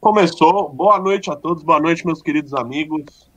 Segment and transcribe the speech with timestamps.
[0.00, 0.70] Começou.
[0.70, 3.30] Boa noite a todos, boa noite, meus queridos amigos.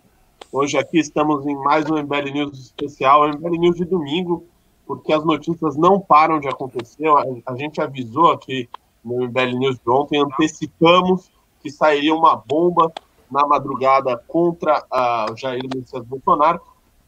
[0.49, 4.45] Hoje aqui estamos em mais um MBL News especial, MBL News de domingo,
[4.87, 7.05] porque as notícias não param de acontecer.
[7.45, 8.69] A gente avisou aqui
[9.03, 11.29] no MBL News de ontem, antecipamos
[11.61, 12.93] que sairia uma bomba
[13.29, 16.61] na madrugada contra uh, Jair Messias Bolsonaro.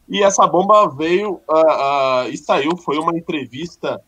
[0.06, 4.02] E essa bomba veio uh, uh, e saiu, foi uma entrevista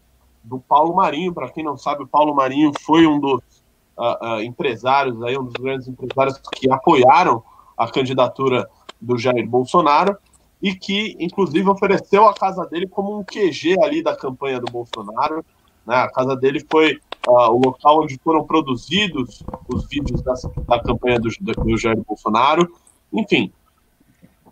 [0.45, 1.33] do Paulo Marinho.
[1.33, 3.58] Para quem não sabe, o Paulo Marinho foi um dos
[3.99, 7.43] uh, empresários, aí, um dos grandes empresários que apoiaram
[7.77, 8.69] a candidatura
[9.01, 10.17] do Jair Bolsonaro
[10.63, 15.45] e que, inclusive, ofereceu a casa dele como um QG ali da campanha do Bolsonaro.
[15.87, 15.95] Né?
[15.95, 16.99] A casa dele foi
[17.29, 20.35] uh, o local onde foram produzidos os vídeos da,
[20.67, 22.73] da campanha do, do Jair Bolsonaro.
[23.13, 23.53] Enfim,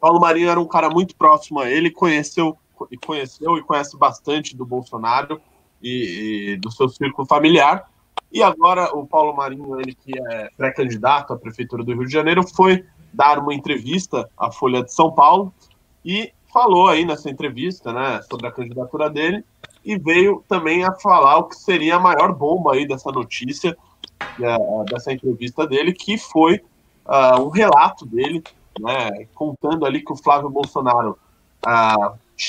[0.00, 2.56] Paulo Marinho era um cara muito próximo a ele, conheceu
[2.90, 5.40] e conheceu e conhece bastante do Bolsonaro
[5.82, 7.90] e, e do seu círculo familiar.
[8.32, 12.42] E agora o Paulo Marinho, ele que é pré-candidato à prefeitura do Rio de Janeiro,
[12.46, 15.52] foi dar uma entrevista à Folha de São Paulo
[16.04, 19.44] e falou aí nessa entrevista, né, sobre a candidatura dele
[19.84, 23.76] e veio também a falar o que seria a maior bomba aí dessa notícia,
[24.40, 26.60] é, dessa entrevista dele, que foi
[27.06, 28.42] uh, um relato dele
[28.80, 31.16] né, contando ali que o Flávio Bolsonaro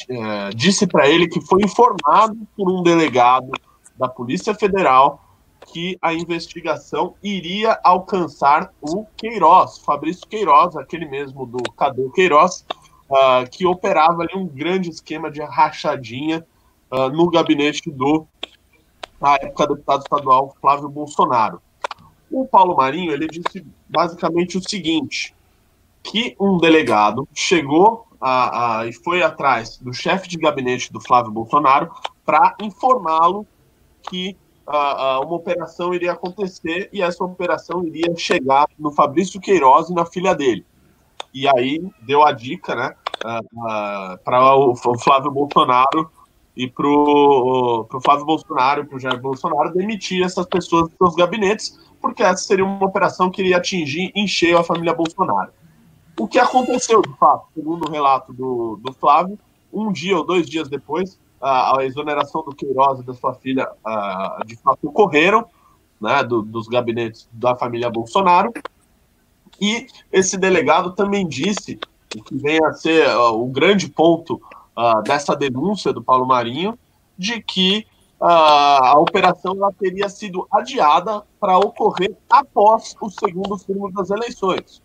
[0.10, 3.52] é, disse para ele que foi informado por um delegado
[3.96, 5.22] da Polícia Federal
[5.68, 12.66] que a investigação iria alcançar o Queiroz, Fabrício Queiroz, aquele mesmo do Cadê Queiroz,
[13.10, 16.46] uh, que operava ali um grande esquema de rachadinha
[16.92, 18.26] uh, no gabinete do,
[19.20, 21.62] na época, deputado estadual Flávio Bolsonaro.
[22.32, 25.36] O Paulo Marinho, ele disse basicamente o seguinte,
[26.02, 31.32] que um delegado chegou a, a, e foi atrás do chefe de gabinete do Flávio
[31.32, 31.92] Bolsonaro
[32.26, 33.46] para informá-lo
[34.10, 34.36] que
[34.68, 40.36] uma operação iria acontecer e essa operação iria chegar no Fabrício Queiroz e na filha
[40.36, 40.66] dele.
[41.34, 42.96] E aí deu a dica, né,
[44.24, 46.10] para o, o Flávio Bolsonaro
[46.56, 51.16] e para o Flávio Bolsonaro e para o Jair Bolsonaro demitir essas pessoas dos seus
[51.16, 55.52] gabinetes, porque essa seria uma operação que iria atingir em cheio a família Bolsonaro.
[56.20, 59.38] O que aconteceu, de fato, segundo o relato do, do Flávio,
[59.72, 64.42] um dia ou dois dias depois, a, exoneração do Queiroz e da sua filha, a,
[64.46, 65.46] de fato, ocorreram,
[66.00, 68.54] né, do, dos gabinetes da família Bolsonaro,
[69.60, 71.80] e esse delegado também disse,
[72.16, 74.42] o que vem a ser uh, o grande ponto
[74.78, 76.78] uh, dessa denúncia do Paulo Marinho,
[77.18, 77.86] de que
[78.20, 84.82] uh, a operação ela teria sido adiada para ocorrer após o segundo turno das eleições.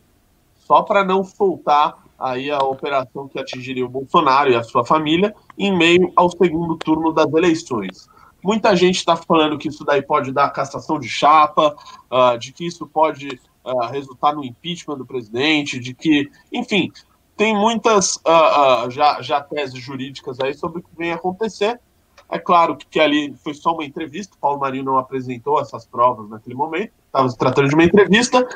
[0.56, 5.34] Só para não soltar aí a operação que atingiria o Bolsonaro e a sua família
[5.58, 8.08] em meio ao segundo turno das eleições.
[8.42, 11.76] Muita gente está falando que isso daí pode dar cassação de chapa,
[12.10, 16.90] uh, de que isso pode uh, resultar no impeachment do presidente, de que, enfim,
[17.36, 21.80] tem muitas uh, já, já teses jurídicas aí sobre o que vem acontecer.
[22.28, 26.54] É claro que ali foi só uma entrevista, Paulo Marinho não apresentou essas provas naquele
[26.54, 28.46] momento, estava se tratando de uma entrevista,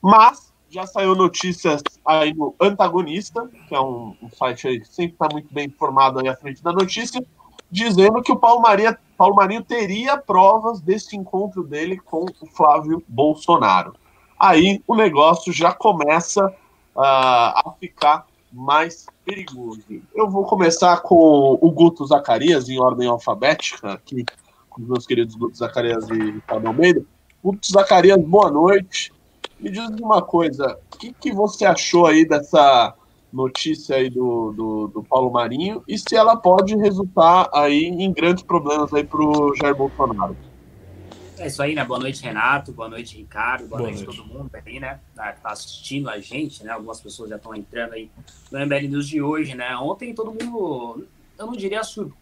[0.00, 5.12] mas já saiu notícias aí no Antagonista, que é um, um site aí que sempre
[5.12, 7.24] está muito bem informado aí à frente da notícia,
[7.70, 13.04] dizendo que o Paulo, Maria, Paulo Marinho teria provas desse encontro dele com o Flávio
[13.06, 13.94] Bolsonaro.
[14.36, 16.52] Aí o negócio já começa uh,
[16.96, 19.84] a ficar mais perigoso.
[20.12, 24.24] Eu vou começar com o Guto Zacarias, em ordem alfabética, aqui
[24.68, 27.04] com os meus queridos Guto Zacarias e Ricardo Almeida.
[27.42, 29.13] Guto Zacarias, boa noite.
[29.64, 32.94] Me diz uma coisa, o que, que você achou aí dessa
[33.32, 38.44] notícia aí do, do, do, Paulo Marinho e se ela pode resultar aí em grandes
[38.44, 40.36] problemas aí para o Jair Bolsonaro?
[41.38, 41.82] É isso aí, né?
[41.82, 42.72] Boa noite, Renato.
[42.72, 43.66] Boa noite, Ricardo.
[43.66, 45.00] Boa, boa noite, noite todo mundo aí, né?
[45.14, 46.70] Que tá assistindo a gente, né?
[46.70, 48.10] Algumas pessoas já estão entrando aí
[48.52, 49.74] no MBL News de hoje, né?
[49.78, 51.08] Ontem todo mundo,
[51.38, 52.12] eu não diria sur...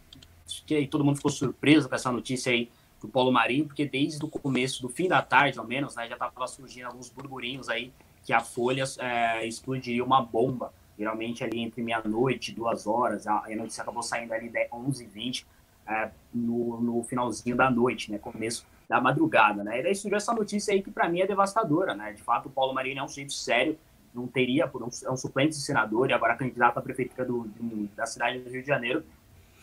[0.65, 2.71] que todo mundo ficou surpreso com essa notícia aí
[3.03, 6.15] do Paulo Marinho, porque desde o começo, do fim da tarde, ao menos, né, já
[6.15, 7.93] estava surgindo alguns burburinhos aí
[8.25, 13.57] que a Folha é, explodiria uma bomba, geralmente ali entre meia-noite, duas horas, a, a
[13.57, 15.45] notícia acabou saindo ali 11h20,
[15.87, 20.33] é, no, no finalzinho da noite, né, começo da madrugada, né, e daí surgiu essa
[20.33, 23.09] notícia aí que para mim é devastadora, né, de fato o Paulo Marinho é um
[23.09, 23.77] sujeito sério,
[24.15, 27.51] não teria, um, é um suplente de senador e agora candidato à prefeitura do,
[27.97, 29.03] da cidade do Rio de Janeiro,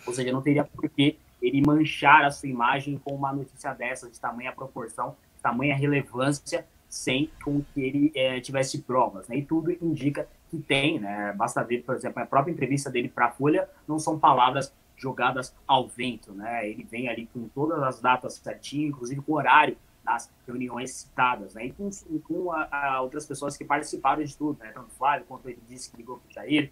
[0.05, 4.09] ou seja, não teria por que ele manchar a sua imagem com uma notícia dessa,
[4.09, 9.27] de tamanha proporção, de tamanha relevância, sem com que ele é, tivesse provas.
[9.27, 9.37] Né?
[9.37, 11.31] E tudo indica que tem, né?
[11.33, 15.55] Basta ver, por exemplo, a própria entrevista dele para a Folha, não são palavras jogadas
[15.67, 16.67] ao vento, né?
[16.67, 21.53] Ele vem ali com todas as datas certinho, inclusive com o horário nas reuniões citadas,
[21.53, 21.67] né?
[21.67, 21.89] E com,
[22.27, 24.71] com a, a outras pessoas que participaram de tudo, né?
[24.73, 26.71] Tanto Flávio quanto ele disse que ligou para o Jair,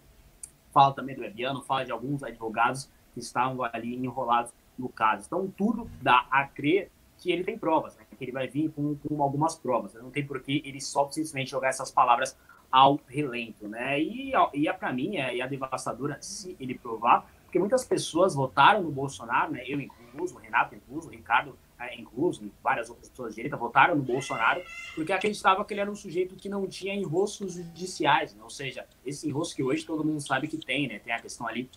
[0.72, 5.24] fala também do Ebiano, fala de alguns advogados que estavam ali enrolados no caso.
[5.26, 8.04] Então, tudo dá a crer que ele tem provas, né?
[8.16, 9.92] que ele vai vir com, com algumas provas.
[9.92, 10.00] Né?
[10.00, 12.38] Não tem por que ele só simplesmente jogar essas palavras
[12.70, 13.66] ao relento.
[13.66, 14.00] Né?
[14.00, 18.90] E, e para mim é, é devastadora se ele provar, porque muitas pessoas votaram no
[18.90, 19.64] Bolsonaro, né?
[19.66, 23.94] eu incluso, o Renato incluso, o Ricardo é, incluso, várias outras pessoas de direita votaram
[23.94, 24.60] no Bolsonaro,
[24.94, 28.42] porque acreditavam que ele era um sujeito que não tinha enroscos judiciais, né?
[28.42, 30.98] ou seja, esse enrosco que hoje todo mundo sabe que tem, né?
[30.98, 31.70] tem a questão ali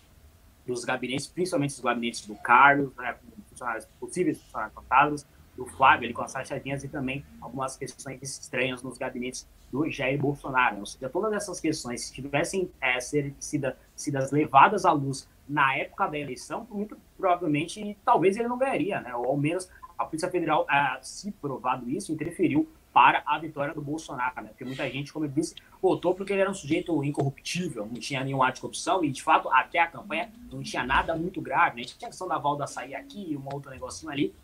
[0.66, 3.16] dos gabinetes, principalmente os gabinetes do Carlos, né,
[3.48, 5.26] funcionários, possíveis funcionários fantasmas,
[5.56, 10.18] do Flávio, ele com as sachadinhas e também algumas questões estranhas nos gabinetes do Jair
[10.18, 10.78] Bolsonaro.
[10.78, 16.06] Ou seja, todas essas questões, se tivessem é, sido, sido levadas à luz na época
[16.06, 19.14] da eleição, muito provavelmente, talvez ele não ganharia, né?
[19.14, 19.68] Ou ao menos
[19.98, 24.48] a Polícia Federal, é, se provado isso, interferiu para a vitória do Bolsonaro, né?
[24.48, 28.22] Porque muita gente, como eu disse, votou porque ele era um sujeito incorruptível, não tinha
[28.22, 31.80] nenhum ato de corrupção e, de fato, até a campanha não tinha nada muito grave,
[31.80, 31.86] né?
[31.86, 34.34] Tinha a questão da Valda sair aqui e um outro negocinho ali,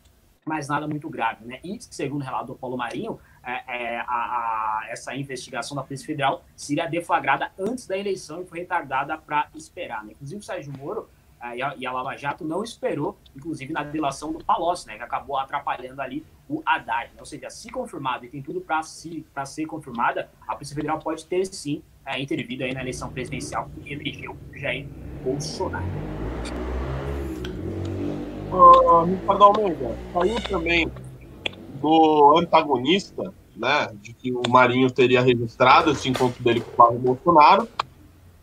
[0.45, 1.61] mas nada muito grave, né?
[1.63, 6.07] E, segundo o relato do Paulo Marinho, é, é, a, a, essa investigação da Polícia
[6.07, 10.13] Federal seria deflagrada antes da eleição e foi retardada para esperar, né?
[10.13, 11.09] Inclusive, o Sérgio Moro
[11.55, 15.03] e a, e a Lava Jato não esperou, inclusive na delação do Palocci, né, que
[15.03, 17.11] acabou atrapalhando ali o Haddad.
[17.15, 17.21] Né?
[17.21, 21.25] Ou seja, se confirmado e tem tudo para si, ser confirmada, a Polícia Federal pode
[21.27, 24.89] ter sim é, intervido aí na eleição presidencial que elegeu Jair
[25.23, 25.85] Bolsonaro.
[28.51, 30.91] Uh, Ricardo Almeida, saiu também
[31.81, 36.99] do antagonista, né, de que o Marinho teria registrado esse encontro dele com o Flávio
[36.99, 37.69] Bolsonaro,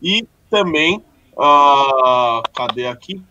[0.01, 1.03] e também
[1.35, 3.21] Uh, cadê aqui?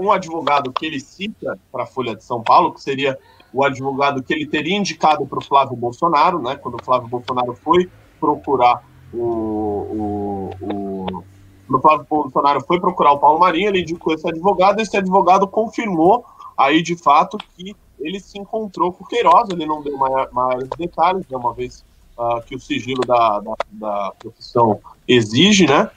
[0.00, 3.18] Um advogado que ele cita para a Folha de São Paulo, que seria
[3.52, 6.56] o advogado que ele teria indicado para o Flávio Bolsonaro, né?
[6.56, 7.88] Quando o Flávio Bolsonaro foi
[8.18, 8.82] procurar
[9.12, 11.24] o, o,
[11.68, 16.24] o Flávio Bolsonaro foi procurar o Paulo Marinho, ele indicou esse advogado, esse advogado confirmou
[16.56, 21.26] aí de fato que ele se encontrou com o Queiroz, ele não deu maiores detalhes,
[21.28, 21.84] né, uma vez
[22.18, 25.90] uh, que o sigilo da, da, da, profissão exige, né?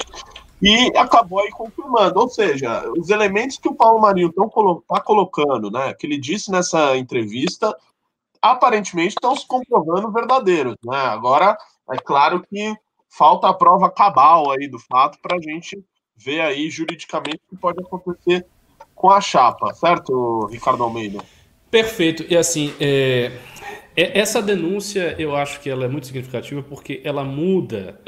[0.62, 2.20] E acabou aí confirmando.
[2.20, 6.18] Ou seja, os elementos que o Paulo Marinho está colo tá colocando, né, que ele
[6.18, 7.76] disse nessa entrevista,
[8.42, 10.76] aparentemente estão se comprovando verdadeiros.
[10.84, 10.98] Né?
[10.98, 11.58] Agora,
[11.92, 12.74] é claro que
[13.10, 15.78] falta a prova cabal aí do fato para a gente
[16.16, 18.46] ver aí juridicamente o que pode acontecer
[18.94, 21.20] com a chapa, certo, Ricardo Almeida?
[21.70, 22.26] Perfeito.
[22.30, 23.32] E assim, é...
[23.96, 28.00] essa denúncia eu acho que ela é muito significativa porque ela muda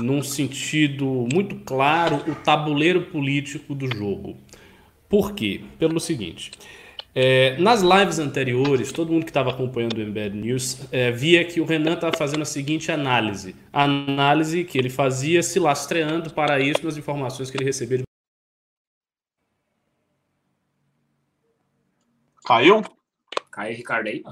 [0.00, 4.36] num sentido muito claro, o tabuleiro político do jogo.
[5.08, 5.62] Por quê?
[5.78, 6.50] Pelo seguinte.
[7.18, 11.62] É, nas lives anteriores, todo mundo que estava acompanhando o Embed News é, via que
[11.62, 13.56] o Renan estava fazendo a seguinte análise.
[13.72, 18.04] A análise que ele fazia se lastreando para isso nas informações que ele recebia de...
[22.44, 22.82] Caiu?
[23.50, 24.22] Caiu, Ricardo aí.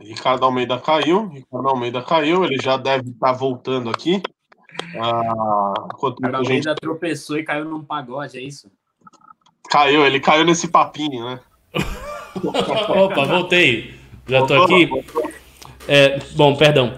[0.00, 1.28] Ricardo Almeida caiu.
[1.28, 2.44] Ricardo Almeida caiu.
[2.44, 4.22] Ele já deve estar tá voltando aqui.
[5.00, 5.74] Ah,
[6.32, 6.74] a gente...
[6.76, 8.70] tropeçou e caiu num pagode, é isso?
[9.68, 11.40] Caiu, ele caiu nesse papinho, né?
[12.88, 13.94] Opa, voltei.
[14.28, 14.88] Já estou aqui.
[15.88, 16.94] É, bom, perdão.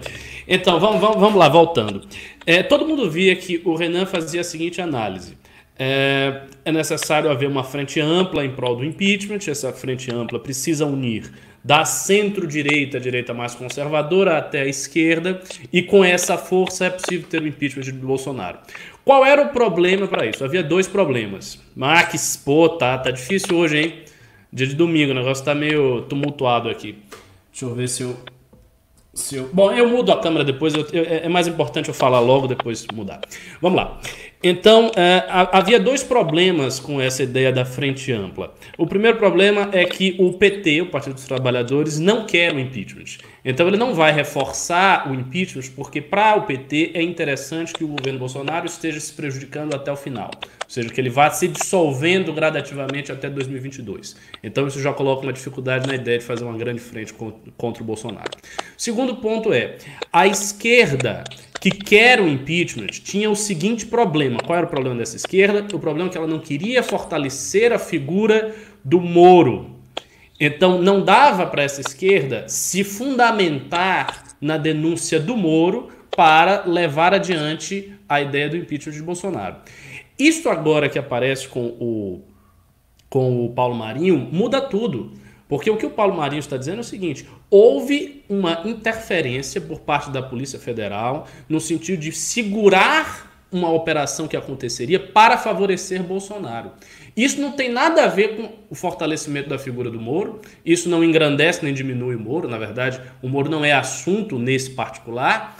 [0.46, 2.06] Então, vamos, vamos, vamos lá, voltando.
[2.46, 5.36] É, todo mundo via que o Renan fazia a seguinte análise.
[5.78, 9.40] É, é necessário haver uma frente ampla em prol do impeachment.
[9.46, 11.30] Essa frente ampla precisa unir
[11.62, 15.40] da centro-direita, direita mais conservadora, até a esquerda,
[15.72, 18.58] e com essa força é possível ter o impeachment de Bolsonaro.
[19.04, 20.44] Qual era o problema para isso?
[20.44, 21.58] Havia dois problemas.
[21.74, 23.94] Max, pô, tá, tá difícil hoje, hein?
[24.52, 26.96] Dia de domingo, o negócio tá meio tumultuado aqui.
[27.50, 28.16] Deixa eu ver se eu.
[29.12, 29.50] Se eu...
[29.52, 32.86] Bom, eu mudo a câmera depois, eu, eu, é mais importante eu falar logo, depois
[32.94, 33.20] mudar.
[33.60, 34.00] Vamos lá.
[34.42, 38.54] Então, é, havia dois problemas com essa ideia da frente ampla.
[38.76, 43.18] O primeiro problema é que o PT, o Partido dos Trabalhadores, não quer o impeachment.
[43.44, 47.88] Então, ele não vai reforçar o impeachment, porque para o PT é interessante que o
[47.88, 50.30] governo Bolsonaro esteja se prejudicando até o final.
[50.36, 54.16] Ou seja, que ele vá se dissolvendo gradativamente até 2022.
[54.44, 57.12] Então, isso já coloca uma dificuldade na ideia de fazer uma grande frente
[57.56, 58.30] contra o Bolsonaro.
[58.76, 59.78] Segundo ponto é:
[60.12, 61.24] a esquerda
[61.60, 64.38] que quer o impeachment tinha o seguinte problema.
[64.44, 65.66] Qual era o problema dessa esquerda?
[65.74, 69.70] O problema é que ela não queria fortalecer a figura do Moro.
[70.38, 77.92] Então não dava para essa esquerda se fundamentar na denúncia do Moro para levar adiante
[78.08, 79.56] a ideia do impeachment de Bolsonaro.
[80.18, 82.22] Isso agora que aparece com o,
[83.08, 85.12] com o Paulo Marinho muda tudo.
[85.48, 89.80] Porque o que o Paulo Marinho está dizendo é o seguinte: houve uma interferência por
[89.80, 96.72] parte da Polícia Federal no sentido de segurar uma operação que aconteceria para favorecer Bolsonaro.
[97.16, 101.02] Isso não tem nada a ver com o fortalecimento da figura do Moro, isso não
[101.02, 105.56] engrandece nem diminui o Moro, na verdade, o Moro não é assunto nesse particular.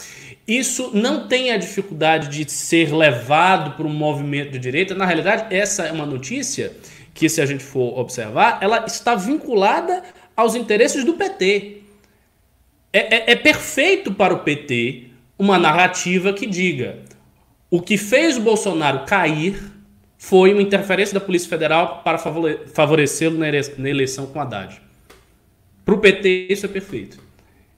[0.47, 4.95] Isso não tem a dificuldade de ser levado por um movimento de direita.
[4.95, 6.73] Na realidade, essa é uma notícia
[7.19, 10.05] que, se a gente for observar, ela está vinculada
[10.37, 11.83] aos interesses do PT.
[12.93, 15.07] É, é, é perfeito para o PT
[15.37, 17.01] uma narrativa que diga
[17.69, 19.61] o que fez o Bolsonaro cair
[20.17, 24.81] foi uma interferência da Polícia Federal para favorecê-lo na eleição com Haddad.
[25.85, 27.19] Para o PT, isso é perfeito.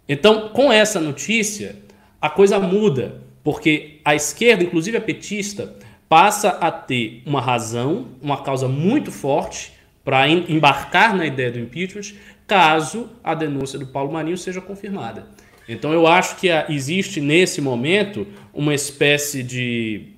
[0.07, 1.77] Então, com essa notícia,
[2.21, 5.75] a coisa muda, porque a esquerda, inclusive a petista,
[6.11, 9.73] passa a ter uma razão, uma causa muito forte
[10.05, 12.17] para embarcar na ideia do impeachment,
[12.49, 15.29] caso a denúncia do Paulo Marinho seja confirmada.
[15.69, 20.09] Então eu acho que existe nesse momento uma espécie de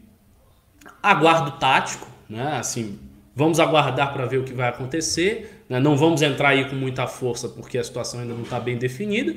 [1.03, 2.57] aguardo tático, né?
[2.57, 2.99] Assim,
[3.37, 5.63] vamos aguardar para ver o que vai acontecer.
[5.69, 5.79] Né?
[5.79, 9.37] Não vamos entrar aí com muita força porque a situação ainda não está bem definida.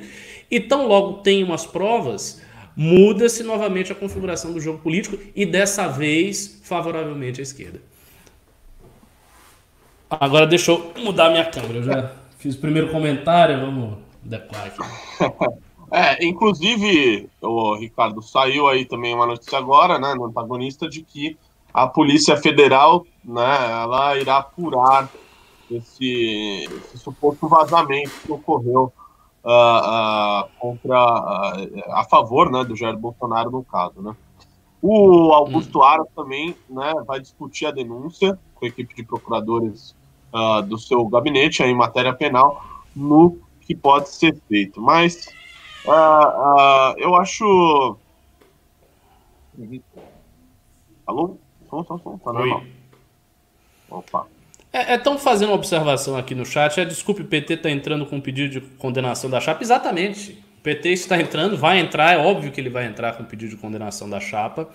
[0.50, 2.40] E tão logo tem umas provas,
[2.76, 7.80] muda-se novamente a configuração do jogo político e dessa vez favoravelmente à esquerda.
[10.10, 11.78] Agora deixa eu mudar minha câmera.
[11.78, 14.78] Eu já fiz o primeiro comentário, vamos decorar aqui.
[15.88, 21.38] É, inclusive, o Ricardo, saiu aí também uma notícia agora, né, no antagonista, de que
[21.72, 25.08] a Polícia Federal, né, ela irá apurar
[25.70, 28.92] esse, esse suposto vazamento que ocorreu
[29.46, 30.98] uh, uh, contra
[31.92, 34.14] a favor né, do Jair Bolsonaro no caso, né.
[34.82, 35.82] O Augusto hum.
[35.82, 39.94] Aras também né, vai discutir a denúncia com a equipe de procuradores
[40.68, 42.62] do seu gabinete em matéria penal
[42.94, 44.82] no que pode ser feito.
[44.82, 45.34] Mas
[46.98, 47.96] eu acho.
[51.06, 51.38] Alô?
[51.70, 52.18] Som, som, som.
[52.18, 52.62] Tá normal.
[53.88, 54.26] Opa.
[54.88, 56.78] Estão é, é fazendo uma observação aqui no chat.
[56.78, 59.62] É, desculpe, o PT está entrando com um pedido de condenação da chapa.
[59.62, 60.44] Exatamente.
[60.66, 64.10] PT está entrando, vai entrar, é óbvio que ele vai entrar com pedido de condenação
[64.10, 64.68] da chapa,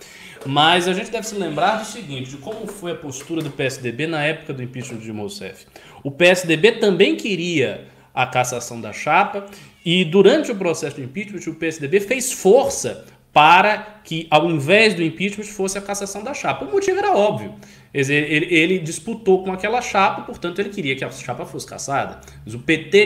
[0.45, 4.07] mas a gente deve se lembrar do seguinte, de como foi a postura do PSDB
[4.07, 5.65] na época do impeachment de Mousseff.
[6.01, 9.45] O PSDB também queria a cassação da chapa
[9.85, 15.01] e durante o processo do impeachment o PSDB fez força para que, ao invés do
[15.01, 16.65] impeachment, fosse a cassação da chapa.
[16.65, 17.55] O motivo era óbvio.
[17.93, 22.19] Ele, disputou com aquela chapa, portanto, ele queria que a chapa fosse cassada.
[22.47, 23.05] O PT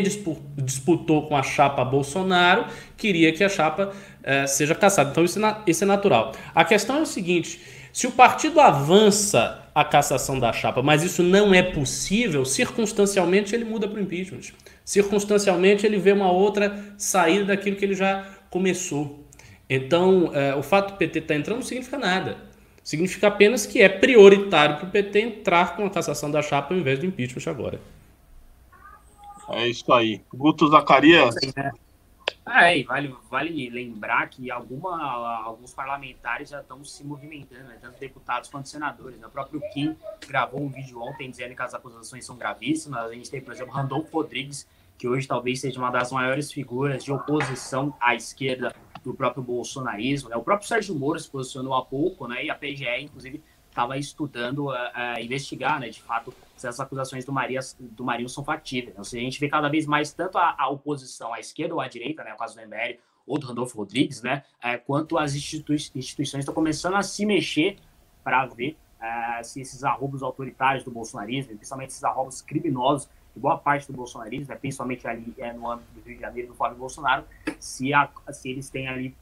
[0.57, 2.65] disputou com a chapa Bolsonaro,
[2.95, 5.11] queria que a chapa eh, seja cassada.
[5.11, 6.33] Então, é, isso é natural.
[6.53, 7.59] A questão é o seguinte:
[7.91, 13.65] se o partido avança a cassação da chapa, mas isso não é possível, circunstancialmente ele
[13.65, 14.53] muda para o impeachment.
[14.83, 19.24] Circunstancialmente ele vê uma outra saída daquilo que ele já começou.
[19.69, 22.37] Então, é, o fato do PT estar tá entrando não significa nada.
[22.83, 26.79] Significa apenas que é prioritário para o PT entrar com a cassação da chapa ao
[26.79, 27.81] invés do impeachment agora.
[29.49, 30.21] É isso aí.
[30.33, 31.35] Guto Zacarias.
[32.47, 35.01] É, vale, vale lembrar que alguma,
[35.43, 37.77] alguns parlamentares já estão se movimentando, né?
[37.81, 39.19] tanto deputados quanto senadores.
[39.19, 39.25] Né?
[39.25, 39.95] O próprio Kim
[40.27, 43.09] gravou um vídeo ontem dizendo que as acusações são gravíssimas.
[43.09, 47.03] A gente tem, por exemplo, Randolfo Rodrigues, que hoje talvez seja uma das maiores figuras
[47.03, 50.29] de oposição à esquerda do próprio bolsonarismo.
[50.29, 50.35] Né?
[50.35, 52.45] O próprio Sérgio Moro se posicionou há pouco, né?
[52.45, 53.43] e a PGE, inclusive,
[53.75, 58.29] estava estudando, uh, uh, investigar, né, de fato, se as acusações do, Maria, do Marinho
[58.29, 58.91] são factíveis.
[58.91, 61.81] Então, se a gente vê cada vez mais tanto a, a, oposição à esquerda ou
[61.81, 62.97] à direita, né, o caso do MBL
[63.27, 67.77] ou do Randolfo Rodrigues, né, é, quanto as institui instituições estão começando a se mexer
[68.23, 68.77] para ver
[69.43, 73.07] se esses arrobos autoritários do bolsonarismo, principalmente esses arrobos criminosos
[73.39, 76.55] boa parte do bolsonarismo, né, principalmente ali é, no âmbito do Rio de Janeiro, do
[76.55, 77.25] Flávio Bolsonaro,
[77.59, 79.15] se, a, se eles têm ali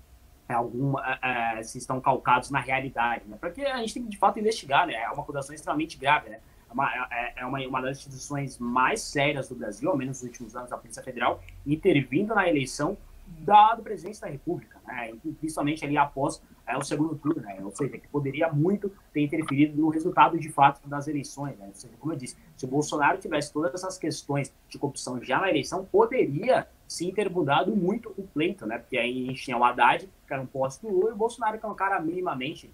[0.47, 3.37] alguma, uh, se estão calcados na realidade, né?
[3.39, 4.93] Porque a gente tem que, de fato, investigar, né?
[4.93, 6.39] É uma acusação extremamente grave, né?
[6.69, 10.29] É uma, é, é uma, uma das instituições mais sérias do Brasil, ao menos nos
[10.29, 15.13] últimos anos, a Polícia Federal, intervindo na eleição da, do presidente da República, né?
[15.39, 17.57] principalmente ali após é, o segundo turno, né?
[17.61, 21.57] ou seja, que poderia muito ter interferido no resultado de fato das eleições.
[21.57, 21.67] Né?
[21.67, 25.39] Ou seja, como eu disse, se o Bolsonaro tivesse todas essas questões de corrupção já
[25.39, 26.67] na eleição, poderia
[27.15, 28.77] ter mudado muito o pleito, né?
[28.77, 31.17] porque aí a gente tinha o Haddad, que era um posto do Lula, e o
[31.17, 32.69] Bolsonaro, que é um cara minimamente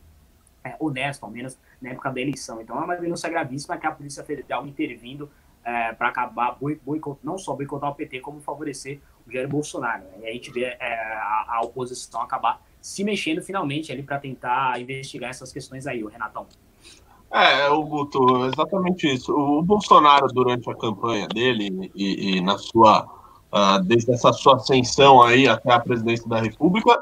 [0.63, 2.61] é, honesto, ao menos na época da eleição.
[2.61, 5.29] Então é uma denúncia gravíssima que a Polícia Federal intervindo
[5.63, 10.03] é, para acabar boicot, não só boicotar o PT, como favorecer o Jair Bolsonaro.
[10.03, 10.19] Né?
[10.21, 14.79] E a gente vê é, a, a, oposição acabar se mexendo finalmente ali para tentar
[14.81, 16.47] investigar essas questões aí, o Renatão.
[17.31, 19.31] É, o Guto, exatamente isso.
[19.31, 23.03] O Bolsonaro, durante a campanha dele e, e na sua,
[23.53, 26.99] uh, desde essa sua ascensão aí até a presidência da República,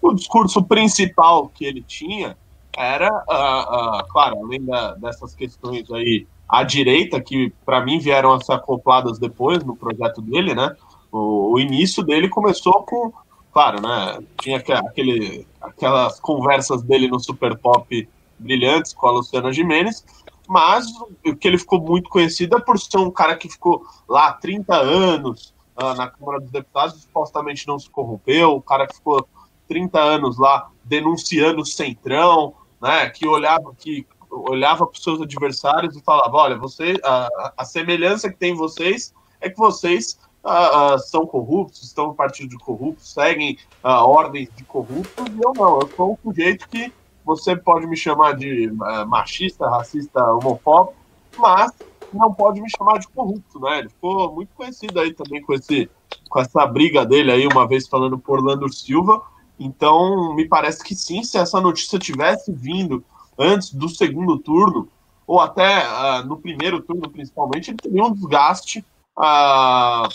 [0.00, 2.36] o discurso principal que ele tinha
[2.76, 8.32] era, uh, uh, claro, além da, dessas questões aí à direita, que para mim vieram
[8.32, 10.74] a ser acopladas depois no projeto dele, né?
[11.12, 13.12] O, o, início dele começou com,
[13.52, 14.18] claro, né?
[14.40, 20.04] Tinha aquele, aquelas conversas dele no Super Pop brilhantes com a Luciana Gimenez,
[20.48, 20.86] mas
[21.24, 24.74] o que ele ficou muito conhecido é por ser um cara que ficou lá 30
[24.74, 29.28] anos uh, na Câmara dos Deputados, supostamente não se corrompeu, o cara que ficou
[29.68, 35.96] 30 anos lá denunciando o Centrão, né, que olhava que olhava para os seus adversários
[35.96, 40.94] e falava, olha, você a, a semelhança que tem em vocês é que vocês uh,
[40.94, 45.52] uh, são corruptos, estão no partido de corruptos, seguem uh, ordens de corruptos, e eu
[45.54, 46.92] não, eu sou um sujeito que
[47.24, 48.72] você pode me chamar de
[49.06, 50.94] machista, racista, homofóbico,
[51.36, 51.70] mas
[52.12, 53.80] não pode me chamar de corrupto, né?
[53.80, 55.88] Ele ficou muito conhecido aí também com, esse,
[56.28, 59.22] com essa briga dele aí, uma vez falando por Orlando Silva.
[59.58, 63.04] Então, me parece que sim, se essa notícia tivesse vindo
[63.38, 64.88] antes do segundo turno,
[65.26, 68.84] ou até uh, no primeiro turno principalmente, ele teria um desgaste
[69.18, 70.08] uh,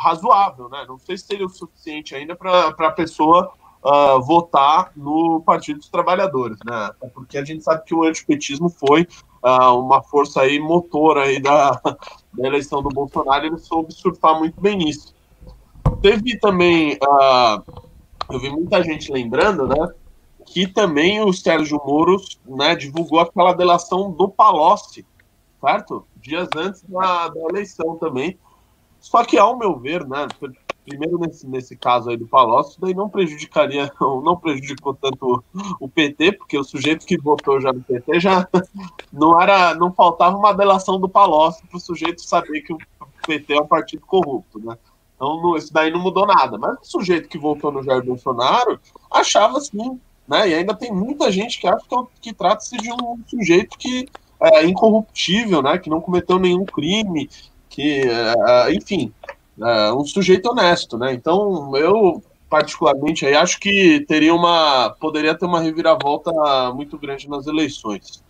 [0.00, 0.84] razoável, né?
[0.86, 5.88] Não sei se seria o suficiente ainda para a pessoa uh, votar no Partido dos
[5.88, 6.90] Trabalhadores, né?
[7.14, 9.06] Porque a gente sabe que o antipetismo foi
[9.42, 11.70] uh, uma força aí motora aí da,
[12.32, 15.14] da eleição do Bolsonaro, ele soube surfar muito bem nisso.
[16.02, 17.62] Teve também, uh,
[18.30, 19.88] eu vi muita gente lembrando, né?
[20.46, 22.16] Que também o Sérgio Moro
[22.46, 25.04] né, divulgou aquela delação do Palocci,
[25.60, 26.06] certo?
[26.16, 28.38] Dias antes da, da eleição também.
[29.00, 30.26] Só que, ao meu ver, né,
[30.88, 35.44] primeiro nesse, nesse caso aí do Palocci, daí não prejudicaria, não prejudicou tanto
[35.78, 38.48] o PT, porque o sujeito que votou já no PT já
[39.12, 42.78] não era, não faltava uma delação do Palocci para o sujeito saber que o
[43.26, 44.76] PT é um partido corrupto, né?
[45.14, 46.56] Então isso daí não mudou nada.
[46.56, 50.48] Mas o sujeito que votou no Jair Bolsonaro achava assim, né?
[50.48, 54.08] E ainda tem muita gente que acha que, é que trata-se de um sujeito que
[54.40, 55.78] é incorruptível, né?
[55.78, 57.28] Que não cometeu nenhum crime,
[57.68, 59.12] que, é, enfim,
[59.60, 61.12] é, um sujeito honesto, né?
[61.12, 66.32] Então, eu particularmente aí acho que teria uma poderia ter uma reviravolta
[66.72, 68.24] muito grande nas eleições.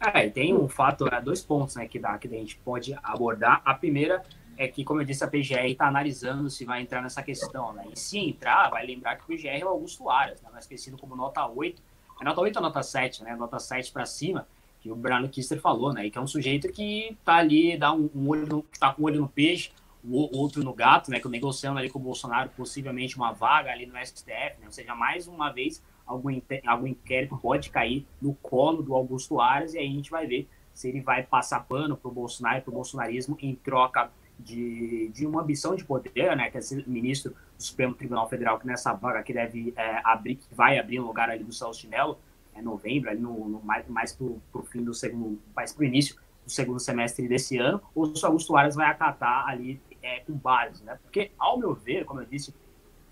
[0.00, 3.62] É, tem um fato, né, dois pontos, né, que dá que a gente pode abordar.
[3.64, 4.22] A primeira
[4.56, 7.84] é que, como eu disse, a PGR está analisando se vai entrar nessa questão, né?
[7.92, 10.98] E se entrar, vai lembrar que o PGR é o Augusto Aras, né, mais conhecido
[10.98, 11.80] como nota 8.
[12.20, 13.36] É nota 8 ou nota 7, né?
[13.36, 14.46] Nota 7 para cima,
[14.82, 16.10] que o Bruno Kister falou, né?
[16.10, 19.04] Que é um sujeito que tá ali, dá um, um olho no, tá com um
[19.04, 19.70] olho no peixe,
[20.04, 23.86] o outro no gato, né, que negociando ali com o Bolsonaro possivelmente uma vaga ali
[23.86, 26.28] no STF, né, ou seja, mais uma vez algum,
[26.66, 30.48] algum inquérito pode cair no colo do Augusto Aras e aí a gente vai ver
[30.74, 35.08] se ele vai passar pano para o Bolsonaro e para o bolsonarismo em troca de,
[35.14, 38.66] de uma ambição de poder, né, que é ser ministro do Supremo Tribunal Federal, que
[38.66, 42.18] nessa vaga que deve é, abrir, que vai abrir no lugar ali do Celso Chinelo,
[42.54, 45.84] é novembro, ali no, no mais, mais para o fim do segundo, mais para o
[45.84, 50.20] início do segundo semestre desse ano, ou se o Augusto Aras vai acatar ali é,
[50.20, 50.98] com base, né?
[51.02, 52.54] Porque, ao meu ver, como eu disse,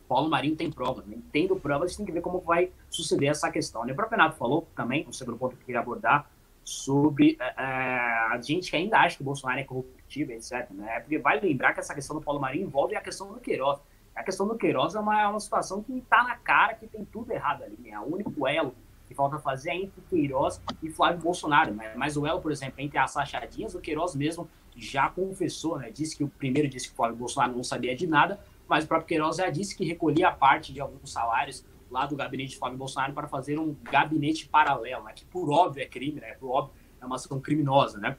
[0.08, 1.16] Paulo Marinho tem provas, né?
[1.30, 3.84] tendo provas, tem que ver como vai suceder essa questão.
[3.84, 3.92] Né?
[3.92, 6.28] O próprio Renato falou também, o segundo ponto que eu queria abordar,
[6.64, 7.98] sobre é, é,
[8.32, 10.68] a gente que ainda acha que o Bolsonaro é corruptível, etc.
[10.70, 10.96] Né?
[10.96, 13.78] É porque vai lembrar que essa questão do Paulo Marinho envolve a questão do Queiroz.
[14.14, 17.04] A questão do Queiroz é uma, é uma situação que está na cara que tem
[17.04, 17.76] tudo errado ali.
[17.78, 17.96] Né?
[18.00, 18.74] O único elo
[19.10, 21.74] que falta fazer é entre Queiroz e Flávio Bolsonaro.
[21.74, 21.92] Né?
[21.96, 25.90] Mas o elo, por exemplo, entre as sachadinhas, o Queiroz mesmo já confessou, né?
[25.90, 28.86] Disse que o primeiro disse que o Flávio Bolsonaro não sabia de nada, mas o
[28.86, 32.78] próprio Queiroz já disse que recolhia parte de alguns salários lá do gabinete de Flávio
[32.78, 35.12] Bolsonaro para fazer um gabinete paralelo, né?
[35.12, 36.34] Que por óbvio é crime, né?
[36.34, 38.16] Por óbvio é uma ação criminosa, né?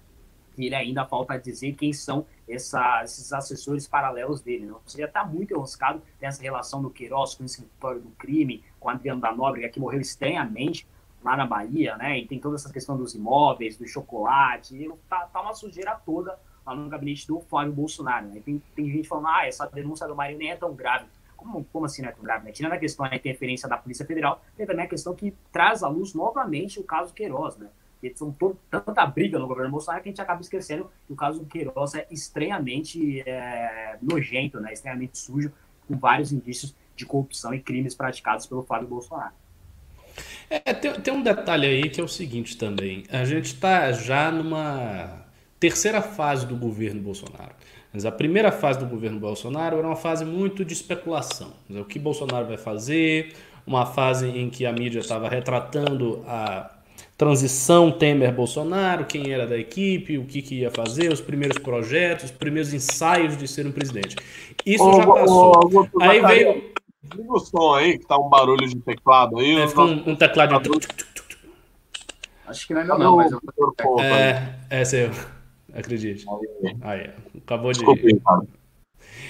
[0.66, 4.66] Ele ainda falta dizer quem são esses assessores paralelos dele.
[4.66, 4.74] Né?
[4.86, 8.90] Você já está muito enroscado nessa relação do Queiroz com o escritório do crime, com
[8.90, 10.88] Adriano da Nóbrega, que morreu estranhamente
[11.24, 12.18] lá na Bahia, né?
[12.18, 16.76] E tem toda essa questão dos imóveis, do chocolate, tá, tá uma sujeira toda lá
[16.76, 18.28] no gabinete do Flávio Bolsonaro.
[18.28, 18.42] Né?
[18.44, 21.06] Tem, tem gente falando, ah, essa denúncia do Marinho nem é tão grave.
[21.36, 22.46] Como, como assim não é tão grave?
[22.46, 22.52] Né?
[22.52, 25.88] Tirando a questão da interferência da Polícia Federal, tem também a questão que traz à
[25.88, 27.70] luz novamente o caso Queiroz, né?
[28.02, 31.16] Porque são todo, tanta briga no governo Bolsonaro que a gente acaba esquecendo que o
[31.16, 34.74] caso do Queiroz é estranhamente é, nojento, né?
[34.74, 35.54] Estranhamente sujo,
[35.88, 39.34] com vários indícios de corrupção e crimes praticados pelo Flávio Bolsonaro.
[40.50, 43.04] É, tem, tem um detalhe aí que é o seguinte também.
[43.10, 45.24] A gente está já numa
[45.60, 47.54] terceira fase do governo Bolsonaro.
[47.94, 51.54] Mas a primeira fase do governo Bolsonaro era uma fase muito de especulação.
[51.70, 53.36] O que Bolsonaro vai fazer,
[53.66, 56.81] uma fase em que a mídia estava retratando a
[57.22, 62.32] transição Temer-Bolsonaro, quem era da equipe, o que, que, ia fazer, os primeiros projetos, os
[62.32, 64.16] primeiros ensaios de ser um presidente.
[64.66, 65.52] Isso ô, já passou.
[65.72, 66.72] Ô, ô, aí veio.
[67.14, 69.56] Liga o som aí, que tá um barulho de teclado aí.
[69.56, 70.60] É, ficou um, um teclado.
[70.60, 70.88] De...
[72.48, 73.40] Acho que não é meu, não, mas eu.
[74.00, 75.12] É, é seu.
[75.76, 76.26] Acredite.
[76.82, 77.82] Aí, acabou de.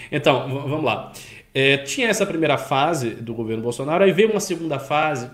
[0.09, 1.11] Então, vamos lá.
[1.53, 5.29] É, tinha essa primeira fase do governo Bolsonaro, aí veio uma segunda fase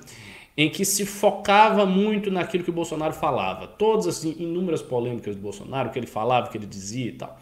[0.58, 3.68] em que se focava muito naquilo que o Bolsonaro falava.
[3.68, 7.12] Todas as inúmeras polêmicas do Bolsonaro, o que ele falava, o que ele dizia e
[7.12, 7.40] tal.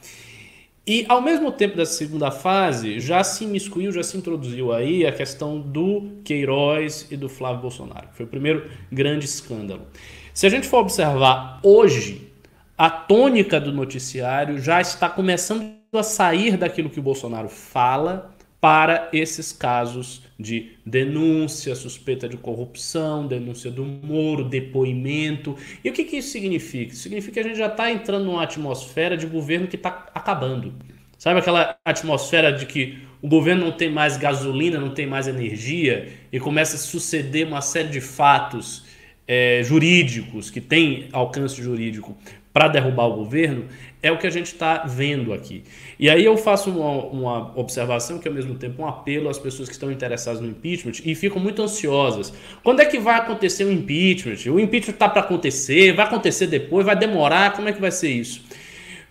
[0.86, 5.12] E ao mesmo tempo dessa segunda fase, já se imiscuiu, já se introduziu aí a
[5.12, 8.10] questão do Queiroz e do Flávio Bolsonaro.
[8.12, 9.88] Foi o primeiro grande escândalo.
[10.34, 12.30] Se a gente for observar hoje,
[12.78, 18.35] a tônica do noticiário já está começando a sair daquilo que o Bolsonaro fala
[18.65, 25.56] para esses casos de denúncia, suspeita de corrupção, denúncia do Moro, depoimento.
[25.84, 26.95] E o que, que isso significa?
[26.95, 30.73] Significa que a gente já está entrando numa atmosfera de governo que está acabando.
[31.15, 36.12] Sabe aquela atmosfera de que o governo não tem mais gasolina, não tem mais energia
[36.32, 38.84] e começa a suceder uma série de fatos
[39.28, 42.17] é, jurídicos que têm alcance jurídico
[42.51, 43.65] para derrubar o governo?
[44.05, 45.63] É o que a gente está vendo aqui.
[45.97, 49.67] E aí eu faço uma, uma, observação que, ao mesmo tempo, um apelo às pessoas
[49.67, 52.31] que estão interessadas no impeachment e ficam muito ansiosas.
[52.63, 54.53] Quando é que vai acontecer o impeachment?
[54.53, 58.09] O impeachment está para acontecer, vai acontecer depois, vai demorar, como é que vai ser
[58.09, 58.43] isso?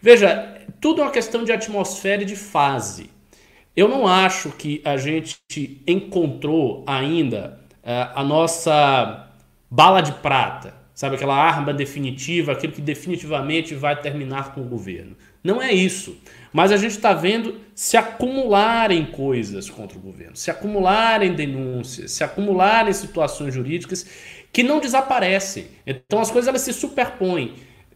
[0.01, 3.11] Veja, tudo é uma questão de atmosfera e de fase.
[3.75, 9.29] Eu não acho que a gente encontrou ainda uh, a nossa
[9.69, 11.17] bala de prata, sabe?
[11.17, 15.17] Aquela arma definitiva, aquilo que definitivamente vai terminar com o governo.
[15.43, 16.17] Não é isso.
[16.53, 22.23] Mas a gente está vendo se acumularem coisas contra o governo, se acumularem denúncias, se
[22.23, 24.07] acumularem situações jurídicas
[24.53, 25.67] que não desaparecem.
[25.85, 27.55] Então as coisas elas se superpõem.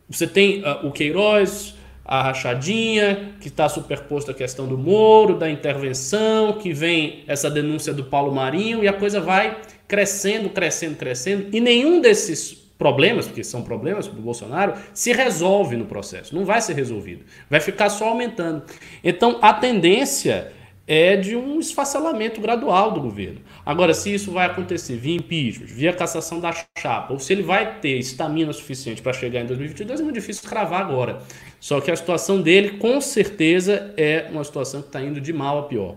[0.08, 5.48] Você tem uh, o Queiroz, a rachadinha, que está superposto à questão do Moro, da
[5.48, 11.48] intervenção, que vem essa denúncia do Paulo Marinho, e a coisa vai crescendo, crescendo, crescendo,
[11.54, 16.34] e nenhum desses problemas, porque são problemas do Bolsonaro, se resolve no processo.
[16.34, 17.24] Não vai ser resolvido.
[17.50, 18.62] Vai ficar só aumentando.
[19.02, 20.52] Então, a tendência
[20.86, 23.40] é de um esfacelamento gradual do governo.
[23.66, 27.78] Agora, se isso vai acontecer via impeachment, via cassação da chapa, ou se ele vai
[27.78, 31.18] ter estamina suficiente para chegar em 2022, é muito difícil cravar agora.
[31.60, 35.58] Só que a situação dele, com certeza, é uma situação que está indo de mal
[35.58, 35.96] a pior.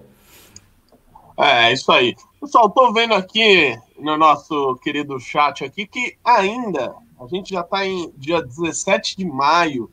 [1.42, 2.16] É, é, isso aí.
[2.40, 7.84] Pessoal, estou vendo aqui no nosso querido chat aqui que ainda a gente já está
[7.84, 9.90] em dia 17 de maio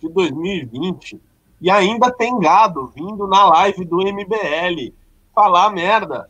[0.00, 1.20] de 2020
[1.60, 4.92] e ainda tem gado vindo na live do MBL
[5.32, 6.28] falar merda,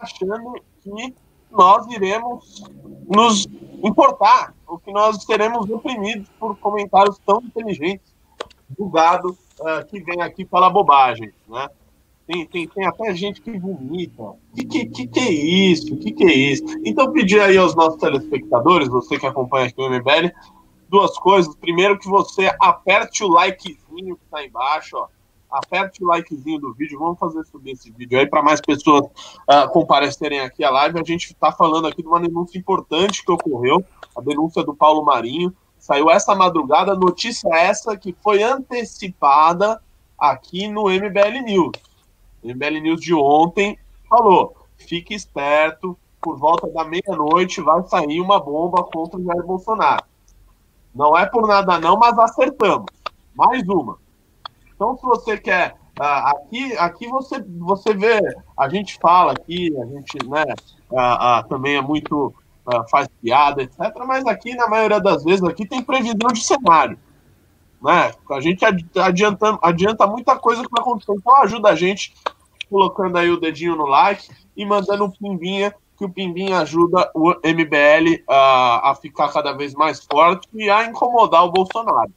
[0.00, 1.12] achando que
[1.50, 2.62] nós iremos
[3.08, 3.48] nos
[3.82, 8.14] importar, ou que nós seremos oprimidos por comentários tão inteligentes
[8.68, 11.68] do gado uh, que vem aqui falar bobagem, né?
[12.26, 14.22] Tem, tem, tem até gente que vomita.
[14.22, 15.94] O que, que, que, que é isso?
[15.94, 16.64] O que, que é isso?
[16.84, 20.32] Então, pedir aí aos nossos telespectadores, você que acompanha aqui o MBL,
[20.88, 21.54] duas coisas.
[21.56, 25.08] Primeiro, que você aperte o likezinho que está embaixo, ó.
[25.50, 26.98] Aperte o likezinho do vídeo.
[26.98, 30.98] Vamos fazer subir esse vídeo aí para mais pessoas uh, comparecerem aqui à live.
[30.98, 33.84] A gente está falando aqui de uma denúncia importante que ocorreu,
[34.16, 35.54] a denúncia do Paulo Marinho.
[35.78, 39.80] Saiu essa madrugada, notícia essa que foi antecipada
[40.18, 41.72] aqui no MBL News.
[42.44, 43.78] MBL News de ontem
[44.08, 50.04] falou: fique esperto, por volta da meia-noite vai sair uma bomba contra o Jair Bolsonaro.
[50.94, 52.86] Não é por nada não, mas acertamos.
[53.34, 53.98] Mais uma.
[54.74, 55.74] Então, se você quer.
[55.98, 58.20] Uh, aqui aqui você, você vê,
[58.58, 60.44] a gente fala aqui, a gente né,
[60.90, 62.34] uh, uh, também é muito.
[62.90, 63.78] faz piada, etc.
[64.06, 66.98] Mas aqui, na maioria das vezes, aqui tem previsão de cenário.
[67.82, 68.12] Né?
[68.30, 68.64] A gente
[68.98, 71.12] adianta, adianta muita coisa que vai acontecer.
[71.12, 72.14] Então ajuda a gente
[72.74, 77.30] colocando aí o dedinho no like e mandando um pimbinha, que o pimbinha ajuda o
[77.30, 82.12] MBL a, a ficar cada vez mais forte e a incomodar o Bolsonaro.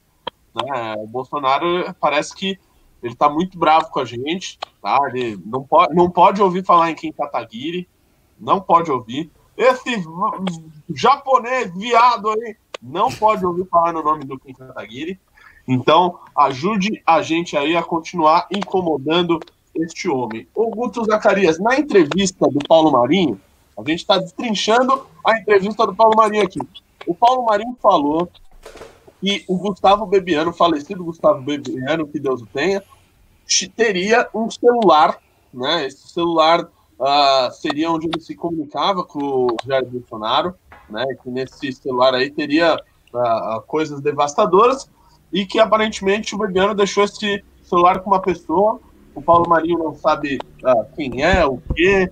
[0.52, 0.96] Né?
[0.98, 2.58] O Bolsonaro parece que
[3.00, 4.98] ele está muito bravo com a gente, tá?
[5.14, 7.88] Ele não pode, não pode ouvir falar em Kim Kataguiri,
[8.36, 9.30] não pode ouvir.
[9.56, 10.02] Esse
[10.92, 15.20] japonês viado aí não pode ouvir falar no nome do Kim Kataguiri.
[15.68, 19.38] Então, ajude a gente aí a continuar incomodando
[19.82, 20.46] este homem.
[20.54, 23.40] O Guto Zacarias, na entrevista do Paulo Marinho,
[23.76, 26.60] a gente está destrinchando a entrevista do Paulo Marinho aqui.
[27.06, 28.28] O Paulo Marinho falou
[29.20, 32.82] que o Gustavo Bebiano, falecido Gustavo Bebiano, que Deus o tenha,
[33.74, 35.18] teria um celular,
[35.52, 35.86] né?
[35.86, 40.54] Esse celular uh, seria onde ele se comunicava com o Jair Bolsonaro
[40.88, 41.04] né?
[41.22, 44.90] Que nesse celular aí teria uh, coisas devastadoras
[45.32, 48.80] e que aparentemente o Bebiano deixou esse celular com uma pessoa.
[49.18, 52.08] O Paulo Marinho não sabe uh, quem é, o quê.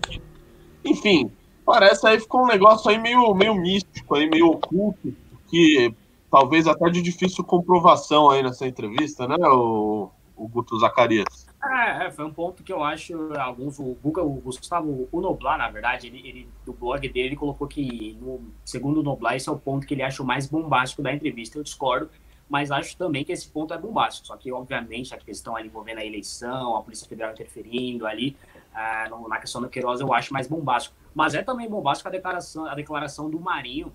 [0.84, 1.30] Enfim,
[1.64, 5.14] parece aí ficou um negócio aí meio, meio místico, aí meio oculto,
[5.48, 5.94] que
[6.28, 11.46] talvez até de difícil comprovação aí nessa entrevista, né, o, o Guto Zacarias?
[11.62, 15.58] É, é, foi um ponto que eu acho, alguns, o, Guga, o Gustavo, o Noblar,
[15.58, 19.48] na verdade, ele, ele, do blog dele, ele colocou que, no, segundo o Noblar, esse
[19.48, 21.56] é o ponto que ele acha o mais bombástico da entrevista.
[21.56, 22.10] Eu discordo,
[22.48, 24.26] mas acho também que esse ponto é bombástico.
[24.26, 28.36] Só que, obviamente, a questão ali envolvendo a eleição, a Polícia Federal interferindo ali,
[28.74, 30.94] ah, na questão do Queiroz, eu acho mais bombástico.
[31.14, 33.92] Mas é também bombástico a declaração, a declaração do Marinho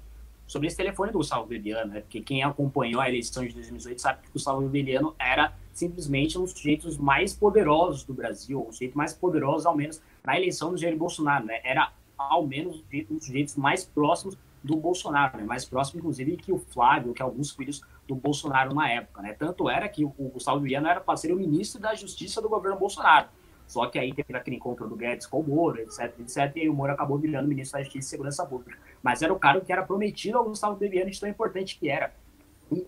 [0.51, 2.01] sobre esse telefone do Gustavo Beliano, né?
[2.01, 6.41] Porque quem acompanhou a eleição de 2018 sabe que o Gustavo Beliano era simplesmente um
[6.41, 10.77] dos sujeitos mais poderosos do Brasil, o sujeito mais poderoso, ao menos, na eleição do
[10.77, 11.61] Jair Bolsonaro, né?
[11.63, 15.43] Era, ao menos, um dos sujeitos mais próximos do Bolsonaro, né?
[15.45, 17.81] Mais próximo, inclusive, que o Flávio, que alguns filhos
[18.11, 19.33] do Bolsonaro na época, né?
[19.33, 22.77] Tanto era que o Gustavo Beliano era para ser o ministro da Justiça do governo
[22.77, 23.29] Bolsonaro.
[23.65, 26.73] Só que aí teve aquele encontro do Guedes com o Moro, etc, etc, e o
[26.73, 28.77] Moro acabou virando ministro da Justiça e Segurança Pública.
[29.01, 32.13] Mas era o cara que era prometido ao Gustavo Bebiano de tão importante que era.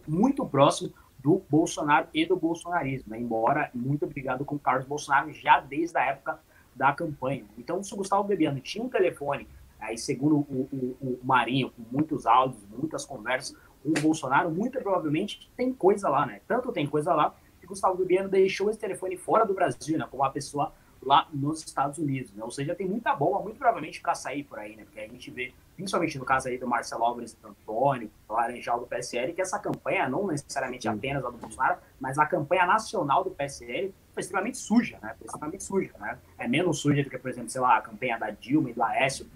[0.06, 3.20] Muito próximo do Bolsonaro e do bolsonarismo, né?
[3.20, 6.38] embora muito obrigado com o Carlos Bolsonaro já desde a época
[6.76, 7.46] da campanha.
[7.58, 9.48] Então, se o Gustavo Bebiano tinha um telefone,
[9.80, 14.80] aí segundo o, o, o Marinho, com muitos áudios, muitas conversas com o Bolsonaro, muito
[14.80, 16.40] provavelmente tem coisa lá, né?
[16.48, 20.08] Tanto tem coisa lá que Gustavo Bebiano deixou esse telefone fora do Brasil, né?
[20.10, 20.74] Como uma pessoa
[21.06, 22.44] lá nos Estados Unidos, né?
[22.44, 24.84] Ou seja, tem muita bomba, muito provavelmente para sair por aí, né?
[24.86, 28.80] Porque a gente vê, principalmente no caso aí do Marcelo Alves do Antônio, do Laranjal
[28.80, 33.24] do PSL, que essa campanha, não necessariamente apenas a do Bolsonaro, mas a campanha nacional
[33.24, 35.16] do PSL foi extremamente suja, né?
[35.18, 36.18] Foi extremamente suja, né?
[36.38, 38.84] É menos suja do que, por exemplo, sei lá, a campanha da Dilma e do
[38.84, 39.28] Aécio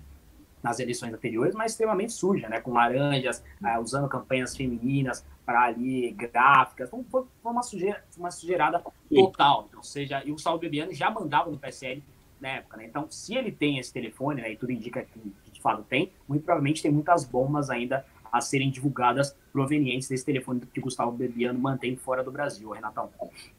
[0.68, 2.60] nas eleições anteriores, mas extremamente suja, né?
[2.60, 6.90] Com laranjas, uh, usando campanhas femininas para ali, gráficas.
[6.90, 9.70] Então foi, foi, uma, sujeira, uma sujeirada total.
[9.76, 12.04] Ou seja, e o Saulo Bebiano já mandava no PSL
[12.40, 12.86] na época, né?
[12.86, 16.12] Então, se ele tem esse telefone, né, e tudo indica que, que de fato tem,
[16.28, 21.60] muito provavelmente tem muitas bombas ainda a serem divulgadas provenientes desse telefone que Gustavo Bebiano
[21.60, 23.10] mantém fora do Brasil, Renatão.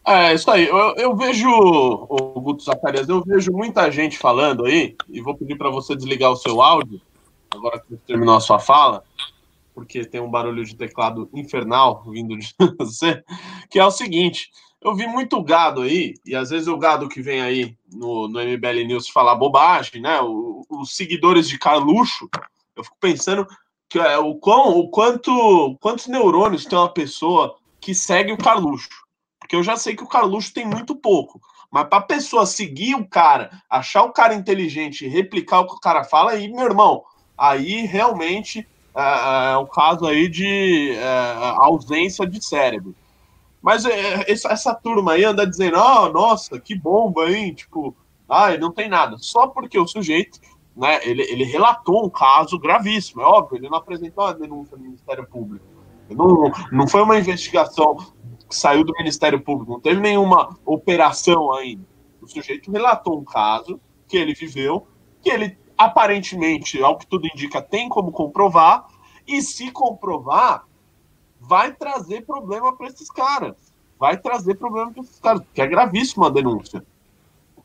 [0.06, 0.66] É, isso aí.
[0.66, 5.56] Eu, eu vejo, o Guto Zacarias, eu vejo muita gente falando aí, e vou pedir
[5.56, 7.00] para você desligar o seu áudio,
[7.50, 9.02] agora que você terminou a sua fala,
[9.74, 13.22] porque tem um barulho de teclado infernal vindo de você,
[13.70, 14.50] que é o seguinte.
[14.80, 18.40] Eu vi muito gado aí, e às vezes o gado que vem aí no, no
[18.40, 20.20] MBL News falar bobagem, né?
[20.20, 22.28] O, os seguidores de Carluxo,
[22.76, 23.46] eu fico pensando
[23.88, 28.88] que é o, quão, o quanto quantos neurônios tem uma pessoa que segue o Carluxo.
[29.40, 31.40] Porque eu já sei que o Carluxo tem muito pouco.
[31.70, 35.80] Mas para a pessoa seguir o cara, achar o cara inteligente replicar o que o
[35.80, 37.02] cara fala, aí, meu irmão,
[37.36, 42.94] aí realmente é, é, é caso aí de é, ausência de cérebro.
[43.60, 47.54] Mas é, essa, turma aí anda dizendo, oh, nossa, que bomba, hein?
[47.54, 47.94] Tipo,
[48.28, 49.16] ah, não tem nada.
[49.18, 50.40] Só porque o sujeito
[50.78, 54.84] né, ele, ele relatou um caso gravíssimo, é óbvio, ele não apresentou uma denúncia no
[54.84, 55.64] Ministério Público.
[56.08, 57.96] Não, não foi uma investigação
[58.48, 61.84] que saiu do Ministério Público, não teve nenhuma operação ainda.
[62.22, 64.86] O sujeito relatou um caso que ele viveu,
[65.20, 68.86] que ele aparentemente, ao que tudo indica, tem como comprovar,
[69.26, 70.64] e se comprovar,
[71.40, 73.74] vai trazer problema para esses caras.
[73.98, 76.84] Vai trazer problema para esses caras, que é gravíssima a denúncia.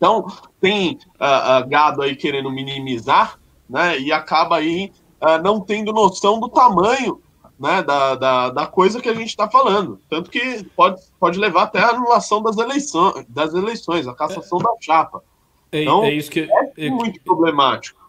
[0.03, 0.25] Então,
[0.59, 3.39] tem uh, uh, gado aí querendo minimizar,
[3.69, 3.97] né?
[3.97, 7.21] E acaba aí uh, não tendo noção do tamanho
[7.57, 10.01] né, da, da, da coisa que a gente está falando.
[10.09, 14.63] Tanto que pode, pode levar até a anulação das eleições, das eleições a cassação é,
[14.63, 15.23] da chapa.
[15.71, 18.03] É, então, é isso que é muito problemático.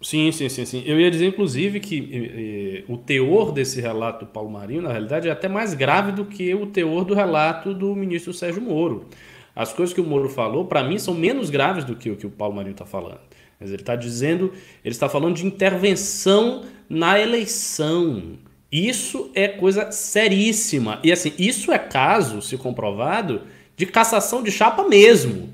[0.00, 0.84] Sim, sim, sim, sim.
[0.86, 5.32] Eu ia dizer, inclusive, que o teor desse relato do Paulo Marinho, na realidade, é
[5.32, 9.08] até mais grave do que o teor do relato do ministro Sérgio Moro.
[9.54, 12.26] As coisas que o Moro falou, para mim, são menos graves do que o que
[12.26, 13.20] o Paulo Marinho está falando.
[13.60, 14.52] Mas ele está dizendo,
[14.84, 18.38] ele está falando de intervenção na eleição.
[18.70, 20.98] Isso é coisa seríssima.
[21.04, 23.42] E assim, isso é caso, se comprovado,
[23.76, 25.50] de cassação de chapa mesmo.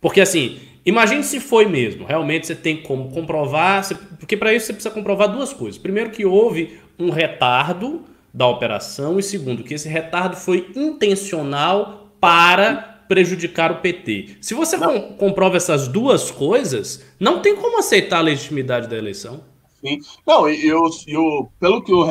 [0.00, 2.04] Porque assim, imagine se foi mesmo.
[2.04, 3.86] Realmente você tem como comprovar,
[4.18, 5.78] porque para isso você precisa comprovar duas coisas.
[5.78, 8.02] Primeiro que houve um retardo
[8.34, 14.36] da operação e segundo que esse retardo foi intencional para prejudicar o PT.
[14.40, 19.40] Se você com, comprova essas duas coisas, não tem como aceitar a legitimidade da eleição.
[19.80, 19.98] Sim.
[20.24, 22.04] Não, eu, eu, pelo que o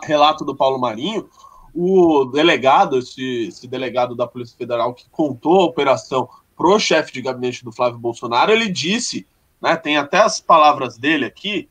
[0.00, 1.28] relato do Paulo Marinho,
[1.74, 7.20] o delegado, esse, esse delegado da Polícia Federal que contou a operação pro chefe de
[7.20, 9.26] gabinete do Flávio Bolsonaro, ele disse,
[9.60, 11.68] né, tem até as palavras dele aqui,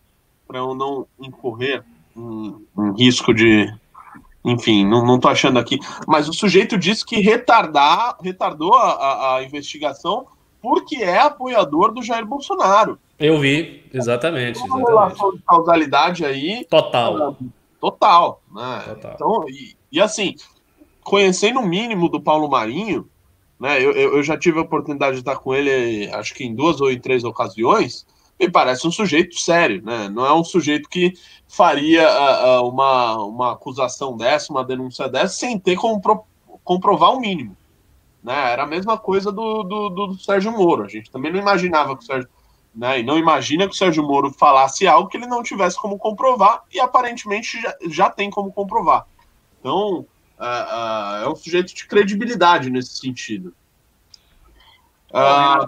[0.47, 1.84] para eu não incorrer
[2.15, 3.74] um, um risco de.
[4.43, 5.80] Enfim, não, não tô achando aqui.
[6.08, 10.25] Mas o sujeito disse que retardar, retardou a, a, a investigação
[10.62, 12.99] porque é apoiador do Jair Bolsonaro.
[13.19, 14.60] Eu vi, exatamente.
[14.60, 14.88] Uma exatamente.
[14.88, 16.65] relação de causalidade aí.
[16.69, 17.38] Total.
[17.80, 18.41] Total.
[18.51, 18.84] Né?
[18.86, 19.12] Total.
[19.15, 20.36] Então, e, e, assim,
[21.04, 23.08] conhecendo o mínimo do Paulo Marinho,
[23.60, 23.80] né?
[23.80, 26.91] Eu, eu já tive a oportunidade de estar com ele, acho que em duas ou
[26.91, 28.08] em três ocasiões.
[28.41, 30.10] Me parece um sujeito sério, né?
[30.10, 31.13] Não é um sujeito que
[31.47, 36.23] faria uh, uma, uma acusação dessa, uma denúncia dessa, sem ter como pro,
[36.63, 37.56] comprovar o mínimo.
[38.23, 38.51] Né?
[38.51, 40.84] Era a mesma coisa do, do, do, Sérgio Moro.
[40.84, 42.27] A gente também não imaginava que o Sérgio.
[42.73, 43.01] Né?
[43.01, 46.63] E não imagina que o Sérgio Moro falasse algo que ele não tivesse como comprovar,
[46.73, 49.06] e aparentemente já, já tem como comprovar.
[49.60, 50.06] Então, uh,
[50.39, 53.54] uh, é um sujeito de credibilidade nesse sentido.
[55.13, 55.67] Ah,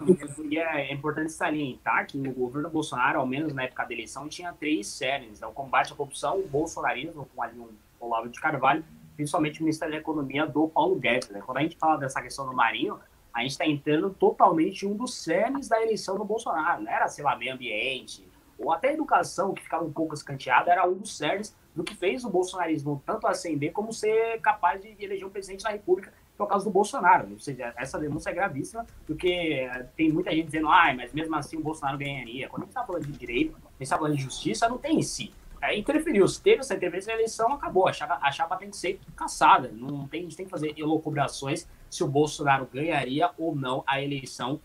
[0.55, 4.87] é importante salientar que no governo Bolsonaro, ao menos na época da eleição, tinha três
[4.87, 5.47] séries: né?
[5.47, 8.83] o combate à corrupção, o bolsonarismo, com ali um Olavo de Carvalho,
[9.15, 11.29] principalmente o Ministério da Economia do Paulo Guedes.
[11.29, 11.41] Né?
[11.45, 12.99] Quando a gente fala dessa questão do Marinho,
[13.33, 16.83] a gente está entrando totalmente em um dos cernes da eleição do Bolsonaro.
[16.83, 18.27] Não era, sei lá, meio ambiente,
[18.57, 21.95] ou até a educação, que ficava um pouco escanteada, era um dos cernes do que
[21.95, 26.47] fez o bolsonarismo tanto ascender como ser capaz de eleger um presidente da República por
[26.47, 27.29] causa do Bolsonaro.
[27.31, 31.57] Ou seja, essa denúncia é gravíssima, porque tem muita gente dizendo, ah, mas mesmo assim
[31.57, 32.49] o Bolsonaro ganharia.
[32.49, 34.99] Quando a gente está falando de direito, a gente está falando de justiça, não tem
[34.99, 35.33] em si.
[35.61, 36.27] É, interferiu.
[36.27, 37.87] Se teve essa interferência na eleição, acabou.
[37.87, 39.71] A chapa, a chapa tem que ser caçada.
[39.73, 44.01] Não tem, a gente tem que fazer elocubrações se o Bolsonaro ganharia ou não a
[44.01, 44.59] eleição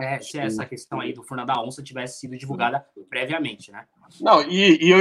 [0.00, 3.84] é, se essa questão aí do Furna da Onça tivesse sido divulgada previamente, né?
[4.20, 4.92] Não, e, e,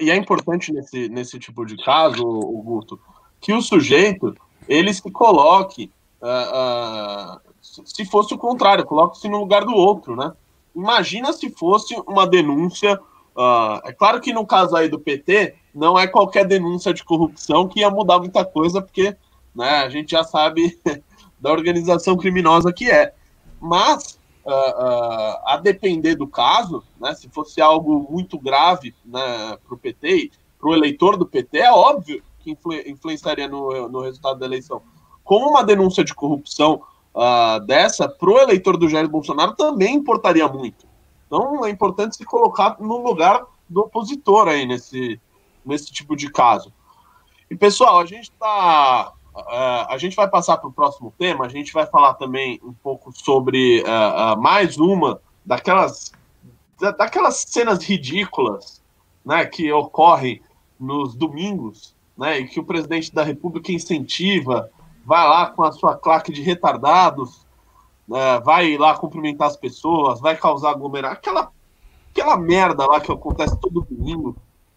[0.00, 3.00] e, é importante nesse, nesse tipo de caso, o Guto,
[3.40, 4.34] que o sujeito
[4.70, 5.90] ele se coloque,
[6.22, 10.32] uh, uh, se fosse o contrário, coloque-se no lugar do outro, né?
[10.74, 12.94] Imagina se fosse uma denúncia.
[13.36, 17.66] Uh, é claro que no caso aí do PT, não é qualquer denúncia de corrupção
[17.66, 19.16] que ia mudar muita coisa, porque
[19.52, 20.78] né, a gente já sabe
[21.40, 23.12] da organização criminosa que é.
[23.60, 29.74] Mas, uh, uh, a depender do caso, né, se fosse algo muito grave né, para
[29.74, 30.30] o PT,
[30.60, 34.82] para o eleitor do PT, é óbvio que influ influenciaria no, no resultado da eleição.
[35.22, 36.82] Como uma denúncia de corrupção
[37.14, 40.86] uh, dessa, para o eleitor do Jair Bolsonaro também importaria muito.
[41.26, 45.20] Então é importante se colocar no lugar do opositor aí nesse,
[45.64, 46.72] nesse tipo de caso.
[47.50, 49.12] E pessoal, a gente está.
[49.34, 51.46] Uh, a gente vai passar para o próximo tema.
[51.46, 56.12] A gente vai falar também um pouco sobre uh, uh, mais uma daquelas,
[56.98, 58.82] daquelas cenas ridículas
[59.24, 60.42] né, que ocorrem
[60.78, 64.70] nos domingos né, e que o presidente da República incentiva,
[65.06, 67.46] vai lá com a sua claque de retardados,
[68.06, 71.50] né, vai lá cumprimentar as pessoas, vai causar aglomeração, aquela,
[72.10, 74.36] aquela merda lá que acontece todo domingo,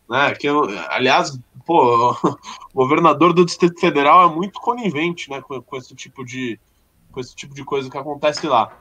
[0.09, 2.11] né, que eu, aliás, pô,
[2.73, 6.57] o governador do Distrito Federal é muito conivente, né, com, com esse tipo de
[7.11, 8.75] com esse tipo de coisa que acontece lá.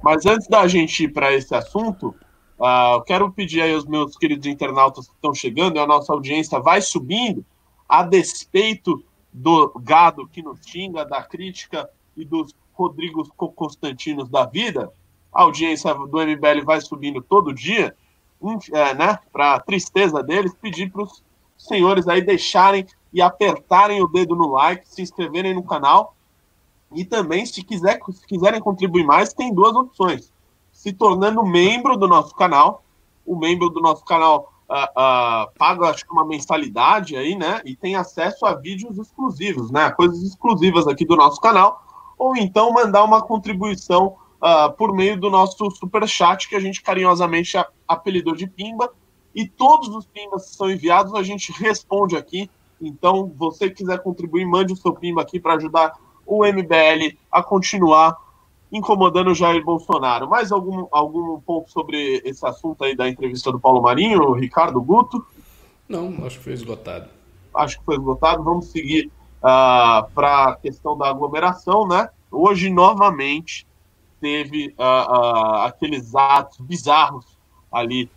[0.00, 2.14] Mas antes da gente ir para esse assunto,
[2.56, 6.60] uh, eu quero pedir aí aos meus queridos internautas que estão chegando, a nossa audiência
[6.60, 7.44] vai subindo,
[7.88, 14.92] a despeito do gado que nos xinga, da crítica e dos Rodrigos Constantinos da vida,
[15.32, 17.96] a audiência do MBL vai subindo todo dia,
[18.72, 21.22] é, né, para tristeza deles, pedir para os
[21.56, 26.14] senhores aí deixarem e apertarem o dedo no like, se inscreverem no canal
[26.92, 30.32] e também, se, quiser, se quiserem contribuir mais, tem duas opções.
[30.72, 32.82] Se tornando membro do nosso canal,
[33.26, 37.60] o membro do nosso canal uh, paga acho que uma mensalidade aí, né?
[37.64, 39.90] E tem acesso a vídeos exclusivos, né?
[39.90, 41.82] Coisas exclusivas aqui do nosso canal,
[42.18, 46.82] ou então mandar uma contribuição uh, por meio do nosso super chat que a gente
[46.82, 48.92] carinhosamente apelidou de Pimba.
[49.34, 52.50] E todos os Pimbas que são enviados a gente responde aqui.
[52.80, 55.94] Então, você quiser contribuir, mande o seu Pimba aqui para ajudar
[56.26, 58.16] o MBL a continuar
[58.70, 60.28] incomodando o Jair Bolsonaro.
[60.28, 65.24] Mais algum, algum ponto sobre esse assunto aí da entrevista do Paulo Marinho, Ricardo Guto?
[65.88, 67.08] Não, acho que foi esgotado.
[67.54, 68.42] Acho que foi esgotado.
[68.42, 69.10] Vamos seguir uh,
[69.42, 72.10] ah, para a questão da aglomeração, né?
[72.30, 73.66] Hoje, novamente,
[74.20, 77.38] teve uh, uh, aqueles atos bizarros
[77.72, 78.10] ali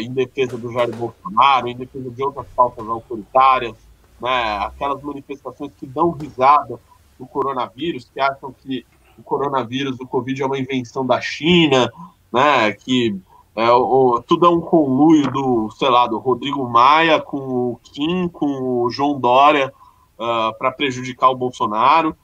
[0.00, 3.76] em defesa do Jair Bolsonaro, em defesa de outras pautas autoritárias,
[4.18, 4.56] né?
[4.56, 6.80] aquelas manifestações que dão risada
[7.18, 8.86] do coronavírus, que acham que
[9.20, 11.92] o coronavírus, o Covid é uma invenção da China,
[12.32, 12.72] né?
[12.72, 13.18] Que
[13.54, 18.28] é, o, tudo é um conluio do, sei lá, do Rodrigo Maia com o Kim,
[18.28, 19.72] com o João Dória
[20.18, 22.16] uh, ah, para prejudicar o Bolsonaro.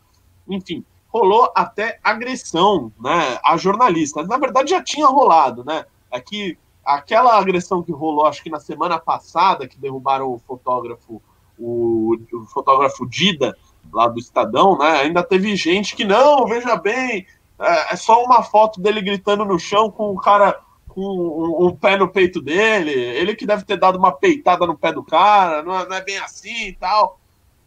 [0.49, 4.27] Enfim, rolou até agressão né, a jornalistas.
[4.29, 5.85] Na verdade, já tinha rolado, né?
[6.11, 11.21] Aqui aquela agressão que rolou, acho que na semana passada, que derrubaram o fotógrafo,
[11.59, 13.57] o, o fotógrafo Dida,
[13.97, 15.01] lá do Estadão, né?
[15.01, 17.27] Ainda teve gente que, não, veja bem,
[17.59, 21.77] é, é só uma foto dele gritando no chão com o cara com um, um,
[21.77, 25.63] pé no peito dele, ele que deve ter dado uma peitada no pé do cara,
[25.63, 27.19] não é, não é bem assim e tal.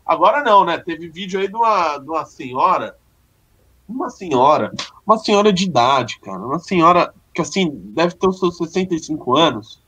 [0.05, 0.77] Agora não, né?
[0.77, 2.95] Teve vídeo aí de uma, de uma senhora,
[3.87, 4.71] uma senhora,
[5.05, 9.81] uma senhora de idade, cara, uma senhora que assim, deve ter os seus 65 anos,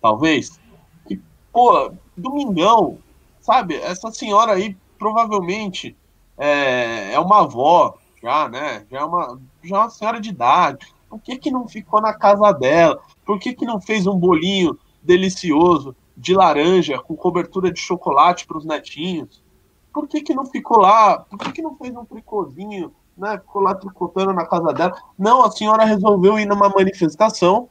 [0.00, 0.60] talvez,
[1.06, 1.20] que,
[1.52, 2.98] pô, domingão,
[3.40, 3.76] sabe?
[3.76, 5.96] Essa senhora aí provavelmente
[6.36, 8.86] é, é uma avó, já, né?
[8.90, 10.86] Já é uma, já é uma senhora de idade.
[11.08, 13.00] Por que, que não ficou na casa dela?
[13.24, 18.58] Por que, que não fez um bolinho delicioso de laranja com cobertura de chocolate para
[18.58, 19.42] os netinhos?
[19.92, 21.18] Por que, que não ficou lá?
[21.18, 22.92] Por que, que não fez um tricôzinho?
[23.16, 23.38] Né?
[23.38, 24.96] Ficou lá tricotando na casa dela.
[25.16, 27.68] Não, a senhora resolveu ir numa manifestação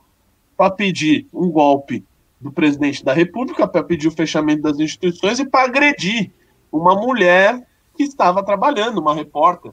[0.55, 2.05] para pedir um golpe
[2.39, 6.31] do presidente da República, para pedir o fechamento das instituições e para agredir
[6.73, 7.65] uma mulher
[7.95, 9.71] que estava trabalhando, uma repórter.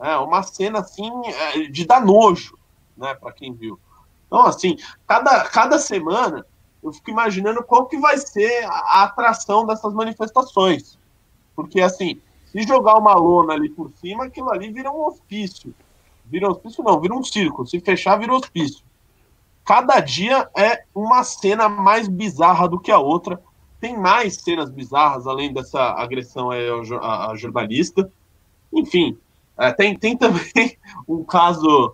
[0.00, 2.58] É uma cena assim é, de dar nojo,
[2.96, 3.78] né, para quem viu.
[4.26, 4.76] Então, assim,
[5.06, 6.44] cada, cada semana
[6.82, 10.98] eu fico imaginando qual que vai ser a, a atração dessas manifestações.
[11.54, 15.74] Porque, assim, se jogar uma lona ali por cima, aquilo ali vira um hospício.
[16.24, 17.66] Vira um hospício, não, vira um circo.
[17.66, 18.82] Se fechar, vira um hospício.
[19.64, 23.40] Cada dia é uma cena mais bizarra do que a outra
[23.82, 28.08] tem mais cenas bizarras, além dessa agressão à jornalista.
[28.72, 29.18] Enfim,
[29.58, 30.78] é, tem, tem também
[31.08, 31.92] um caso.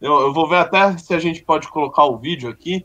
[0.00, 2.84] Eu, eu, vou ver até se a gente pode colocar o vídeo aqui,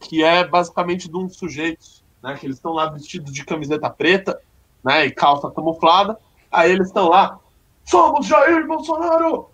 [0.00, 1.84] que é basicamente de um sujeito,
[2.22, 2.34] né?
[2.38, 4.40] Que eles estão lá vestidos de camiseta preta,
[4.82, 5.04] né?
[5.04, 6.18] E calça camuflada.
[6.50, 7.38] Aí eles estão lá.
[7.84, 9.50] Somos Jair Bolsonaro!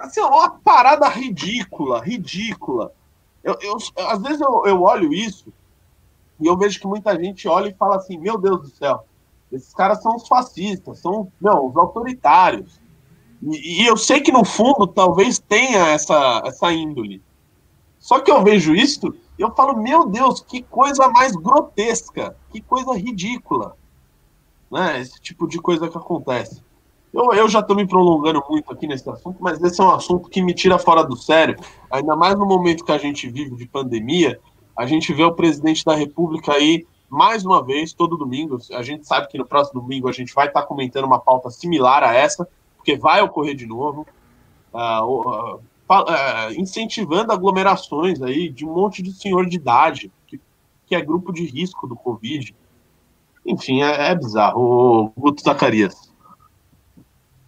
[0.00, 2.92] Assim, uma parada ridícula, ridícula.
[3.42, 5.50] Eu, eu, às vezes eu, eu olho isso
[6.40, 9.04] e eu vejo que muita gente olha e fala assim: meu Deus do céu,
[9.52, 12.80] esses caras são os fascistas, são não, os autoritários.
[13.42, 17.22] E, e, eu sei que no fundo talvez tenha essa, essa índole.
[17.98, 22.60] Só que eu vejo isso e eu falo: meu Deus, que coisa mais grotesca, que
[22.60, 23.76] coisa ridícula.
[24.70, 25.00] Né?
[25.00, 26.62] Esse tipo de coisa que acontece.
[27.12, 30.28] Eu, eu já estou me prolongando muito aqui nesse assunto, mas esse é um assunto
[30.28, 31.56] que me tira fora do sério,
[31.90, 34.38] ainda mais no momento que a gente vive de pandemia,
[34.78, 38.58] a gente vê o presidente da República aí mais uma vez, todo domingo.
[38.72, 42.04] A gente sabe que no próximo domingo a gente vai estar comentando uma pauta similar
[42.04, 44.06] a essa, porque vai ocorrer de novo,
[44.72, 50.40] uh, uh, uh, incentivando aglomerações aí de um monte de senhor de idade, que,
[50.86, 52.54] que é grupo de risco do Covid.
[53.44, 54.60] Enfim, é, é bizarro.
[54.60, 56.12] O Guto Zacarias.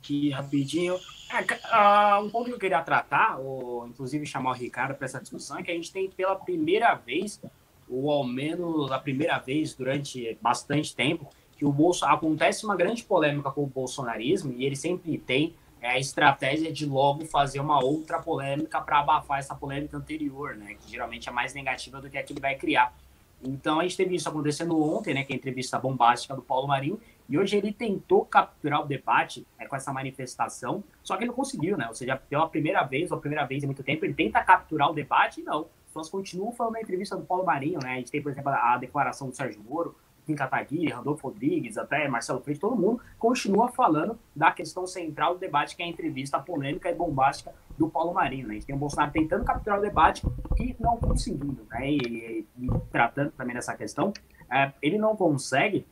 [0.00, 0.96] Aqui, rapidinho.
[1.30, 5.58] Uh, um ponto que eu queria tratar, ou inclusive chamar o Ricardo para essa discussão,
[5.58, 7.40] é que a gente tem pela primeira vez,
[7.88, 13.04] ou ao menos a primeira vez durante bastante tempo, que o Bolso acontece uma grande
[13.04, 17.82] polêmica com o bolsonarismo e ele sempre tem é, a estratégia de logo fazer uma
[17.82, 22.18] outra polêmica para abafar essa polêmica anterior, né, que geralmente é mais negativa do que
[22.18, 22.94] a que ele vai criar.
[23.42, 26.66] Então a gente teve isso acontecendo ontem, né, que é a entrevista bombástica do Paulo
[26.66, 27.00] Marinho,
[27.30, 31.36] e hoje ele tentou capturar o debate é, com essa manifestação, só que ele não
[31.36, 31.86] conseguiu, né?
[31.86, 34.90] Ou seja, pela primeira vez, ou a primeira vez em muito tempo, ele tenta capturar
[34.90, 35.60] o debate e não.
[35.60, 37.92] As pessoas continuam falando na entrevista do Paulo Marinho, né?
[37.92, 39.94] A gente tem, por exemplo, a declaração do Sérgio Moro,
[40.26, 45.40] Kim Kataguiri, Randolfo Rodrigues, até Marcelo Freixo, todo mundo continua falando da questão central do
[45.40, 48.48] debate, que é a entrevista polêmica e bombástica do Paulo Marinho.
[48.48, 48.54] Né?
[48.54, 50.26] A gente tem o Bolsonaro tentando capturar o debate
[50.58, 51.90] e não conseguindo, né?
[51.90, 54.12] E, e, e tratando também dessa questão,
[54.50, 55.86] é, ele não consegue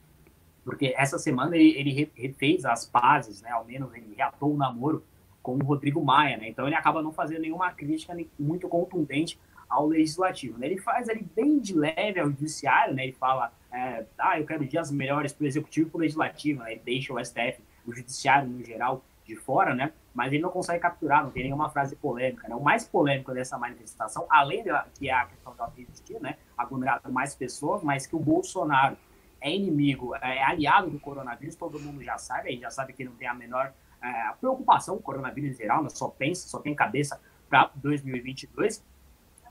[0.69, 3.49] porque essa semana ele, ele refez as pazes, né?
[3.51, 5.03] Ao menos ele reatou o namoro
[5.43, 6.47] com o Rodrigo Maia, né?
[6.47, 10.59] Então ele acaba não fazendo nenhuma crítica muito contundente ao legislativo.
[10.59, 10.67] Né?
[10.67, 13.05] Ele faz ali bem de leve ao judiciário, né?
[13.05, 16.63] Ele fala, é, ah, eu quero dias melhores para o executivo e para o legislativo,
[16.63, 16.73] né?
[16.73, 19.91] Ele deixa o STF, o judiciário no geral, de fora, né?
[20.13, 22.55] Mas ele não consegue capturar, não tem nenhuma frase polêmica, né?
[22.55, 25.73] O mais polêmico dessa manifestação, além de que é a questão da
[26.21, 26.37] né?
[26.59, 28.99] Aglomerado mais pessoas, mas que o Bolsonaro
[29.41, 33.05] é inimigo, é aliado do coronavírus, todo mundo já sabe, a gente já sabe que
[33.05, 33.73] não tem a menor
[34.03, 35.89] é, preocupação com o coronavírus em geral, né?
[35.89, 38.85] só pensa, só tem cabeça para 2022.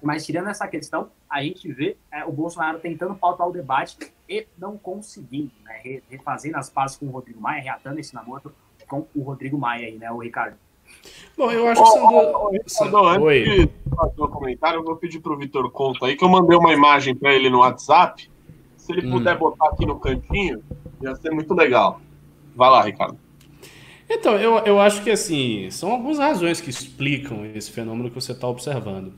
[0.01, 3.97] Mas tirando essa questão, a gente vê é, o Bolsonaro tentando pautar o debate
[4.29, 6.01] e não conseguindo, né?
[6.09, 8.53] refazendo as pazes com o Rodrigo Maia, reatando esse namoro
[8.87, 10.55] com o Rodrigo Maia aí, né, o Ricardo?
[11.37, 12.27] Bom, eu acho que são duas...
[12.27, 13.41] Ricardo, Oi.
[13.41, 16.29] antes de fazer o comentário, eu vou pedir para o Vitor Conta aí, que eu
[16.29, 18.29] mandei uma imagem para ele no WhatsApp,
[18.87, 19.11] se ele hum.
[19.11, 20.63] puder botar aqui no cantinho,
[21.01, 21.99] ia ser muito legal.
[22.55, 23.17] Vai lá, Ricardo.
[24.09, 28.31] Então, eu, eu acho que assim, são algumas razões que explicam esse fenômeno que você
[28.31, 29.11] está observando.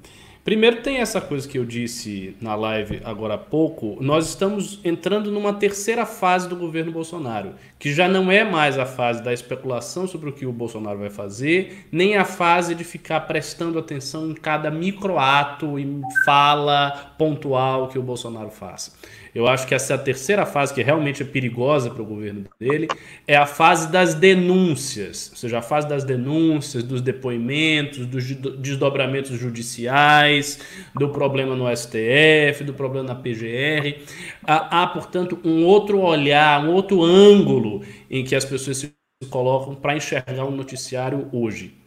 [0.44, 5.30] Primeiro tem essa coisa que eu disse na live agora há pouco, nós estamos entrando
[5.30, 10.08] numa terceira fase do governo Bolsonaro, que já não é mais a fase da especulação
[10.08, 14.34] sobre o que o Bolsonaro vai fazer, nem a fase de ficar prestando atenção em
[14.34, 18.94] cada microato e fala pontual que o Bolsonaro faça.
[19.34, 22.46] Eu acho que essa é a terceira fase que realmente é perigosa para o governo
[22.60, 22.88] dele,
[23.28, 28.26] é a fase das denúncias, ou seja, a fase das denúncias, dos depoimentos, dos
[28.58, 30.60] desdobramentos judiciais,
[30.96, 34.02] do problema no STF, do problema na PGR.
[34.44, 38.94] Há, há portanto, um outro olhar, um outro ângulo em que as pessoas se
[39.30, 41.78] colocam para enxergar um noticiário hoje.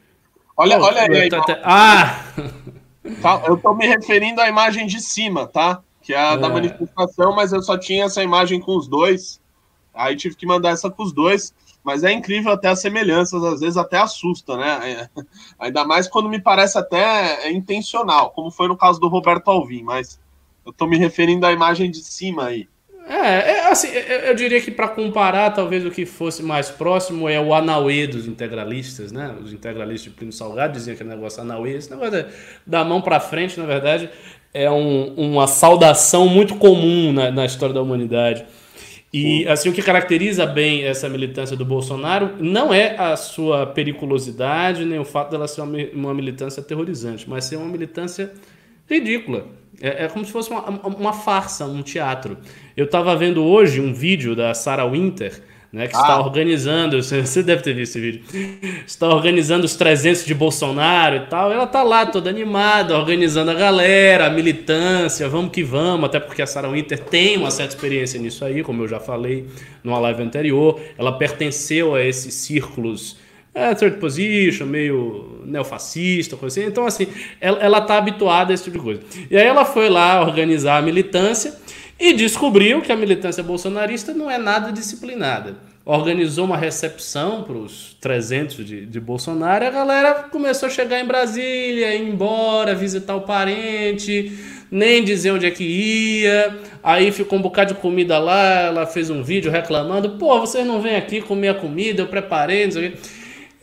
[0.56, 1.28] Olha, oh, olha aí.
[1.28, 2.24] Tá, ah!
[3.20, 5.82] Tá, eu estou me referindo à imagem de cima, tá?
[6.02, 6.36] Que é a é.
[6.36, 9.40] da manifestação, mas eu só tinha essa imagem com os dois.
[9.94, 11.54] Aí tive que mandar essa com os dois.
[11.84, 14.92] Mas é incrível até as semelhanças, às vezes até assusta, né?
[14.92, 15.08] É,
[15.58, 20.20] ainda mais quando me parece até intencional, como foi no caso do Roberto Alvim, mas
[20.64, 22.68] eu tô me referindo à imagem de cima aí.
[23.04, 27.40] É, é assim, eu diria que para comparar, talvez o que fosse mais próximo é
[27.40, 29.34] o Anauê dos integralistas, né?
[29.42, 32.28] Os integralistas de Plínio Salgado diziam que é negócio Anauê, esse negócio é
[32.64, 34.08] da mão para frente, na verdade,
[34.54, 38.44] é um, uma saudação muito comum na, na história da humanidade.
[39.12, 44.86] E assim o que caracteriza bem essa militância do Bolsonaro não é a sua periculosidade
[44.86, 48.32] nem o fato dela ser uma, militância aterrorizante, mas ser uma militância
[48.88, 49.46] ridícula.
[49.80, 52.38] É, é como se fosse uma, uma farsa, um teatro.
[52.74, 55.42] Eu estava vendo hoje um vídeo da Sarah Winter
[55.72, 56.00] né, que ah.
[56.00, 58.22] está organizando, você deve ter visto esse vídeo,
[58.86, 63.54] está organizando os 300 de Bolsonaro e tal, ela tá lá toda animada, organizando a
[63.54, 68.20] galera, a militância, vamos que vamos, até porque a Sarah Winter tem uma certa experiência
[68.20, 69.46] nisso aí, como eu já falei
[69.82, 73.16] numa live anterior, ela pertenceu a esses círculos
[73.54, 76.68] é, third position, meio neofascista, coisa assim.
[76.68, 77.06] Então, assim,
[77.38, 79.02] ela, ela tá habituada a esse tipo de coisa.
[79.30, 81.54] E aí ela foi lá organizar a militância
[81.98, 85.56] e descobriu que a militância bolsonarista não é nada disciplinada.
[85.84, 91.06] Organizou uma recepção para os 300 de, de Bolsonaro a galera começou a chegar em
[91.06, 94.32] Brasília, ir embora, visitar o parente,
[94.70, 96.56] nem dizer onde é que ia.
[96.82, 100.80] Aí ficou um bocado de comida lá, ela fez um vídeo reclamando: pô, vocês não
[100.80, 102.98] vêm aqui comer a comida, eu preparei, não sei o quê.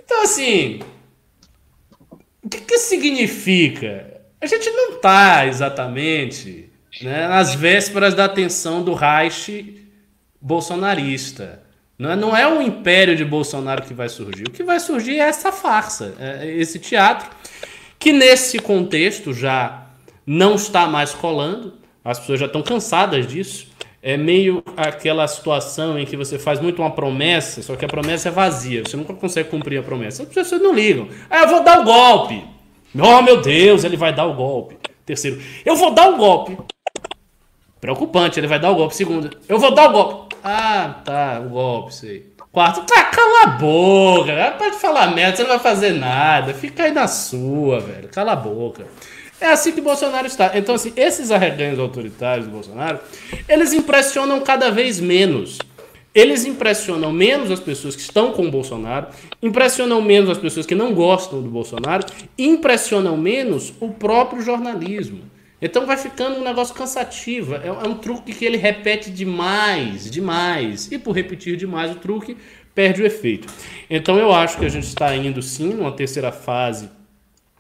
[0.04, 0.80] Então, assim,
[2.44, 4.22] o que, que significa?
[4.42, 6.69] A gente não está exatamente
[7.02, 9.88] né, nas vésperas da atenção do Reich
[10.42, 11.64] bolsonarista.
[11.98, 14.44] Não é, não é o império de Bolsonaro que vai surgir.
[14.44, 17.30] O que vai surgir é essa farsa, é esse teatro,
[17.98, 19.86] que nesse contexto já
[20.26, 21.74] não está mais colando,
[22.04, 23.68] as pessoas já estão cansadas disso.
[24.02, 28.30] É meio aquela situação em que você faz muito uma promessa, só que a promessa
[28.30, 30.24] é vazia, você nunca consegue cumprir a promessa.
[30.24, 31.10] As pessoas não ligam.
[31.30, 32.42] Ah, eu vou dar o golpe.
[32.98, 34.78] Oh, meu Deus, ele vai dar o golpe.
[35.06, 36.58] Terceiro, eu vou dar o golpe.
[37.80, 38.96] Preocupante, ele vai dar o golpe.
[38.96, 40.36] Segunda, eu vou dar o golpe.
[40.44, 42.30] Ah, tá, o golpe, sei.
[42.52, 44.56] Quarto, tá, cala a boca.
[44.58, 46.54] Pode falar merda, você não vai fazer nada.
[46.54, 48.10] Fica aí na sua, velho.
[48.10, 48.88] Cala a boca.
[49.40, 50.58] É assim que Bolsonaro está.
[50.58, 53.00] Então, assim, esses arreganhos autoritários do Bolsonaro,
[53.48, 55.60] eles impressionam cada vez menos.
[56.14, 59.08] Eles impressionam menos as pessoas que estão com o Bolsonaro,
[59.42, 62.04] impressionam menos as pessoas que não gostam do Bolsonaro,
[62.38, 65.22] impressionam menos o próprio jornalismo.
[65.62, 67.56] Então vai ficando um negócio cansativo.
[67.56, 70.92] É, é um truque que ele repete demais, demais.
[70.92, 72.38] E por repetir demais o truque,
[72.74, 73.48] perde o efeito.
[73.90, 76.90] Então eu acho que a gente está indo sim numa terceira fase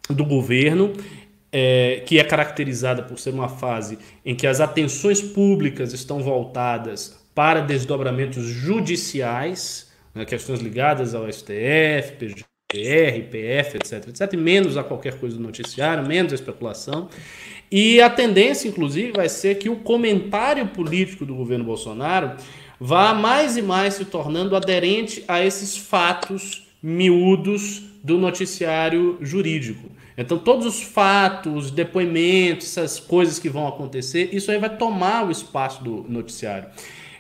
[0.10, 0.94] do governo,
[1.52, 7.20] é, que é caracterizada por ser uma fase em que as atenções públicas estão voltadas
[7.34, 14.84] para desdobramentos judiciais, né, questões ligadas ao STF, PGR, PF, etc, etc, e menos a
[14.84, 17.10] qualquer coisa do noticiário, menos a especulação.
[17.72, 22.32] E a tendência, inclusive, vai ser que o comentário político do governo Bolsonaro
[22.80, 29.90] vá mais e mais se tornando aderente a esses fatos miúdos do noticiário jurídico.
[30.18, 35.32] Então, todos os fatos, depoimentos, essas coisas que vão acontecer, isso aí vai tomar o
[35.32, 36.68] espaço do noticiário.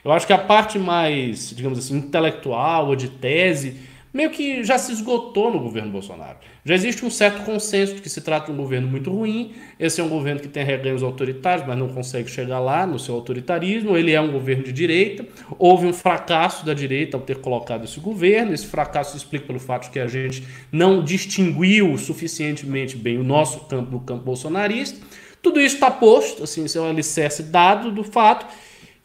[0.03, 3.75] Eu acho que a parte mais, digamos assim, intelectual ou de tese
[4.13, 6.37] meio que já se esgotou no governo Bolsonaro.
[6.65, 9.53] Já existe um certo consenso de que se trata de um governo muito ruim.
[9.79, 13.15] Esse é um governo que tem reganhos autoritários, mas não consegue chegar lá no seu
[13.15, 13.95] autoritarismo.
[13.95, 15.25] Ele é um governo de direita.
[15.57, 18.53] Houve um fracasso da direita ao ter colocado esse governo.
[18.53, 23.23] Esse fracasso se explica pelo fato de que a gente não distinguiu suficientemente bem o
[23.23, 24.99] nosso campo do campo bolsonarista.
[25.41, 28.45] Tudo isso está posto, assim, isso é um alicerce dado do fato.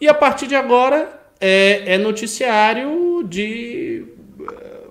[0.00, 4.13] E a partir de agora é, é noticiário de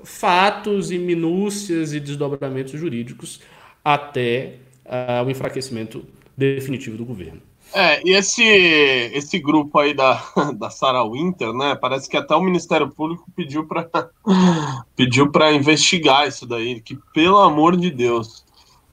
[0.04, 3.40] fatos e minúcias e desdobramentos jurídicos
[3.84, 6.06] até uh, o enfraquecimento
[6.38, 7.42] definitivo do governo.
[7.74, 10.22] É, e esse, esse grupo aí da,
[10.56, 11.76] da Sarah Winter, né?
[11.76, 13.90] Parece que até o Ministério Público pediu para
[14.96, 18.46] pediu para investigar isso daí, que pelo amor de Deus.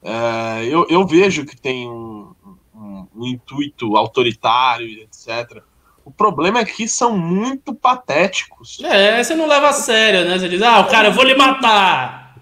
[0.03, 2.33] É, eu, eu vejo que tem um,
[2.75, 5.61] um, um intuito autoritário, etc.
[6.03, 8.79] O problema é que são muito patéticos.
[8.83, 10.37] É, você não leva a sério, né?
[10.37, 12.35] Você diz, ah, o cara, eu vou lhe matar.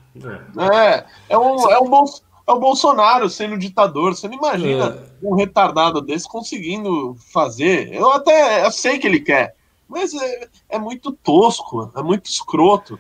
[0.74, 2.06] É, é um, é um bom
[2.50, 4.16] é o Bolsonaro sendo ditador.
[4.16, 5.28] Você não imagina é.
[5.28, 7.94] um retardado desse conseguindo fazer.
[7.94, 9.56] Eu até eu sei que ele quer,
[9.88, 13.00] mas é, é muito tosco, é muito escroto.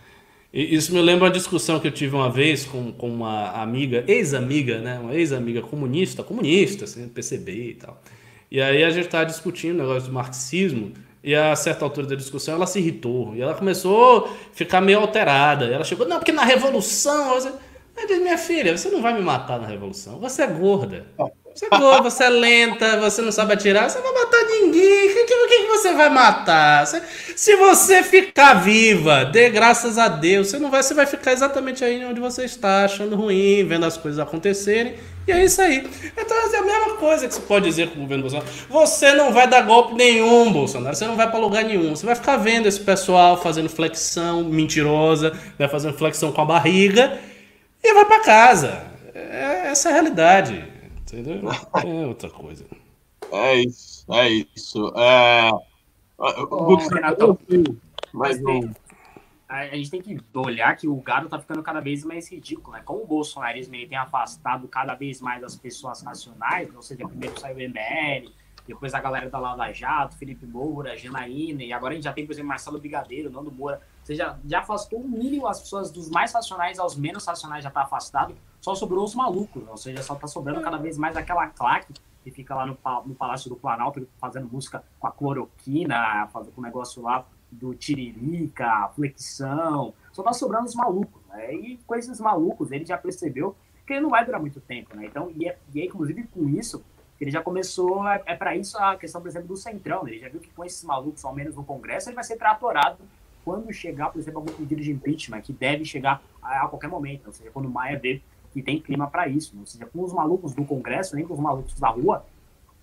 [0.52, 4.80] Isso me lembra uma discussão que eu tive uma vez com, com uma amiga, ex-amiga,
[4.80, 5.00] né?
[5.00, 8.02] Uma ex-amiga comunista, comunista, assim, PCB e tal.
[8.52, 10.94] E aí a gente estava discutindo o negócio do marxismo,
[11.24, 13.36] e a certa altura da discussão ela se irritou.
[13.36, 15.66] E ela começou a ficar meio alterada.
[15.66, 17.34] E ela chegou, não, porque na Revolução.
[17.36, 17.52] Você...
[17.98, 20.20] Eu disse, minha filha, você não vai me matar na revolução.
[20.20, 21.06] Você é gorda.
[21.54, 25.10] Você é gorda, você é lenta, você não sabe atirar, você não vai matar ninguém.
[25.10, 26.88] O que, que, que, você vai matar?
[26.88, 27.04] Você,
[27.36, 31.84] se você ficar viva, dê graças a Deus, você não vai, você vai ficar exatamente
[31.84, 34.96] aí onde você está, achando ruim, vendo as coisas acontecerem.
[35.30, 35.88] E é isso aí.
[36.18, 38.50] Então é a mesma coisa que você pode dizer com o governo Bolsonaro.
[38.68, 40.96] Você não vai dar golpe nenhum, Bolsonaro.
[40.96, 41.96] Você não vai para lugar nenhum.
[41.96, 47.20] Você vai ficar vendo esse pessoal fazendo flexão mentirosa, vai fazendo flexão com a barriga
[47.84, 48.84] e vai para casa.
[49.14, 50.66] É, essa é a realidade.
[51.02, 51.42] Entendeu?
[51.76, 52.66] É outra coisa.
[53.32, 54.92] É isso, é isso.
[54.98, 55.52] É...
[56.18, 57.40] Ô, Renato,
[58.12, 58.72] mas um...
[59.50, 62.84] a gente tem que olhar que o gado tá ficando cada vez mais ridículo, né?
[62.86, 67.40] Como o bolsonarismo ele tem afastado cada vez mais as pessoas racionais, ou seja, primeiro
[67.40, 68.32] saiu o MBL,
[68.68, 72.28] depois a galera da Lava Jato, Felipe Moura, Janaína, e agora a gente já tem,
[72.28, 73.82] por exemplo, Marcelo Brigadeiro, Nando Moura.
[74.04, 77.72] Você já, já afastou o mínimo as pessoas dos mais racionais aos menos racionais já
[77.72, 81.48] tá afastado, só sobrou os malucos, ou seja, só tá sobrando cada vez mais aquela
[81.48, 81.94] claque
[82.24, 86.62] que fica lá no, no Palácio do Planalto fazendo música com a cloroquina, fazendo com
[86.62, 91.54] o negócio lá do tiririca, flexão, só tá sobrando os malucos, né?
[91.54, 95.06] E com esses malucos ele já percebeu que ele não vai durar muito tempo, né?
[95.06, 96.84] Então, e, é, e é, inclusive com isso,
[97.20, 100.04] ele já começou, é, é para isso a questão, por exemplo, do Centrão.
[100.04, 100.12] Né?
[100.12, 103.00] Ele já viu que com esses malucos, ao menos no Congresso, ele vai ser tratorado
[103.44, 107.28] quando chegar, por exemplo, algum pedido de impeachment, que deve chegar a, a qualquer momento.
[107.28, 108.22] Ou seja, quando o Maia vê
[108.54, 109.58] que tem clima para isso.
[109.60, 112.26] Ou seja, com os malucos do Congresso, nem com os malucos da rua,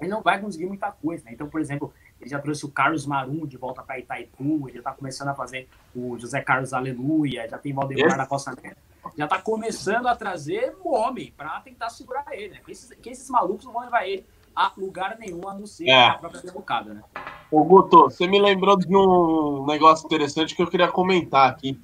[0.01, 1.25] ele não vai conseguir muita coisa.
[1.25, 1.33] Né?
[1.33, 4.79] Então, por exemplo, ele já trouxe o Carlos Marum de volta para Itaipu, ele já
[4.79, 8.77] está começando a fazer o José Carlos Aleluia, já tem Valdemar na Costa Negra.
[9.17, 12.55] Já está começando a trazer o homem para tentar segurar ele.
[12.55, 12.61] Né?
[12.65, 15.89] Que, esses, que esses malucos não vão levar ele a lugar nenhum a não ser
[15.89, 16.07] é.
[16.07, 16.95] a própria derrocada.
[16.95, 17.03] Né?
[17.51, 21.79] Ô, Guto, você me lembrou de um negócio interessante que eu queria comentar aqui,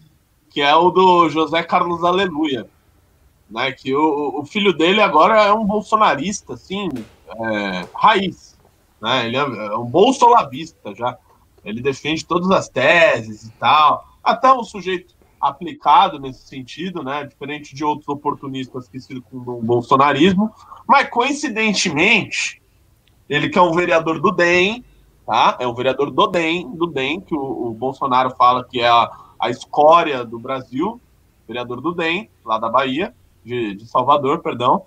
[0.51, 2.69] que é o do José Carlos Aleluia.
[3.51, 6.89] Né, que o, o filho dele agora é um bolsonarista, assim,
[7.29, 8.52] é, raiz
[9.03, 9.27] né?
[9.27, 11.19] Ele é, é um bolsolavista já.
[11.65, 14.07] Ele defende todas as teses e tal.
[14.23, 17.25] Até um sujeito aplicado nesse sentido, né?
[17.25, 20.53] Diferente de outros oportunistas que circundam o bolsonarismo.
[20.87, 22.63] Mas, coincidentemente,
[23.29, 24.85] ele que é um vereador do DEM,
[25.27, 25.57] tá?
[25.59, 29.11] É um vereador do DEM, do DEM, que o, o Bolsonaro fala que é a,
[29.39, 31.01] a escória do Brasil,
[31.49, 33.13] vereador do DEM, lá da Bahia,
[33.45, 34.85] de, de Salvador, perdão,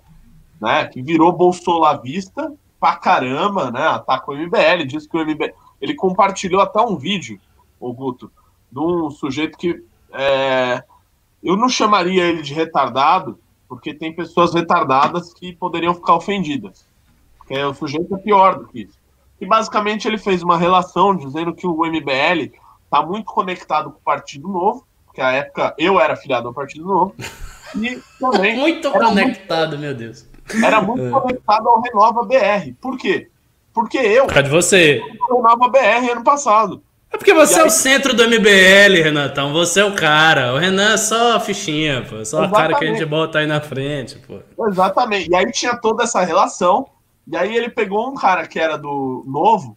[0.58, 0.86] né?
[0.86, 2.50] Que virou bolsolavista,
[2.86, 3.84] pra caramba, né?
[3.84, 5.52] Ataca o MBL, diz que o MBL.
[5.80, 7.40] Ele compartilhou até um vídeo,
[7.80, 8.30] o Guto,
[8.70, 9.82] de um sujeito que.
[10.12, 10.82] É...
[11.42, 16.86] eu não chamaria ele de retardado, porque tem pessoas retardadas que poderiam ficar ofendidas.
[17.38, 18.98] Porque o sujeito é pior do que isso.
[19.40, 22.52] E basicamente ele fez uma relação dizendo que o MBL
[22.84, 26.86] está muito conectado com o Partido Novo, que à época eu era filiado ao Partido
[26.86, 27.14] Novo.
[27.74, 28.56] E também.
[28.56, 29.80] muito conectado, muito...
[29.80, 30.35] meu Deus.
[30.62, 31.10] Era muito é.
[31.10, 32.72] conectado ao Renova BR.
[32.80, 33.28] Por quê?
[33.72, 34.26] Porque eu.
[34.26, 35.02] Por causa de você.
[35.28, 36.82] Renova BR ano passado.
[37.12, 37.66] É porque você e é aí...
[37.66, 39.52] o centro do MBL, Renatão.
[39.52, 40.54] Você é o cara.
[40.54, 42.24] O Renan é só a fichinha, pô.
[42.24, 42.54] Só Exatamente.
[42.54, 44.40] a cara que a gente bota aí na frente, pô.
[44.68, 45.30] Exatamente.
[45.30, 46.86] E aí tinha toda essa relação.
[47.26, 49.76] E aí ele pegou um cara que era do Novo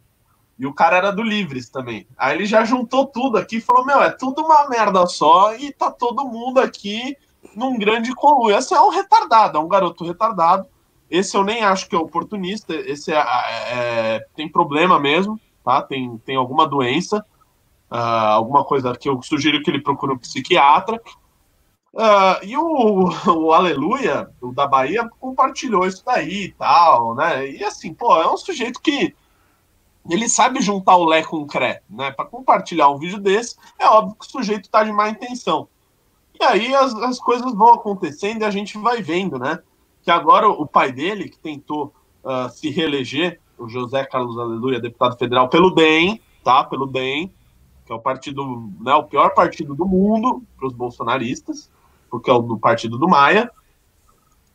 [0.57, 2.05] e o cara era do Livres também.
[2.17, 5.71] Aí ele já juntou tudo aqui e falou: Meu, é tudo uma merda só e
[5.71, 7.17] tá todo mundo aqui
[7.55, 8.55] num grande conluio.
[8.55, 10.67] Esse é um retardado, é um garoto retardado.
[11.09, 15.81] Esse eu nem acho que é oportunista, esse é, é tem problema mesmo, tá?
[15.81, 17.25] Tem, tem alguma doença,
[17.91, 21.01] uh, alguma coisa que eu sugiro que ele procure um psiquiatra.
[21.91, 27.49] Uh, e o, o Aleluia, o da Bahia, compartilhou isso daí e tal, né?
[27.49, 29.15] E assim, pô, é um sujeito que
[30.09, 32.11] ele sabe juntar o Lé com o Cré, né?
[32.11, 35.67] Para compartilhar um vídeo desse, é óbvio que o sujeito tá de má intenção.
[36.39, 39.59] E aí as, as coisas vão acontecendo e a gente vai vendo, né?
[40.01, 45.17] Que agora o pai dele, que tentou uh, se reeleger, o José Carlos Aleluia, deputado
[45.17, 46.63] federal, pelo DEM, tá?
[46.63, 47.33] Pelo DEM,
[47.85, 51.69] que é o partido, né, o pior partido do mundo para os bolsonaristas,
[52.09, 53.51] porque é o do partido do Maia,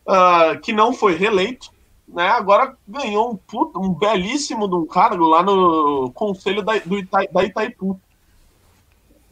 [0.06, 1.70] uh, que não foi reeleito,
[2.06, 2.28] né?
[2.28, 7.44] Agora ganhou um, puto, um belíssimo de um cargo lá no conselho da, do da
[7.44, 8.00] Itaipu.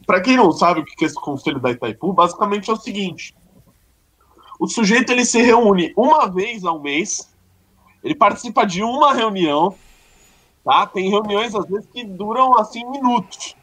[0.05, 3.33] Para quem não sabe o que é esse conselho da Itaipu, basicamente é o seguinte:
[4.59, 7.33] o sujeito ele se reúne uma vez ao mês,
[8.03, 9.75] ele participa de uma reunião,
[10.63, 10.85] tá?
[10.87, 13.55] Tem reuniões às vezes que duram assim minutos.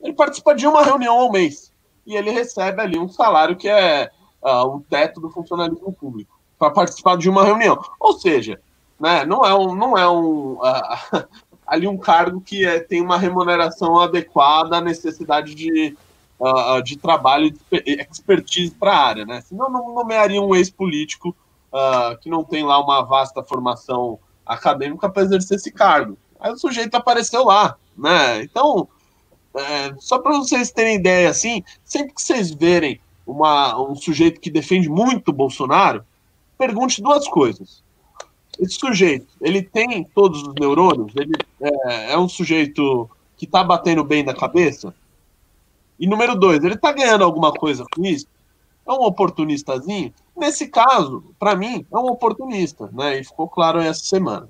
[0.00, 1.72] Ele participa de uma reunião ao mês
[2.06, 4.10] e ele recebe ali um salário que é
[4.42, 7.82] uh, o teto do funcionalismo público para participar de uma reunião.
[7.98, 8.60] Ou seja,
[9.00, 11.28] né, não é um, não é um uh,
[11.74, 15.96] ali um cargo que é, tem uma remuneração adequada à necessidade de,
[16.40, 19.40] uh, de trabalho e expertise para a área, né?
[19.40, 21.36] Senão não nomearia um ex-político
[21.72, 26.16] uh, que não tem lá uma vasta formação acadêmica para exercer esse cargo.
[26.40, 28.42] Aí o sujeito apareceu lá, né?
[28.42, 28.88] Então,
[29.56, 34.50] é, só para vocês terem ideia, assim, sempre que vocês verem uma, um sujeito que
[34.50, 36.04] defende muito Bolsonaro,
[36.58, 37.83] pergunte duas coisas.
[38.58, 41.12] Esse sujeito, ele tem todos os neurônios?
[41.16, 44.94] Ele é, é um sujeito que está batendo bem na cabeça?
[45.98, 48.26] E número dois, ele está ganhando alguma coisa com isso?
[48.86, 50.12] É um oportunistazinho?
[50.36, 53.20] Nesse caso, para mim, é um oportunista, né?
[53.20, 54.48] E ficou claro essa semana.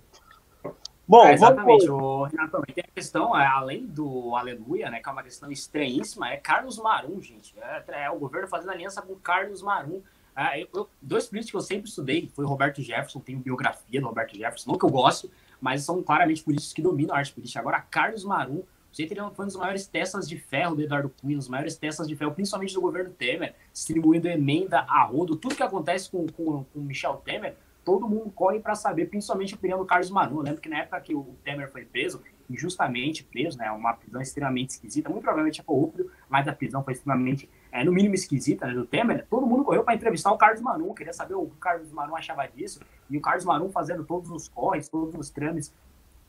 [1.07, 2.03] Bom, é, exatamente, vamos...
[2.03, 6.31] o Renato, tem a questão, é, além do Aleluia, né, que é uma questão estranhíssima,
[6.31, 7.55] é Carlos Marum, gente.
[7.61, 10.01] É, é o governo fazendo aliança com Carlos Marum.
[10.35, 14.07] Ah, eu, eu, dois políticos que eu sempre estudei foi Roberto Jefferson, tenho biografia do
[14.07, 15.31] Roberto Jefferson, não que eu gosto,
[15.61, 17.61] mas são claramente políticos que dominam a arte política.
[17.61, 21.49] Agora, Carlos Marum, você teria um dos maiores testas de ferro do Eduardo Cunha, dos
[21.49, 25.35] maiores testas de ferro, principalmente do governo Temer, distribuindo emenda a rodo.
[25.35, 29.57] Tudo que acontece com, com, com Michel Temer, todo mundo corre para saber, principalmente a
[29.57, 30.37] opinião do Carlos Marum.
[30.37, 34.21] Eu lembro que na época que o Temer foi preso, injustamente preso, né, uma prisão
[34.21, 38.69] extremamente esquisita, muito provavelmente é corrupto, mas a prisão foi extremamente é, no mínimo esquisita,
[38.69, 41.57] né, do Temer, todo mundo correu para entrevistar o Carlos Marum, queria saber o que
[41.57, 42.79] o Carlos Marum achava disso,
[43.11, 45.75] e o Carlos Marum fazendo todos os corres, todos os trâmites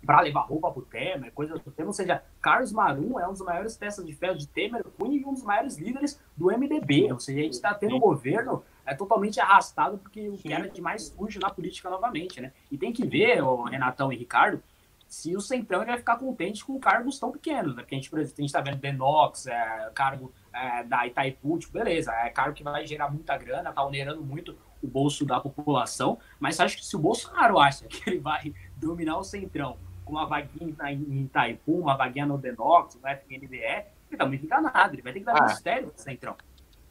[0.04, 3.41] para levar roupa pro Temer, coisas do Temer, ou seja, Carlos Marum é um dos
[3.41, 7.20] maiores testas de ferro de Temer, Cunha e um dos maiores líderes do MDB, ou
[7.20, 10.82] seja, a gente está tendo um governo é totalmente arrastado porque o que era de
[10.82, 12.54] mais sujo na política novamente, né?
[12.72, 14.62] E tem que ver, o Renatão e Ricardo,
[15.08, 17.82] se o Centrão vai ficar contente com cargos tão pequenos, né?
[17.82, 22.12] Porque a gente, a gente tá vendo Denox, é, cargo é, da Itaipu, tipo, beleza,
[22.14, 26.60] é cargo que vai gerar muita grana, tá onerando muito o bolso da população, mas
[26.60, 30.76] acho que se o Bolsonaro acha que ele vai dominar o Centrão com uma vaguinha
[30.91, 35.20] em Itaipu, uma vaguinha no Denox, no FNDE, ele também fica nada, ele vai ter
[35.20, 35.43] que dar ah.
[35.43, 36.36] ministério pro Centrão.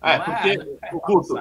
[0.02, 1.38] É, porque, é, o Couto,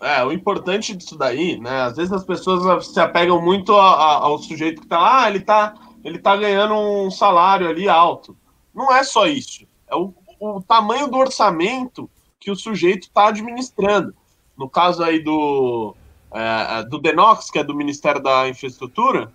[0.00, 4.14] é, o importante disso daí, né, às vezes as pessoas se apegam muito a, a,
[4.18, 8.36] ao sujeito que tá lá, ah, ele tá, ele tá ganhando um salário ali alto.
[8.74, 12.08] Não é só isso, é o o tamanho do orçamento
[12.38, 14.14] que o sujeito está administrando.
[14.56, 15.94] No caso aí do,
[16.32, 19.32] é, do Denox, que é do Ministério da Infraestrutura,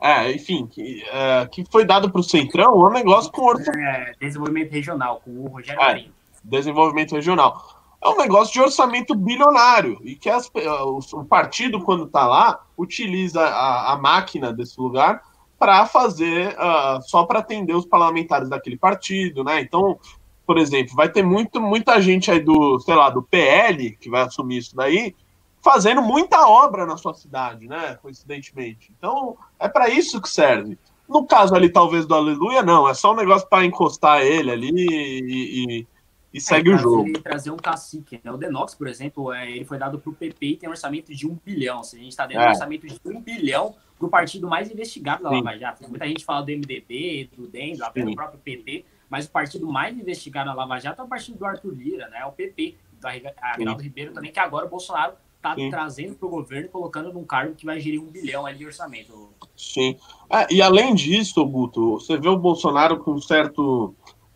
[0.00, 3.78] é, enfim, que, é, que foi dado para o Centrão, é um negócio com orçamento.
[3.78, 6.04] É, desenvolvimento regional, com o Rogério é,
[6.42, 7.78] Desenvolvimento regional.
[8.02, 12.64] É um negócio de orçamento bilionário, e que as, o, o partido, quando está lá,
[12.78, 15.22] utiliza a, a máquina desse lugar
[15.60, 19.60] para fazer uh, só para atender os parlamentares daquele partido, né?
[19.60, 20.00] Então,
[20.46, 24.22] por exemplo, vai ter muito, muita gente aí do, sei lá, do PL que vai
[24.22, 25.14] assumir isso daí,
[25.62, 27.98] fazendo muita obra na sua cidade, né?
[28.00, 28.90] Coincidentemente.
[28.96, 30.78] Então, é para isso que serve.
[31.06, 32.88] No caso ali, talvez do Aleluia, não.
[32.88, 35.86] É só um negócio para encostar ele ali e, e,
[36.32, 37.12] e segue é, o jogo.
[37.20, 38.20] Trazer um cacique.
[38.22, 38.30] Né?
[38.30, 41.14] O Denox, por exemplo, é, ele foi dado para o PP e tem um orçamento
[41.14, 41.82] de um bilhão.
[41.82, 42.46] Se a gente está dentro é.
[42.46, 45.42] um orçamento de um bilhão para o partido mais investigado da Sim.
[45.42, 45.88] Lava Jato.
[45.88, 50.48] Muita gente fala do MDB, do DEM, do próprio PT, mas o partido mais investigado
[50.48, 52.20] da Lava Jato é o partido do Arthur Lira, né?
[52.20, 53.06] É o PP, do
[53.40, 57.54] Aguinaldo Ribeiro também, que agora o Bolsonaro está trazendo para o governo colocando num cargo
[57.54, 59.30] que vai gerir um bilhão ali de orçamento.
[59.56, 59.96] Sim.
[60.28, 63.94] Ah, e além disso, Guto, você vê o Bolsonaro com certo,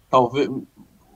[0.08, 0.48] talvez,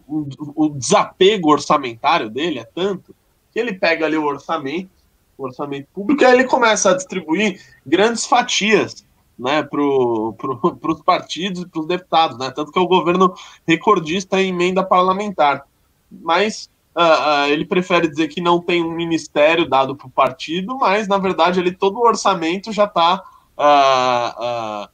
[0.09, 3.14] o desapego orçamentário dele é tanto
[3.52, 4.90] que ele pega ali o orçamento
[5.38, 9.06] o orçamento público, e aí ele começa a distribuir grandes fatias
[9.38, 13.32] né, para pro, os partidos e para os deputados, né, tanto que é o governo
[13.66, 15.64] recordista em emenda parlamentar.
[16.11, 20.76] Mas uh, uh, ele prefere dizer que não tem um ministério dado para o partido,
[20.76, 23.22] mas na verdade ele todo o orçamento já está
[23.56, 24.88] uh, uh,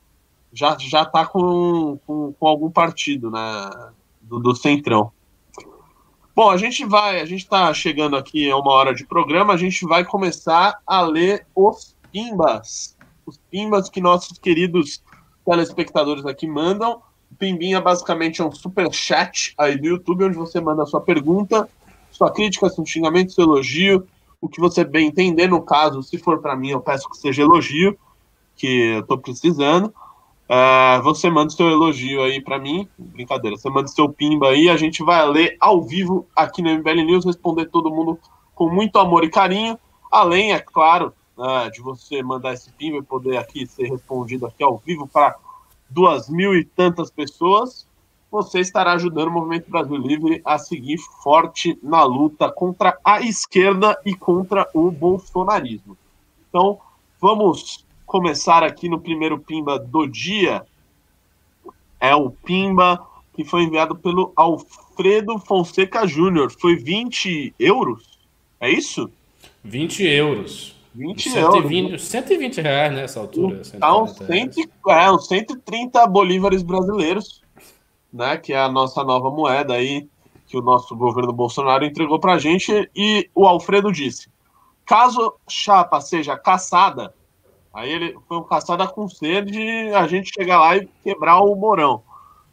[0.52, 3.70] já já está com, com, com, algum partido né,
[4.34, 5.12] do, do centrão.
[6.34, 9.56] Bom, a gente vai, a gente está chegando aqui a uma hora de programa, a
[9.56, 12.96] gente vai começar a ler os pimbas.
[13.24, 15.02] Os pimbas que nossos queridos
[15.46, 17.00] telespectadores aqui mandam.
[17.30, 21.00] O Pimbinha basicamente é um super chat aí do YouTube, onde você manda a sua
[21.00, 21.68] pergunta,
[22.10, 24.06] sua crítica, seu xingamento, seu elogio,
[24.40, 25.48] o que você bem entender.
[25.48, 27.96] No caso, se for para mim, eu peço que seja elogio,
[28.56, 29.92] que eu estou precisando.
[30.48, 34.76] Uh, você manda seu elogio aí para mim, brincadeira, você manda seu pimba aí, a
[34.76, 38.18] gente vai ler ao vivo aqui no MBL News, responder todo mundo
[38.54, 39.78] com muito amor e carinho,
[40.12, 44.62] além, é claro, uh, de você mandar esse pimba e poder aqui ser respondido aqui
[44.62, 45.34] ao vivo para
[45.88, 47.86] duas mil e tantas pessoas,
[48.30, 53.98] você estará ajudando o Movimento Brasil Livre a seguir forte na luta contra a esquerda
[54.04, 55.96] e contra o bolsonarismo.
[56.48, 56.78] Então,
[57.20, 60.64] vamos começar aqui no primeiro Pimba do dia.
[62.00, 63.00] É o Pimba
[63.34, 66.52] que foi enviado pelo Alfredo Fonseca Júnior.
[66.52, 68.18] Foi 20 euros?
[68.60, 69.10] É isso?
[69.64, 70.74] 20 euros.
[70.94, 72.04] 20 120, euros.
[72.04, 73.62] 120 reais nessa altura.
[73.74, 74.50] Então, 100,
[74.88, 77.42] é, uns 130 bolívares brasileiros,
[78.12, 78.36] né?
[78.36, 80.08] Que é a nossa nova moeda aí
[80.46, 82.88] que o nosso governo Bolsonaro entregou pra gente.
[82.94, 84.28] E o Alfredo disse:
[84.86, 87.12] caso chapa seja caçada,
[87.74, 91.56] Aí ele foi um caçada com sede de a gente chegar lá e quebrar o
[91.56, 92.02] Mourão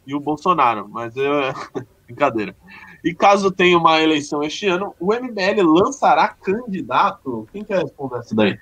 [0.05, 0.89] e o Bolsonaro.
[0.89, 1.53] Mas é
[2.07, 2.55] brincadeira.
[3.03, 7.47] E caso tenha uma eleição este ano, o MBL lançará candidato?
[7.51, 8.59] Quem quer responder essa daí?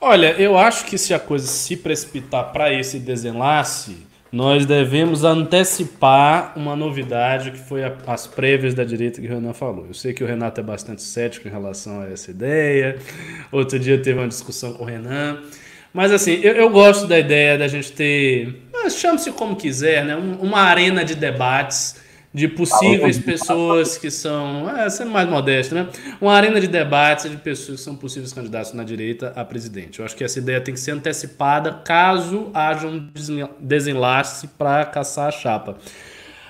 [0.00, 6.52] Olha, eu acho que se a coisa se precipitar para esse desenlace, nós devemos antecipar
[6.56, 9.86] uma novidade que foi as prévias da direita que o Renan falou.
[9.86, 12.98] Eu sei que o Renato é bastante cético em relação a essa ideia.
[13.50, 15.38] Outro dia teve uma discussão com o Renan.
[15.92, 20.14] Mas assim, eu, eu gosto da ideia da gente ter, chame-se como quiser, né?
[20.16, 21.96] uma arena de debates
[22.32, 25.88] de possíveis pessoas que são, é, sendo mais modesto, né?
[26.20, 29.98] Uma arena de debates de pessoas que são possíveis candidatos na direita a presidente.
[29.98, 33.10] Eu acho que essa ideia tem que ser antecipada caso haja um
[33.58, 35.78] desenlace para caçar a chapa.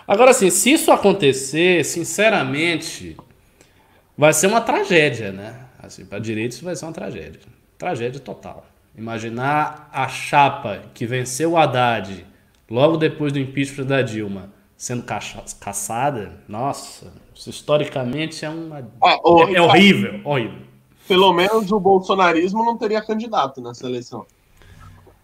[0.06, 3.16] Agora, assim, se isso acontecer, sinceramente,
[4.16, 5.54] vai ser uma tragédia, né?
[5.80, 7.40] Assim, para a direita isso vai ser uma tragédia.
[7.78, 8.66] Tragédia total.
[8.96, 12.26] Imaginar a chapa que venceu o Haddad
[12.68, 18.88] logo depois do impeachment da Dilma sendo caçada, nossa, isso historicamente é uma.
[19.02, 19.18] Ah,
[19.50, 20.68] é, é horrível, horrível.
[21.08, 24.24] Pelo menos o bolsonarismo não teria candidato nessa eleição.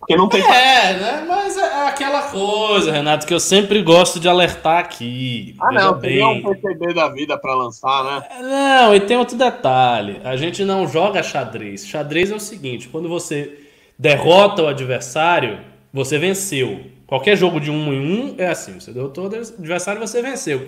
[0.00, 0.42] Porque não tem.
[0.42, 1.24] É, né?
[1.26, 5.54] Mas é aquela coisa, Renato, que eu sempre gosto de alertar aqui.
[5.60, 8.26] Ah, não, tem um PCB da vida para lançar, né?
[8.30, 10.20] É, não, e tem outro detalhe.
[10.24, 11.86] A gente não joga xadrez.
[11.86, 13.60] Xadrez é o seguinte: quando você
[13.96, 15.60] derrota o adversário,
[15.94, 16.80] você venceu.
[17.06, 20.66] Qualquer jogo de um em um é assim: você derrotou o adversário você venceu.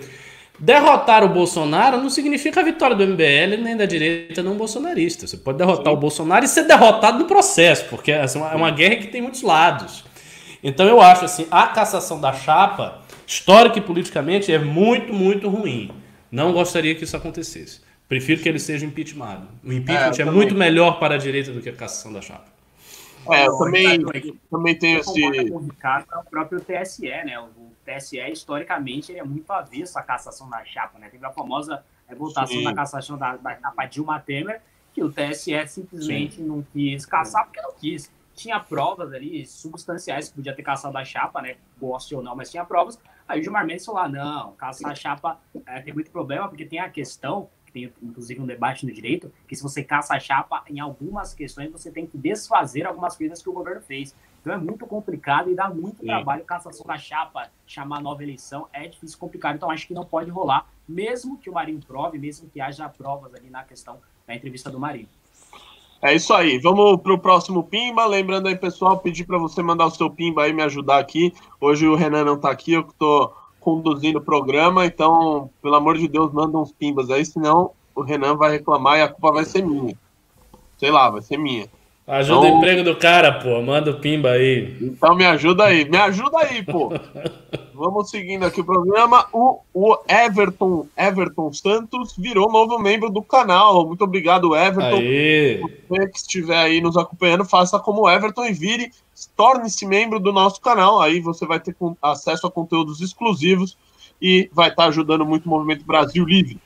[0.57, 5.27] Derrotar o Bolsonaro não significa a vitória do MBL nem da direita não bolsonarista.
[5.27, 5.97] Você pode derrotar Sim.
[5.97, 8.25] o Bolsonaro e ser derrotado no processo, porque é
[8.55, 10.03] uma guerra que tem muitos lados.
[10.63, 15.91] Então eu acho assim, a cassação da chapa, histórica e politicamente, é muito, muito ruim.
[16.31, 17.81] Não gostaria que isso acontecesse.
[18.09, 19.47] Prefiro que ele seja impeachmentado.
[19.63, 22.56] O impeachment é, é muito melhor para a direita do que a cassação da chapa.
[23.31, 24.05] É, eu também,
[24.49, 25.21] também tenho esse.
[25.21, 27.39] O é o próprio TSE, né?
[27.39, 31.09] O TSE, historicamente, ele é muito avesso à cassação da chapa, né?
[31.09, 31.83] Teve a famosa
[32.15, 34.61] votação da cassação da, da chapa Dilma Temer,
[34.93, 36.45] que o TSE simplesmente Sim.
[36.45, 38.11] não quis caçar porque não quis.
[38.33, 41.55] Tinha provas ali substanciais que podia ter caçado a chapa, né?
[41.79, 42.99] Goste ou não, mas tinha provas.
[43.27, 46.65] Aí o Gilmar Mendes falou: ah, não, caçar a chapa é, tem muito problema, porque
[46.65, 50.63] tem a questão tem inclusive um debate no direito, que se você caça a chapa,
[50.67, 54.15] em algumas questões você tem que desfazer algumas coisas que o governo fez.
[54.41, 56.07] Então é muito complicado e dá muito Sim.
[56.07, 59.55] trabalho cassação da chapa, chamar nova eleição, é difícil, complicado.
[59.55, 63.33] Então acho que não pode rolar, mesmo que o Marinho prove, mesmo que haja provas
[63.35, 65.09] ali na questão da entrevista do Marinho.
[66.01, 66.59] É isso aí.
[66.59, 68.05] Vamos para o próximo Pimba.
[68.05, 71.33] Lembrando aí, pessoal, pedir para você mandar o seu Pimba aí, me ajudar aqui.
[71.59, 73.33] Hoje o Renan não está aqui, eu que estou
[73.67, 78.37] conduzindo o programa, então, pelo amor de Deus, manda uns pimbas aí, senão o Renan
[78.37, 79.93] vai reclamar e a culpa vai ser minha.
[80.77, 81.67] Sei lá, vai ser minha.
[82.07, 83.61] Ajuda então, o emprego do cara, pô.
[83.61, 84.77] Manda o pimba aí.
[84.79, 85.83] Então me ajuda aí.
[85.83, 86.89] Me ajuda aí, pô.
[87.75, 89.27] Vamos seguindo aqui o programa.
[89.33, 93.85] O, o Everton, Everton Santos virou novo membro do canal.
[93.85, 94.95] Muito obrigado, Everton.
[94.95, 95.59] Aê.
[95.89, 98.89] Você que estiver aí nos acompanhando, faça como o Everton e vire,
[99.35, 101.01] torne-se membro do nosso canal.
[101.01, 103.77] Aí você vai ter acesso a conteúdos exclusivos
[104.21, 106.57] e vai estar ajudando muito o Movimento Brasil Livre.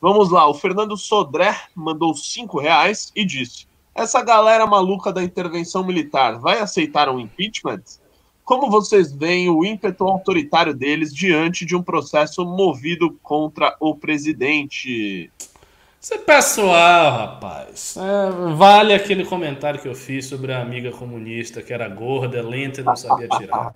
[0.00, 5.84] Vamos lá, o Fernando Sodré mandou cinco reais e disse: essa galera maluca da intervenção
[5.84, 7.82] militar vai aceitar um impeachment?
[8.44, 15.30] como vocês veem o ímpeto autoritário deles diante de um processo movido contra o presidente?
[16.00, 17.96] Isso é pessoal, rapaz.
[17.96, 22.80] É, vale aquele comentário que eu fiz sobre a amiga comunista que era gorda, lenta
[22.80, 23.68] e não sabia tirar.
[23.68, 23.74] O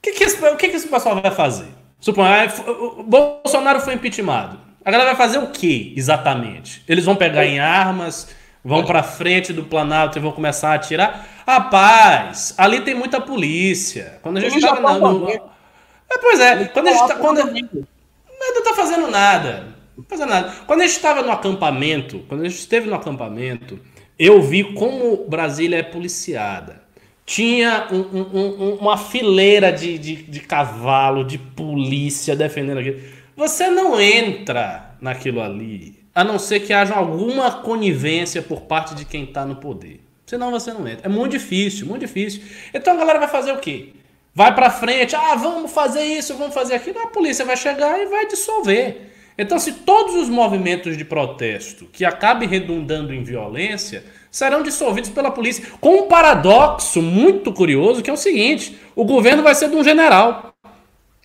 [0.00, 1.68] que, que, esse, que, que esse pessoal vai fazer?
[2.00, 4.58] Suponha, o Bolsonaro foi impeachmentado.
[4.84, 6.82] A galera vai fazer o que exatamente?
[6.88, 8.34] Eles vão pegar em armas,
[8.66, 11.44] vão para frente do Planalto e vão começar a atirar?
[11.46, 14.18] Rapaz, ali tem muita polícia.
[14.22, 15.30] Quando a gente estava tá no...
[15.30, 17.38] É, pois é, quando a gente tá, quando...
[17.44, 19.68] não tá fazendo nada.
[19.96, 20.52] Não tá fazendo nada.
[20.66, 23.78] Quando a gente estava no acampamento, quando a gente esteve no acampamento,
[24.18, 26.82] eu vi como Brasília é policiada.
[27.24, 33.00] Tinha um, um, uma fileira de, de, de cavalo, de polícia defendendo aquilo.
[33.36, 39.04] Você não entra naquilo ali, a não ser que haja alguma conivência por parte de
[39.04, 40.00] quem está no poder.
[40.24, 41.04] Senão você não entra.
[41.04, 42.40] É muito difícil, muito difícil.
[42.72, 43.90] Então a galera vai fazer o quê?
[44.34, 46.98] Vai para frente, ah, vamos fazer isso, vamos fazer aquilo.
[47.00, 49.12] A polícia vai chegar e vai dissolver.
[49.36, 55.30] Então, se todos os movimentos de protesto que acabem redundando em violência serão dissolvidos pela
[55.30, 59.76] polícia, com um paradoxo muito curioso que é o seguinte: o governo vai ser de
[59.76, 60.54] um general.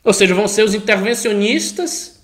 [0.03, 2.21] Ou seja, vão ser os intervencionistas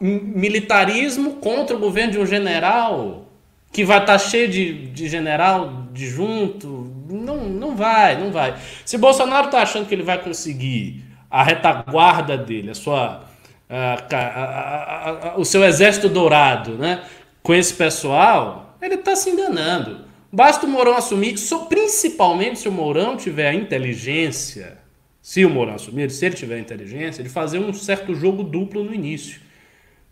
[0.00, 3.26] pró-militarismo contra o governo de um general
[3.70, 6.90] que vai estar tá cheio de, de general de junto.
[7.08, 8.56] Não, não vai, não vai.
[8.84, 13.24] Se Bolsonaro está achando que ele vai conseguir a retaguarda dele, a sua,
[13.68, 17.04] a, a, a, o seu exército dourado, né,
[17.42, 20.08] com esse pessoal, ele está se enganando.
[20.32, 21.34] Basta o Mourão assumir,
[21.68, 24.78] principalmente se o Mourão tiver a inteligência,
[25.20, 28.82] se o Mourão assumir, se ele tiver a inteligência, de fazer um certo jogo duplo
[28.82, 29.40] no início.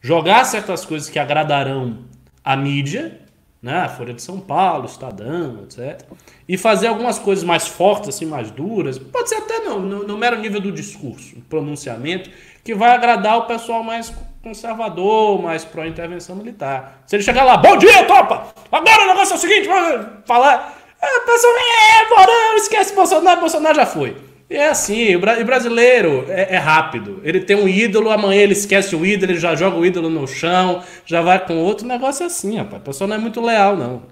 [0.01, 1.99] Jogar certas coisas que agradarão
[2.45, 3.21] a mídia
[3.63, 3.81] né?
[3.81, 6.03] A Folha de São Paulo, Estadão, etc.
[6.49, 10.39] E fazer algumas coisas mais fortes, assim, mais duras, pode ser até no, no, mero
[10.39, 12.31] nível do discurso, pronunciamento,
[12.65, 17.03] que vai agradar o pessoal mais conservador, mais pró-intervenção militar.
[17.07, 18.55] Se ele chegar lá, bom dia, tropa!
[18.71, 19.69] Agora o negócio é o seguinte,
[20.25, 20.79] falar.
[21.01, 24.17] É, o pessoal, é, bora, esquece Bolsonaro, Bolsonaro já foi.
[24.51, 27.21] É assim, o brasileiro é, é, rápido.
[27.23, 30.27] Ele tem um ídolo, amanhã ele esquece o ídolo, ele já joga o ídolo no
[30.27, 31.85] chão, já vai com outro.
[31.85, 32.81] O negócio é assim, rapaz.
[32.81, 34.03] A pessoa não é muito leal, não.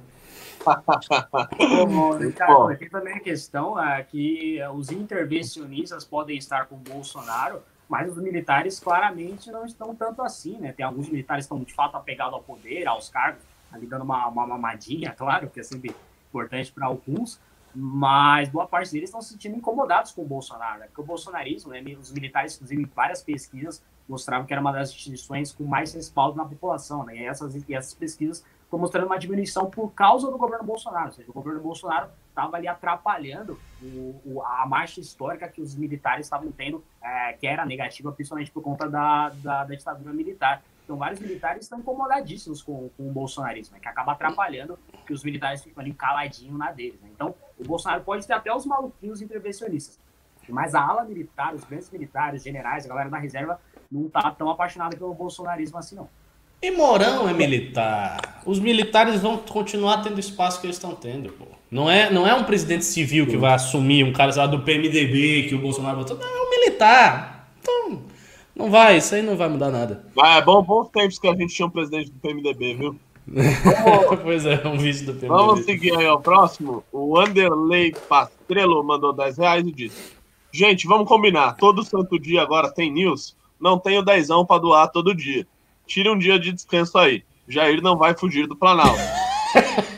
[2.20, 8.10] Ricardo, tem também a questão é, que os intervencionistas podem estar com o Bolsonaro, mas
[8.10, 10.72] os militares claramente não estão tanto assim, né?
[10.72, 14.26] Tem alguns militares que estão de fato apegados ao poder, aos cargos, ali dando uma,
[14.26, 15.94] uma mamadinha, claro, que é sempre
[16.28, 17.40] importante para alguns,
[17.78, 20.86] mas boa parte deles estão se sentindo incomodados com o Bolsonaro, né?
[20.86, 24.90] porque o bolsonarismo, né, os militares, inclusive, em várias pesquisas, mostravam que era uma das
[24.90, 27.16] instituições com mais respaldo na população, né?
[27.16, 31.12] E essas, e essas pesquisas estão mostrando uma diminuição por causa do governo Bolsonaro, ou
[31.12, 36.26] seja, o governo Bolsonaro estava ali atrapalhando o, o, a marcha histórica que os militares
[36.26, 40.62] estavam tendo, é, que era negativa, principalmente por conta da, da, da ditadura militar.
[40.86, 45.24] Então, vários militares estão incomodadíssimos com, com o bolsonarismo, né, que acaba atrapalhando que os
[45.24, 47.00] militares ficam ali caladinhos na deles.
[47.00, 47.08] Né?
[47.12, 49.98] Então, o Bolsonaro pode ter até os maluquinhos intervencionistas,
[50.48, 53.60] mas a ala militar, os grandes militares, generais, a galera da reserva,
[53.90, 56.08] não tá tão apaixonada pelo bolsonarismo assim, não.
[56.62, 58.40] E Morão é militar.
[58.46, 61.46] Os militares vão continuar tendo espaço que eles estão tendo, pô.
[61.68, 65.48] Não é, não é um presidente civil que vai assumir um cara lá, do PMDB
[65.48, 66.16] que o Bolsonaro botou.
[66.16, 67.50] Não, é um militar.
[67.60, 68.04] Então,
[68.56, 70.02] não vai, isso aí não vai mudar nada.
[70.18, 72.98] Ah, é bom, bons tempos que a gente tinha um presidente do PMDB, viu?
[73.28, 75.28] Vamos, pois é, um vídeo do PMDB.
[75.28, 76.82] Vamos seguir aí ao próximo.
[76.90, 80.16] O Anderley Pastrello mandou 10 reais e disse:
[80.50, 81.54] Gente, vamos combinar.
[81.56, 83.36] Todo santo dia agora tem news.
[83.60, 85.46] Não tenho dezão para doar todo dia.
[85.86, 87.22] Tire um dia de descanso aí.
[87.46, 88.98] Jair não vai fugir do Planalto.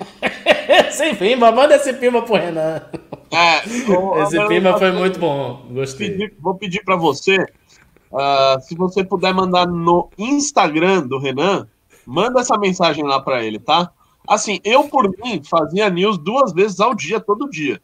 [0.90, 2.82] Sem pimba, manda esse pimba pro Renan.
[3.30, 3.59] É,
[4.24, 5.64] esse pimba foi muito bom.
[5.70, 6.11] Gostei.
[6.11, 7.46] Pedir, vou pedir para você
[8.11, 11.68] Uh, se você puder mandar no Instagram do Renan,
[12.06, 13.92] manda essa mensagem lá para ele, tá?
[14.26, 17.80] Assim, eu por mim fazia news duas vezes ao dia, todo dia,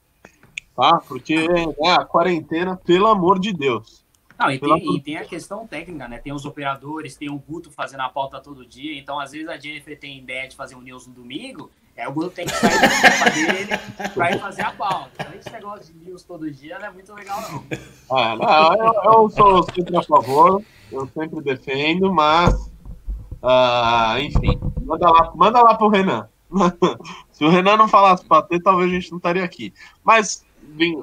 [0.74, 1.00] tá?
[1.06, 1.46] Porque
[1.82, 4.04] é a quarentena, pelo amor de Deus.
[4.38, 6.18] Não, e tem, e tem, a questão técnica, né?
[6.18, 9.56] Tem os operadores, tem o Guto fazendo a pauta todo dia, então às vezes a
[9.56, 12.80] Jennifer tem ideia de fazer um news no domingo, é, o Guto tem que sair
[12.80, 15.10] da pauta dele pra ir fazer a pauta.
[15.14, 17.64] Então, esse negócio de news todo dia não é muito legal, não.
[18.10, 22.52] Ah, não eu, eu, sou sempre a favor, eu sempre defendo, mas,
[23.42, 26.28] uh, enfim, manda lá, manda lá pro Renan.
[27.30, 29.72] Se o Renan não falasse pra ter, talvez a gente não estaria aqui.
[30.02, 30.44] Mas,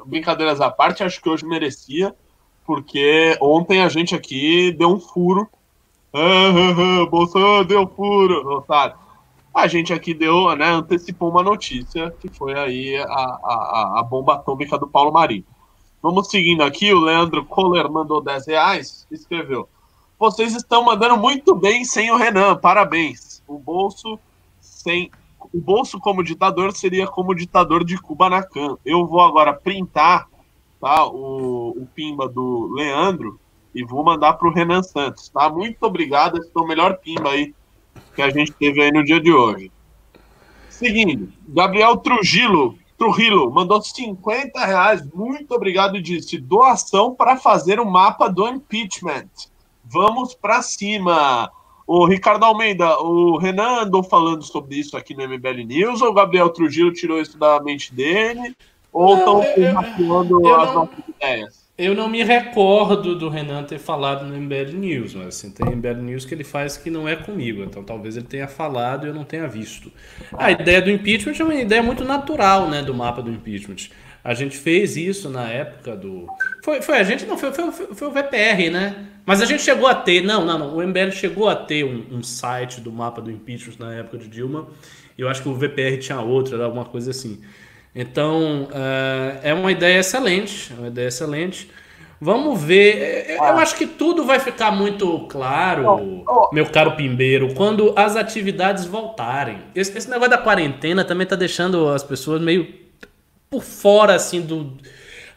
[0.05, 2.13] brincadeiras à parte, acho que hoje merecia,
[2.65, 5.49] porque ontem a gente aqui deu um furo.
[6.13, 8.95] Ah, ah, ah, Bolsonaro deu furo, sabe?
[9.54, 14.36] A gente aqui deu, né, antecipou uma notícia que foi aí a, a, a bomba
[14.36, 15.45] atômica do Paulo Marinho.
[16.02, 19.70] Vamos seguindo aqui, o Leandro Kohler mandou 10 reais, escreveu.
[20.18, 23.43] Vocês estão mandando muito bem sem o Renan, parabéns.
[23.47, 24.20] O bolso
[24.60, 25.12] sem.
[25.54, 28.78] O bolso como ditador seria como ditador de Kubanacan.
[28.86, 30.28] Eu vou agora printar
[30.80, 33.39] tá, o, o pimba do Leandro
[33.74, 35.30] e vou mandar para o Renan Santos.
[35.30, 35.49] Tá?
[35.49, 37.54] Muito obrigado, esse o melhor pimba aí
[38.15, 39.71] que a gente teve aí no dia de hoje.
[40.69, 45.01] Seguindo, Gabriel Trujillo, Trujillo mandou 50 reais.
[45.13, 49.29] Muito obrigado e disse: doação para fazer o um mapa do impeachment.
[49.83, 51.51] Vamos para cima.
[51.85, 56.13] O Ricardo Almeida, o Renan andou falando sobre isso aqui no MBL News, ou o
[56.13, 58.55] Gabriel Trujillo tirou isso da mente dele,
[58.93, 61.61] ou estão compartilhando as nossas ideias?
[61.82, 66.03] Eu não me recordo do Renan ter falado no MBL News, mas assim, tem MBL
[66.03, 69.15] News que ele faz que não é comigo, então talvez ele tenha falado e eu
[69.15, 69.91] não tenha visto.
[70.38, 73.89] A ideia do impeachment é uma ideia muito natural, né, do mapa do impeachment.
[74.23, 76.27] A gente fez isso na época do.
[76.63, 79.07] Foi, foi a gente, não, foi, foi, foi o VPR, né?
[79.25, 80.21] Mas a gente chegou a ter.
[80.21, 80.77] Não, não, não.
[80.77, 84.27] O MBL chegou a ter um, um site do mapa do impeachment na época de
[84.27, 84.67] Dilma.
[85.17, 87.41] Eu acho que o VPR tinha outro, era alguma coisa assim.
[87.93, 91.69] Então, uh, é uma ideia excelente, é uma ideia excelente.
[92.19, 93.25] Vamos ver.
[93.29, 96.23] Eu, eu acho que tudo vai ficar muito claro,
[96.53, 99.57] meu caro Pimbeiro, quando as atividades voltarem.
[99.75, 102.67] Esse, esse negócio da quarentena também está deixando as pessoas meio
[103.49, 104.77] por fora, assim, do.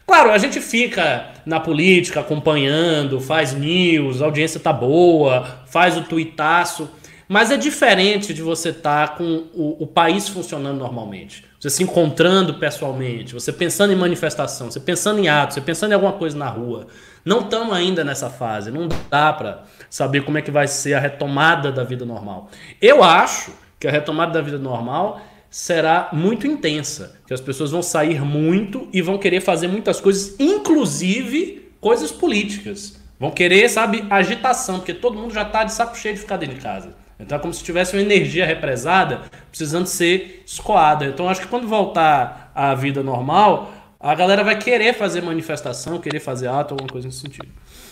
[0.07, 6.03] Claro, a gente fica na política acompanhando, faz news, a audiência tá boa, faz o
[6.03, 6.87] tuitaço,
[7.27, 11.83] mas é diferente de você estar tá com o, o país funcionando normalmente você se
[11.83, 16.37] encontrando pessoalmente, você pensando em manifestação, você pensando em atos, você pensando em alguma coisa
[16.37, 16.85] na rua.
[17.23, 20.99] Não estamos ainda nessa fase, não dá para saber como é que vai ser a
[20.99, 22.51] retomada da vida normal.
[22.79, 27.81] Eu acho que a retomada da vida normal será muito intensa, que as pessoas vão
[27.81, 33.01] sair muito e vão querer fazer muitas coisas, inclusive coisas políticas.
[33.19, 36.57] Vão querer, sabe, agitação, porque todo mundo já está de saco cheio de ficar dentro
[36.57, 37.04] de casa.
[37.19, 41.05] Então é como se tivesse uma energia represada precisando ser escoada.
[41.05, 46.19] Então acho que quando voltar à vida normal, a galera vai querer fazer manifestação, querer
[46.19, 47.47] fazer ato, alguma coisa nesse sentido.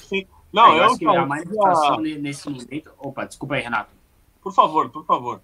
[0.07, 0.25] Sim.
[0.51, 2.91] Não, eu, acho que a manifestação nesse momento.
[2.99, 3.89] Opa, desculpa aí, Renato.
[4.41, 5.41] Por favor, por favor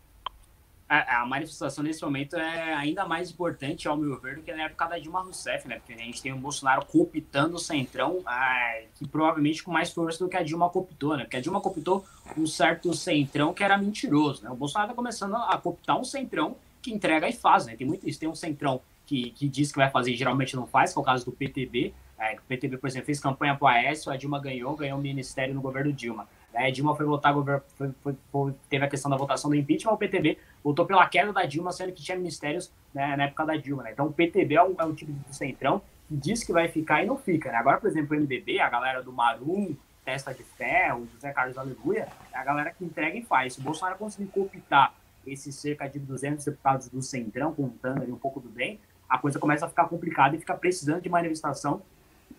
[0.90, 4.64] a, a, manifestação nesse momento é ainda mais importante, ao meu ver, do que na
[4.64, 5.76] época da Dilma Rousseff, né?
[5.76, 10.24] Porque a gente tem o Bolsonaro cooptando o Centrão, ah, que provavelmente com mais força
[10.24, 11.26] do que a Dilma cooptou, né?
[11.26, 12.04] Porque a Dilma cooptou
[12.36, 14.50] um certo Centrão que era mentiroso, né?
[14.50, 17.76] O Bolsonaro tá começando a cooptar um Centrão que entrega e faz, né?
[17.76, 18.20] Tem muito isso.
[18.20, 21.02] Tem um Centrão que, que diz que vai fazer e geralmente não faz, que é
[21.02, 21.94] o caso do PTB.
[22.18, 25.54] É, o PTB, por exemplo, fez campanha pro Aécio, a Dilma ganhou, ganhou o ministério
[25.54, 26.28] no governo Dilma.
[26.54, 27.34] É, Dilma foi votar,
[27.76, 31.32] foi, foi, foi, teve a questão da votação do impeachment, o PTB votou pela queda
[31.32, 33.84] da Dilma, sendo que tinha ministérios né, na época da Dilma.
[33.84, 33.92] Né?
[33.92, 37.04] Então o PTB é um, é um tipo de centrão que diz que vai ficar
[37.04, 37.52] e não fica.
[37.52, 37.58] Né?
[37.58, 42.08] Agora, por exemplo, o MDB, a galera do Marum, Testa de Ferro, José Carlos Aleluia,
[42.34, 43.54] é a galera que entrega e faz.
[43.54, 44.94] Se o Bolsonaro conseguir cooptar
[45.28, 49.38] esses cerca de 200 deputados do Centrão, contando ali um pouco do bem, a coisa
[49.38, 51.82] começa a ficar complicada e fica precisando de manifestação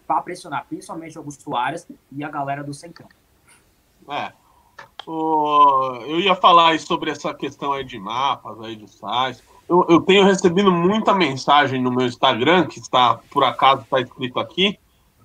[0.06, 3.08] para pressionar principalmente Augusto Aras e a galera do Centrão.
[4.08, 4.32] É.
[5.06, 9.42] O, eu ia falar sobre essa questão aí de mapas, aí de sites.
[9.68, 14.38] Eu, eu, tenho recebido muita mensagem no meu Instagram, que está, por acaso, está escrito
[14.38, 14.78] aqui,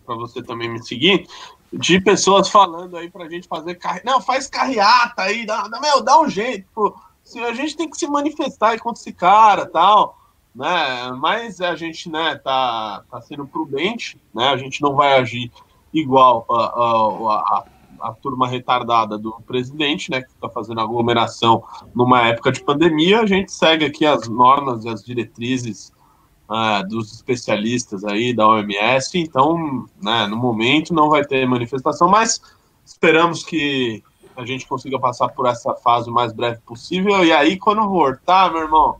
[0.05, 1.27] para você também me seguir,
[1.73, 4.01] de pessoas falando aí pra gente fazer carre...
[4.05, 6.67] Não, faz carreata aí, dá, meu, dá um jeito.
[6.73, 6.95] Pô.
[7.37, 10.17] a gente tem que se manifestar contra esse cara tal,
[10.55, 11.11] né?
[11.17, 14.49] Mas a gente, né, tá, tá sendo prudente, né?
[14.49, 15.51] A gente não vai agir
[15.91, 17.65] igual a, a, a
[18.01, 21.63] a turma retardada do presidente, né, que está fazendo aglomeração
[21.93, 25.91] numa época de pandemia, a gente segue aqui as normas e as diretrizes
[26.49, 32.41] uh, dos especialistas aí da OMS, então, né, no momento não vai ter manifestação, mas
[32.85, 34.03] esperamos que
[34.35, 38.51] a gente consiga passar por essa fase o mais breve possível, e aí quando voltar,
[38.51, 38.97] meu irmão,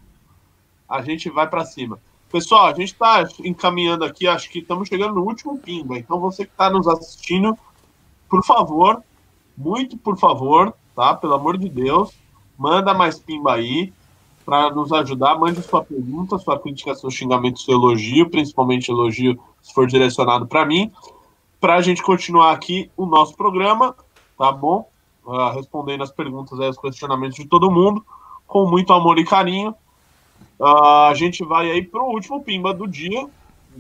[0.88, 2.00] a gente vai para cima.
[2.32, 6.46] Pessoal, a gente está encaminhando aqui, acho que estamos chegando no último pimba, então você
[6.46, 7.58] que está nos assistindo,
[8.30, 9.04] por favor,
[9.58, 11.14] muito por favor, tá?
[11.14, 12.12] Pelo amor de Deus,
[12.58, 13.94] manda mais pimba aí
[14.46, 15.38] para nos ajudar.
[15.38, 20.66] Mande sua pergunta, sua crítica, seu xingamento, seu elogio, principalmente elogio se for direcionado para
[20.66, 20.92] mim,
[21.60, 23.96] para a gente continuar aqui o nosso programa,
[24.38, 24.88] tá bom?
[25.26, 28.06] Uh, respondendo as perguntas e os questionamentos de todo mundo,
[28.46, 29.74] com muito amor e carinho.
[30.60, 33.28] Uh, a gente vai aí para o último pimba do dia,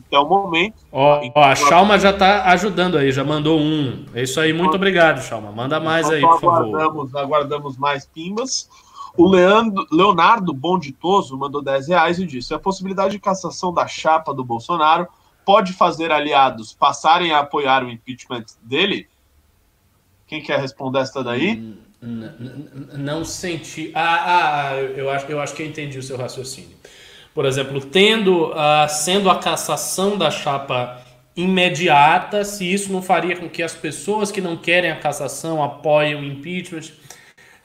[0.07, 0.75] até o momento.
[0.91, 4.05] Ó, ó a Chalma já está ajudando aí, já mandou um.
[4.13, 5.51] É isso aí, muito obrigado, Chalma.
[5.51, 7.25] Manda mais então, aí, por aguardamos, favor.
[7.25, 8.69] Aguardamos mais pimbas.
[9.17, 14.33] O Leandro, Leonardo Bonditoso mandou 10 reais e disse: a possibilidade de cassação da chapa
[14.33, 15.07] do Bolsonaro
[15.45, 19.07] pode fazer aliados passarem a apoiar o impeachment dele?
[20.27, 21.77] Quem quer responder essa daí?
[22.01, 23.91] Não senti.
[23.95, 26.74] Ah, ah, eu acho, eu acho que eu entendi o seu raciocínio.
[27.35, 31.01] Por exemplo, tendo, uh, sendo a cassação da chapa
[31.35, 36.15] imediata, se isso não faria com que as pessoas que não querem a cassação apoiem
[36.15, 36.93] o impeachment.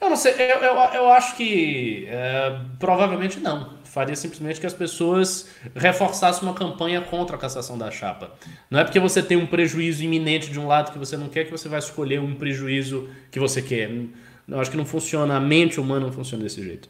[0.01, 3.79] Eu não sei, eu, eu, eu acho que é, provavelmente não.
[3.85, 8.31] Faria simplesmente que as pessoas reforçassem uma campanha contra a cassação da chapa.
[8.69, 11.45] Não é porque você tem um prejuízo iminente de um lado que você não quer
[11.45, 13.89] que você vai escolher um prejuízo que você quer.
[14.47, 16.89] Eu acho que não funciona, a mente humana não funciona desse jeito.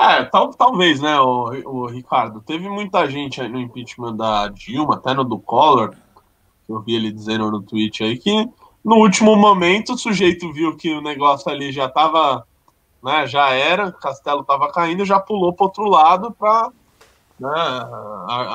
[0.00, 2.40] É, tal, talvez, né, o, o Ricardo.
[2.40, 5.90] Teve muita gente no impeachment da Dilma, até no do Collor,
[6.64, 8.48] que eu vi ele dizendo no tweet aí, que
[8.84, 12.46] no último momento o sujeito viu que o negócio ali já estava,
[13.02, 16.70] né, já era, o castelo estava caindo, já pulou para outro lado para
[17.40, 17.50] né,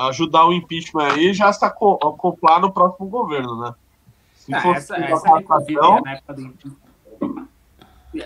[0.08, 3.74] ajudar o impeachment aí e já se acoplar no próximo governo, né?
[4.34, 5.60] Se ah, fosse essa, essa época
[6.34, 6.74] do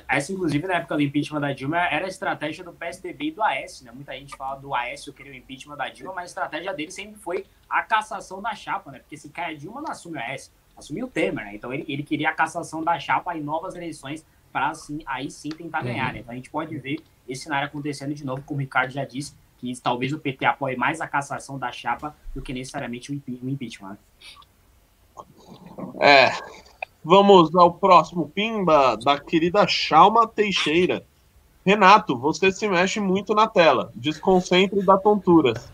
[0.08, 3.42] essa, inclusive, na época do impeachment da Dilma, era a estratégia do PSDB e do
[3.42, 3.92] Aécio, né?
[3.92, 7.18] Muita gente fala do Aécio querer o impeachment da Dilma, mas a estratégia dele sempre
[7.18, 8.98] foi a cassação da chapa, né?
[8.98, 11.54] Porque se cai a Dilma, não assume o Aécio, assumiu o Temer, né?
[11.54, 15.50] Então ele, ele queria a cassação da chapa em novas eleições para assim, aí sim
[15.50, 16.20] tentar ganhar, né?
[16.20, 16.98] Então a gente pode ver
[17.28, 20.76] esse cenário acontecendo de novo, como o Ricardo já disse, que talvez o PT apoie
[20.76, 23.98] mais a cassação da chapa do que necessariamente o impeachment.
[26.00, 26.30] É,
[27.04, 31.04] Vamos ao próximo pimba da querida Chalma Teixeira.
[31.64, 33.92] Renato, você se mexe muito na tela.
[33.94, 35.70] Desconcentre da tonturas.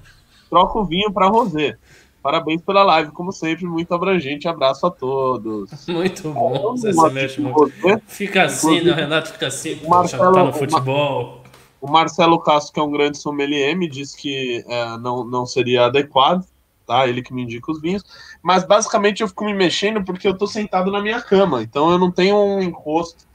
[0.50, 1.76] Troca o vinho para Rosé.
[2.22, 4.48] Parabéns pela live, como sempre, muito abrangente.
[4.48, 5.70] Abraço a todos.
[5.86, 6.74] Muito bom.
[6.74, 7.70] Você se mexe muito.
[8.06, 8.92] Fica assim, né?
[8.92, 11.42] O Renato fica assim, o Marcelo, tá no futebol.
[11.82, 15.84] O Marcelo Castro, que é um grande sommelier, me disse que é, não, não seria
[15.84, 16.46] adequado
[16.86, 17.06] tá?
[17.06, 18.04] Ele que me indica os vinhos.
[18.42, 21.98] Mas basicamente eu fico me mexendo porque eu tô sentado na minha cama, então eu
[21.98, 23.26] não tenho um encosto,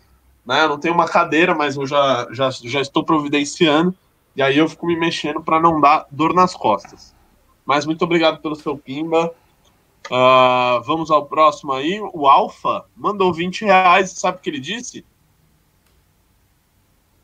[0.45, 0.63] né?
[0.63, 3.95] Eu não tenho uma cadeira, mas eu já, já, já estou providenciando.
[4.35, 7.15] E aí eu fico me mexendo para não dar dor nas costas.
[7.65, 9.34] Mas muito obrigado pelo seu pimba.
[10.07, 11.99] Uh, vamos ao próximo aí.
[12.13, 14.11] O Alfa mandou 20 reais.
[14.11, 15.05] Sabe o que ele disse?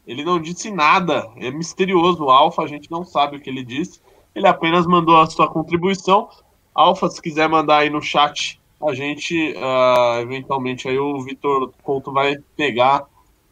[0.06, 1.32] Ele não disse nada.
[1.38, 4.02] É misterioso o Alfa, a gente não sabe o que ele disse.
[4.36, 6.30] Ele apenas mandou a sua contribuição.
[6.74, 12.12] Alfa, se quiser mandar aí no chat, a gente, uh, eventualmente, aí o Vitor Couto
[12.12, 13.06] vai pegar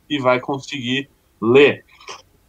[0.09, 1.09] e vai conseguir
[1.41, 1.85] ler.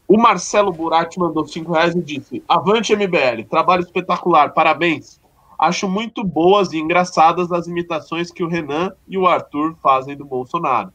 [0.08, 5.20] O Marcelo Burati mandou 5 reais e disse: Avante MBL, trabalho espetacular, parabéns.
[5.56, 10.24] Acho muito boas e engraçadas as imitações que o Renan e o Arthur fazem do
[10.24, 10.92] Bolsonaro.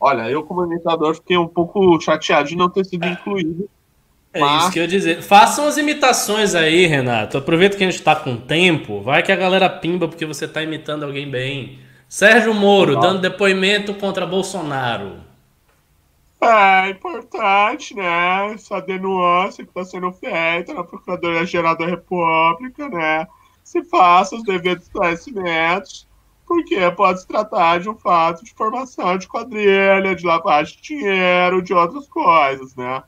[0.00, 3.70] Olha, eu, como imitador, fiquei um pouco chateado de não ter sido incluído
[4.38, 4.62] é Mas...
[4.62, 5.22] isso que eu ia dizer.
[5.22, 7.38] Façam as imitações aí, Renato.
[7.38, 9.00] Aproveita que a gente tá com tempo.
[9.02, 11.78] Vai que a galera pimba porque você tá imitando alguém bem.
[12.08, 13.08] Sérgio Moro Nossa.
[13.08, 15.28] dando depoimento contra Bolsonaro.
[16.40, 18.54] É importante, né?
[18.54, 23.26] Essa denúncia que está sendo feita na Procuradoria-Geral da República, né?
[23.64, 26.06] Se faça os devidos esclarecimentos,
[26.46, 31.60] porque pode se tratar de um fato de formação de quadrilha, de lavagem de dinheiro,
[31.60, 33.02] de outras coisas, né?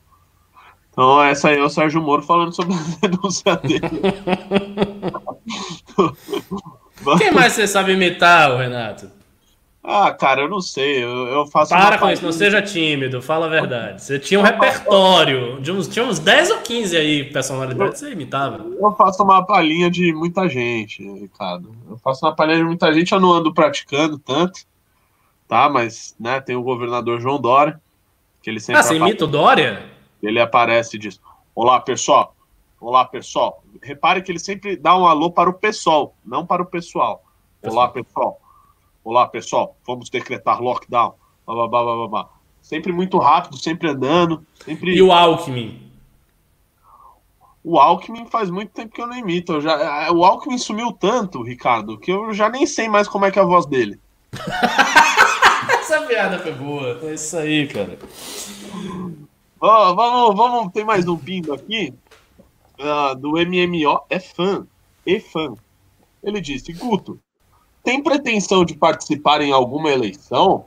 [1.01, 3.81] Então, essa aí é o Sérgio Moro falando sobre a denúncia dele.
[7.17, 9.09] Quem mais você sabe imitar, Renato?
[9.83, 11.03] Ah, cara, eu não sei.
[11.03, 11.71] Eu, eu faço.
[11.71, 14.03] Para com isso, não seja tímido, fala a verdade.
[14.03, 18.11] Você tinha um repertório, de uns, tinha uns 10 ou 15 aí personalidades que você
[18.11, 18.63] imitava.
[18.63, 21.75] Eu faço uma palhinha de muita gente, Ricardo.
[21.89, 24.59] Eu faço uma palhinha de muita gente, eu não ando praticando tanto,
[25.47, 25.67] tá?
[25.67, 27.81] Mas, né, tem o governador João Dória,
[28.43, 28.81] que ele sempre.
[28.81, 29.89] Ah, você imita o Dória?
[30.21, 31.19] Ele aparece e diz:
[31.55, 32.35] Olá, pessoal.
[32.79, 33.63] Olá, pessoal.
[33.81, 37.23] Repare que ele sempre dá um alô para o pessoal, não para o pessoal.
[37.61, 38.41] Olá, pessoal.
[39.03, 39.75] Olá, pessoal.
[39.85, 41.13] Vamos decretar lockdown.
[41.45, 42.29] Blá, blá, blá, blá,
[42.61, 44.45] Sempre muito rápido, sempre andando.
[44.65, 44.95] Sempre...
[44.95, 45.91] E o Alckmin?
[47.63, 49.53] O Alckmin faz muito tempo que eu não imito.
[49.53, 50.05] Eu já...
[50.05, 53.37] É, o Alckmin sumiu tanto, Ricardo, que eu já nem sei mais como é que
[53.37, 53.99] é a voz dele.
[55.69, 56.99] Essa piada foi boa.
[57.03, 57.97] É isso aí, cara.
[59.63, 61.93] Oh, vamos, vamos, tem mais um pindo aqui
[62.79, 64.03] uh, do MMO.
[64.09, 64.65] É fã.
[65.05, 65.53] É fã.
[66.23, 67.21] Ele disse: Guto,
[67.83, 70.65] tem pretensão de participar em alguma eleição?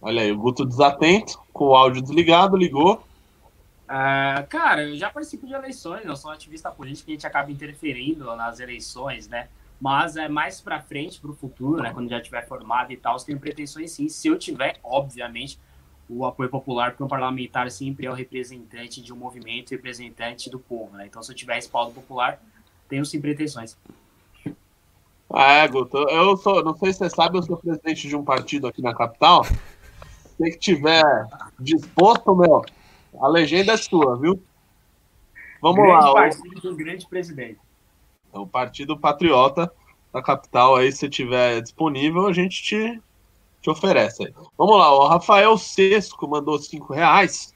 [0.00, 3.02] Olha aí, o Guto desatento, com o áudio desligado, ligou.
[3.88, 7.50] Uh, cara, eu já participo de eleições, eu sou ativista político e a gente acaba
[7.50, 9.48] interferindo nas eleições, né?
[9.80, 13.16] Mas é mais para frente, para o futuro, né, quando já tiver formado e tal,
[13.18, 15.58] tenho pretensões sim, se eu tiver, obviamente,
[16.08, 20.58] o apoio popular, porque um parlamentar sempre é o representante de um movimento, representante do
[20.58, 21.06] povo, né?
[21.06, 22.42] Então, se eu tiver respaldo popular,
[22.88, 23.78] tenho sim pretensões.
[25.32, 28.24] Ah, é, Guto, eu sou, não sei se você sabe, eu sou presidente de um
[28.24, 29.44] partido aqui na capital.
[29.44, 31.04] Se que tiver
[31.60, 32.64] disposto, meu,
[33.20, 34.42] a legenda é sua, viu?
[35.62, 36.12] Vamos grande lá.
[36.14, 37.60] Partido do grande presidente.
[38.32, 39.70] É o Partido Patriota
[40.12, 43.00] da capital aí, se tiver disponível, a gente te,
[43.62, 44.24] te oferece.
[44.24, 44.34] Aí.
[44.58, 47.54] Vamos lá, o Rafael Sesco mandou cinco reais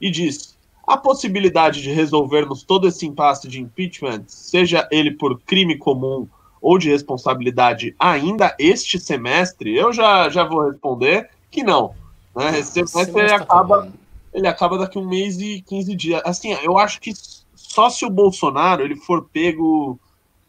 [0.00, 0.56] e diz:
[0.86, 6.28] a possibilidade de resolvermos todo esse impasse de impeachment, seja ele por crime comum
[6.60, 11.94] ou de responsabilidade ainda este semestre, eu já, já vou responder que não.
[12.34, 12.58] Né?
[12.58, 13.92] Esse semestre ele acaba,
[14.32, 16.22] ele acaba daqui um mês e 15 dias.
[16.24, 17.12] Assim, eu acho que
[17.54, 19.98] só se o Bolsonaro ele for pego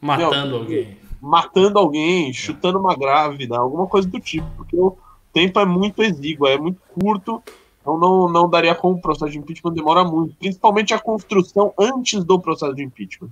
[0.06, 4.96] matando meu, alguém, matando alguém, chutando uma grávida, alguma coisa do tipo, porque o
[5.34, 7.42] tempo é muito exíguo, é muito curto,
[7.82, 12.24] então não, não daria como o processo de impeachment demora muito, principalmente a construção antes
[12.24, 13.30] do processo de impeachment.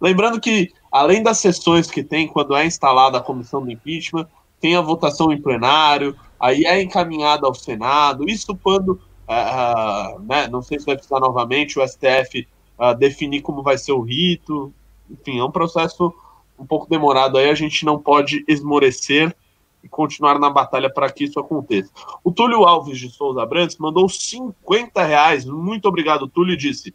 [0.00, 4.26] Lembrando que, além das sessões que tem quando é instalada a comissão do impeachment,
[4.60, 10.60] tem a votação em plenário, aí é encaminhada ao Senado, isso quando, uh, né, não
[10.60, 14.72] sei se vai precisar novamente, o STF uh, ah, definir como vai ser o rito,
[15.12, 16.12] enfim, é um processo
[16.58, 19.34] um pouco demorado aí, a gente não pode esmorecer
[19.82, 21.90] e continuar na batalha para que isso aconteça.
[22.22, 26.94] O Túlio Alves de Souza Brandes mandou 50 reais, muito obrigado, Túlio, disse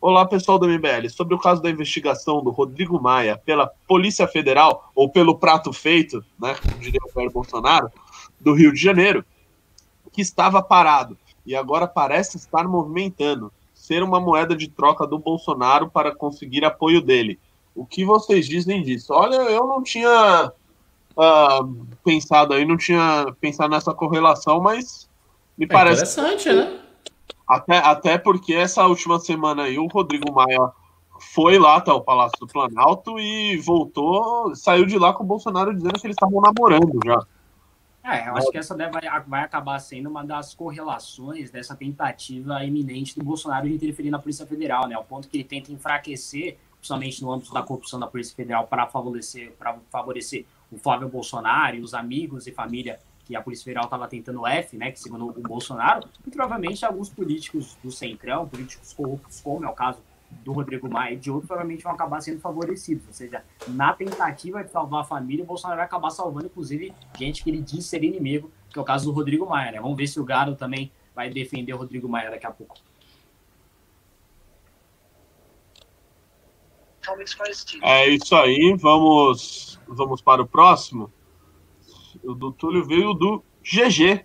[0.00, 1.10] Olá, pessoal do MBL.
[1.10, 6.24] Sobre o caso da investigação do Rodrigo Maia pela Polícia Federal, ou pelo prato feito,
[6.40, 7.90] né, como diria o Jair Bolsonaro,
[8.40, 9.24] do Rio de Janeiro,
[10.12, 15.90] que estava parado e agora parece estar movimentando, ser uma moeda de troca do Bolsonaro
[15.90, 17.36] para conseguir apoio dele.
[17.74, 19.12] O que vocês dizem disso?
[19.12, 20.52] Olha, eu não tinha
[21.16, 25.08] uh, pensado aí, não tinha pensado nessa correlação, mas
[25.56, 26.02] me é parece.
[26.02, 26.80] Interessante, né?
[27.46, 30.70] Até, até porque essa última semana aí o Rodrigo Maia
[31.20, 35.74] foi lá até o Palácio do Planalto e voltou, saiu de lá com o Bolsonaro
[35.74, 37.26] dizendo que eles estavam namorando já.
[38.04, 38.92] É, eu acho que essa deve,
[39.26, 44.46] vai acabar sendo uma das correlações dessa tentativa iminente do Bolsonaro de interferir na Polícia
[44.46, 44.96] Federal, né?
[44.96, 48.86] O ponto que ele tenta enfraquecer, principalmente no âmbito da corrupção da Polícia Federal, para
[48.86, 53.84] favorecer, para favorecer o Flávio Bolsonaro e os amigos e família que a Polícia Federal
[53.84, 58.94] estava tentando F, né, que segundo o Bolsonaro, e provavelmente alguns políticos do Centrão, políticos
[58.94, 59.98] corruptos, como é o caso
[60.30, 63.06] do Rodrigo Maia e de outros, provavelmente vão acabar sendo favorecidos.
[63.06, 67.42] Ou seja, na tentativa de salvar a família, o Bolsonaro vai acabar salvando, inclusive, gente
[67.42, 69.80] que ele diz ser inimigo, que é o caso do Rodrigo Maia, né?
[69.80, 72.76] Vamos ver se o Garo também vai defender o Rodrigo Maia daqui a pouco.
[77.82, 81.12] É isso aí, vamos, vamos para o próximo.
[82.22, 84.24] O do Túlio veio do GG.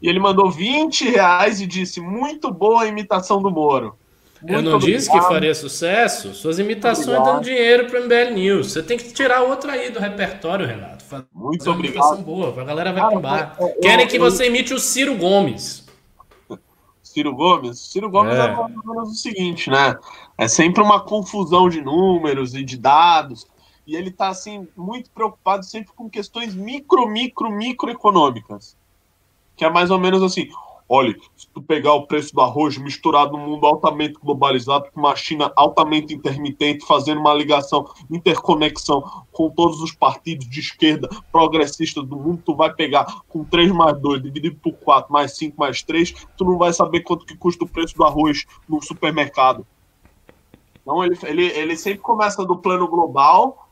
[0.00, 3.96] E ele mandou 20 reais e disse: Muito boa a imitação do Moro.
[4.40, 4.96] Muito eu não obrigado.
[4.96, 6.32] disse que faria sucesso?
[6.32, 7.34] Suas imitações obrigado.
[7.34, 8.72] dando dinheiro para o MBL News.
[8.72, 11.02] Você tem que tirar outra aí do repertório, Renato.
[11.04, 12.04] Fazer Muito uma obrigado.
[12.04, 15.87] imitação boa, a galera vai ah, Eu, Querem eu, que você imite o Ciro Gomes.
[17.08, 17.78] Ciro Gomes?
[17.78, 18.52] Ciro Gomes é.
[18.52, 19.96] é o seguinte, né?
[20.36, 23.46] É sempre uma confusão de números e de dados
[23.88, 28.76] e ele está assim muito preocupado sempre com questões micro, micro, microeconômicas.
[29.56, 30.50] Que é mais ou menos assim:
[30.88, 35.14] olha, se tu pegar o preço do arroz misturado no mundo altamente globalizado, com uma
[35.14, 42.16] China altamente intermitente, fazendo uma ligação, interconexão com todos os partidos de esquerda progressistas do
[42.16, 46.14] mundo, tu vai pegar com 3 mais 2 dividido por 4 mais 5 mais 3,
[46.36, 49.66] tu não vai saber quanto que custa o preço do arroz no supermercado.
[50.80, 53.68] Então ele, ele, ele sempre começa do plano global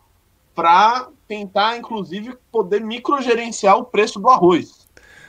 [0.55, 4.86] para tentar, inclusive, poder microgerenciar o preço do arroz.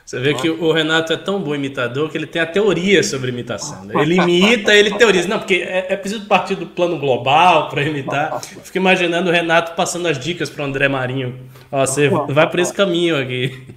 [0.08, 3.30] Você vê que o Renato é tão bom imitador que ele tem a teoria sobre
[3.30, 3.84] imitação.
[3.84, 3.94] Né?
[4.02, 5.28] Ele imita, ele teoriza.
[5.28, 8.40] Não, porque é, é preciso partir do plano global para imitar.
[8.42, 11.38] Fico imaginando o Renato passando as dicas para o André Marinho.
[11.70, 13.68] Ó, você vai por esse caminho aqui.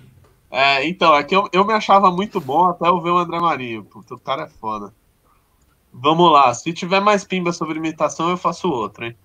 [0.52, 3.40] É, então, é que eu, eu me achava muito bom até eu ver o André
[3.40, 3.82] Marinho.
[3.82, 4.92] Puta, o cara é foda.
[5.92, 9.16] Vamos lá, se tiver mais pimba sobre imitação, eu faço outra, hein?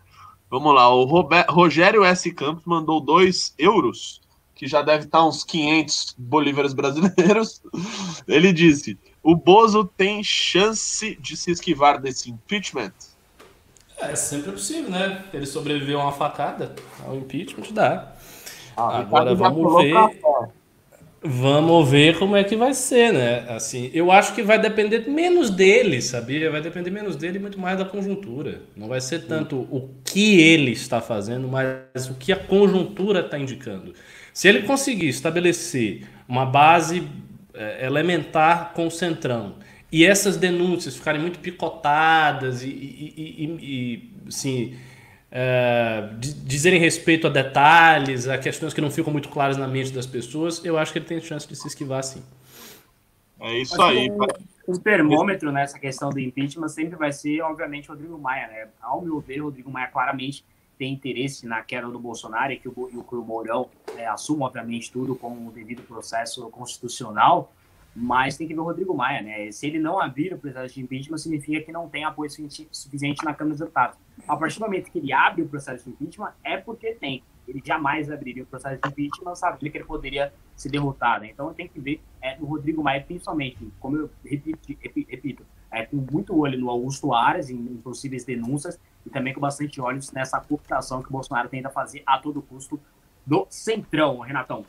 [0.49, 2.31] Vamos lá, o Robert, Rogério S.
[2.31, 4.21] Campos mandou 2 euros,
[4.55, 7.61] que já deve estar uns 500 bolívares brasileiros.
[8.27, 12.93] Ele disse: o Bozo tem chance de se esquivar desse impeachment?
[13.99, 15.23] É sempre possível, né?
[15.33, 16.73] Ele sobreviveu a uma facada
[17.05, 18.13] ao impeachment, dá.
[18.75, 19.93] Ah, Agora vamos ver.
[21.27, 23.47] Vamos ver como é que vai ser, né?
[23.49, 26.51] Assim, eu acho que vai depender menos dele, sabia?
[26.51, 28.61] Vai depender menos dele e muito mais da conjuntura.
[28.75, 33.39] Não vai ser tanto o que ele está fazendo, mas o que a conjuntura está
[33.39, 33.91] indicando.
[34.35, 37.07] Se ele conseguir estabelecer uma base
[37.53, 39.55] é, elementar com o Centrão
[39.89, 44.77] e essas denúncias ficarem muito picotadas e, e, e, e assim,
[45.31, 46.09] é,
[46.43, 50.65] dizerem respeito a detalhes, a questões que não ficam muito claras na mente das pessoas,
[50.65, 52.21] eu acho que ele tem chance de se esquivar sim.
[53.39, 54.11] É isso aí.
[54.67, 58.47] O, o termômetro nessa questão do impeachment sempre vai ser, obviamente, Rodrigo Maia.
[58.47, 58.67] Né?
[58.81, 60.43] Ao meu ver, Rodrigo Maia claramente
[60.77, 64.45] tem interesse na queda do Bolsonaro e que o, e que o Mourão é, assuma,
[64.45, 67.51] obviamente, tudo com o devido processo constitucional,
[67.95, 69.51] mas tem que ver o Rodrigo Maia, né?
[69.51, 73.33] Se ele não abrir o processo de impeachment, significa que não tem apoio suficiente na
[73.33, 73.97] Câmara dos Deputados.
[74.27, 77.23] A partir do momento que ele abre o processo de impeachment, é porque tem.
[77.47, 81.23] Ele jamais abriria o processo de impeachment, sabendo que ele poderia ser derrotado.
[81.25, 84.59] Então tem que ver é, o Rodrigo Maia, principalmente, como eu repito,
[85.07, 85.45] repito
[85.75, 89.81] é, com muito olho no Augusto Aras, em, em possíveis denúncias, e também com bastante
[89.81, 92.79] olhos nessa cooptação que o Bolsonaro tenta fazer a todo custo
[93.25, 94.65] do Centrão, Renatão.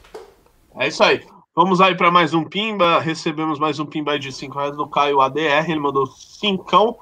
[0.74, 1.24] É isso aí.
[1.54, 3.00] Vamos aí para mais um Pimba.
[3.00, 5.70] Recebemos mais um Pimba de 5 reais do Caio ADR.
[5.70, 6.98] Ele mandou cincão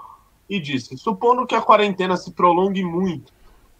[0.49, 3.33] e disse: Supondo que a quarentena se prolongue muito,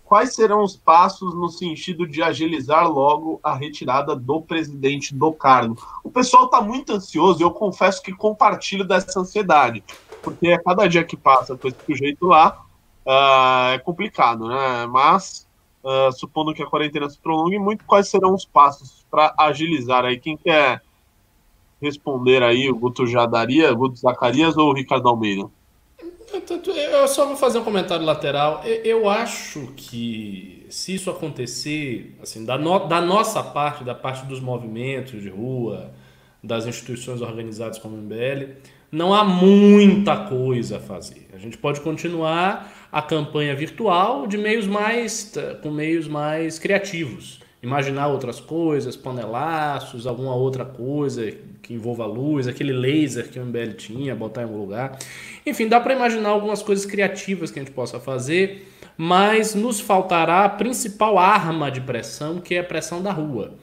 [0.05, 5.77] quais serão os passos no sentido de agilizar logo a retirada do presidente do cargo?
[6.03, 9.83] O pessoal está muito ansioso e eu confesso que compartilho dessa ansiedade,
[10.25, 12.65] porque a cada dia que passa com esse sujeito lá
[13.07, 14.87] uh, é complicado, né?
[14.87, 15.47] Mas
[15.85, 20.19] uh, supondo que a quarentena se prolongue muito, quais serão os passos para agilizar aí?
[20.19, 20.83] Quem quer
[21.81, 22.71] responder aí?
[22.71, 25.49] O Guto já daria, Guto Zacarias ou o Ricardo Almeida?
[26.91, 28.63] Eu só vou fazer um comentário lateral.
[28.65, 34.41] Eu acho que se isso acontecer, assim, da, no, da nossa parte, da parte dos
[34.41, 35.93] movimentos de rua,
[36.43, 38.57] das instituições organizadas como o MBL,
[38.95, 41.27] não há muita coisa a fazer.
[41.35, 47.41] A gente pode continuar a campanha virtual de meios mais com meios mais criativos.
[47.61, 53.73] Imaginar outras coisas, panelaços, alguma outra coisa que envolva luz, aquele laser que o MBL
[53.77, 54.97] tinha, botar em algum lugar.
[55.45, 60.45] Enfim, dá para imaginar algumas coisas criativas que a gente possa fazer, mas nos faltará
[60.45, 63.55] a principal arma de pressão, que é a pressão da rua.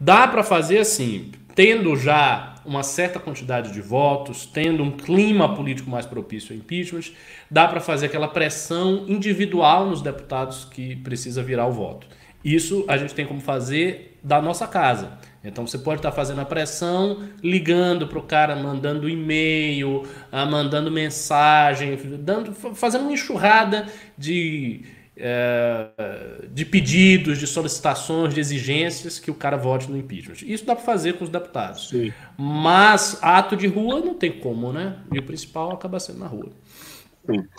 [0.00, 5.90] Dá para fazer assim, tendo já uma certa quantidade de votos, tendo um clima político
[5.90, 7.12] mais propício ao impeachment,
[7.50, 12.06] dá para fazer aquela pressão individual nos deputados que precisa virar o voto.
[12.44, 15.18] Isso a gente tem como fazer da nossa casa.
[15.42, 20.90] Então você pode estar fazendo a pressão, ligando para o cara, mandando e-mail, ah, mandando
[20.90, 23.86] mensagem, dando, fazendo uma enxurrada
[24.16, 24.82] de
[25.16, 30.36] é, de pedidos, de solicitações, de exigências que o cara vote no impeachment.
[30.42, 31.88] Isso dá para fazer com os deputados.
[31.88, 32.12] Sim.
[32.36, 34.98] Mas ato de rua não tem como, né?
[35.12, 36.50] E o principal acaba sendo na rua.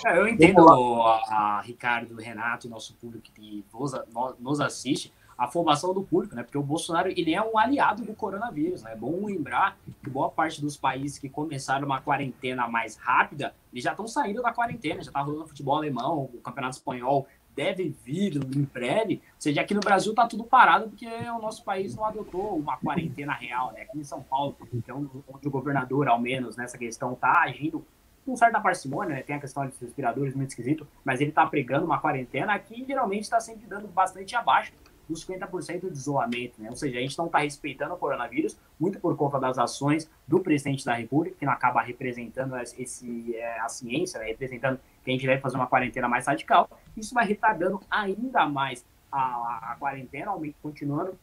[0.06, 3.94] É, eu entendo, a, a Ricardo, Renato, nosso público que nos,
[4.40, 6.44] nos assiste, a formação do público, né?
[6.44, 8.94] Porque o Bolsonaro ele é um aliado do coronavírus, né?
[8.94, 13.84] É bom lembrar que boa parte dos países que começaram uma quarentena mais rápida, eles
[13.84, 18.36] já estão saindo da quarentena, já tá rolando futebol alemão, o campeonato espanhol deve vir
[18.38, 19.15] em breve.
[19.15, 22.78] Ou seja, aqui no Brasil tá tudo parado porque o nosso país não adotou uma
[22.78, 23.82] quarentena real, né?
[23.82, 24.56] Aqui em São Paulo,
[24.88, 27.86] é onde o governador, ao menos, nessa questão, tá agindo
[28.26, 29.23] com certa parcimônia, né?
[29.23, 33.23] Tem a questão dos respiradores muito esquisito, mas ele tá pregando uma quarentena que geralmente
[33.23, 34.72] está sempre dando bastante abaixo
[35.12, 36.70] dos 50% de isolamento, né?
[36.70, 40.40] Ou seja, a gente não está respeitando o coronavírus, muito por conta das ações do
[40.40, 44.28] presidente da República, que não acaba representando esse, é, a ciência, né?
[44.28, 46.70] representando que a gente deve fazer uma quarentena mais radical.
[46.96, 50.32] Isso vai retardando ainda mais a, a quarentena,
[50.62, 51.18] continuando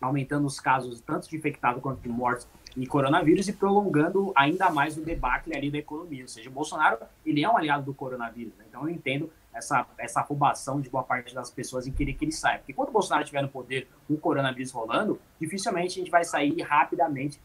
[0.00, 2.46] aumentando os casos tanto de infectados quanto de mortes
[2.76, 6.22] e coronavírus e prolongando ainda mais o debate ali da economia.
[6.22, 8.52] Ou seja, o Bolsonaro ele é um aliado do coronavírus.
[8.56, 8.64] Né?
[8.68, 12.32] Então eu entendo essa, essa afobação de boa parte das pessoas em querer que ele
[12.32, 12.58] saia.
[12.58, 16.24] Porque quando o Bolsonaro estiver no poder com o coronavírus rolando, dificilmente a gente vai
[16.24, 17.40] sair rapidamente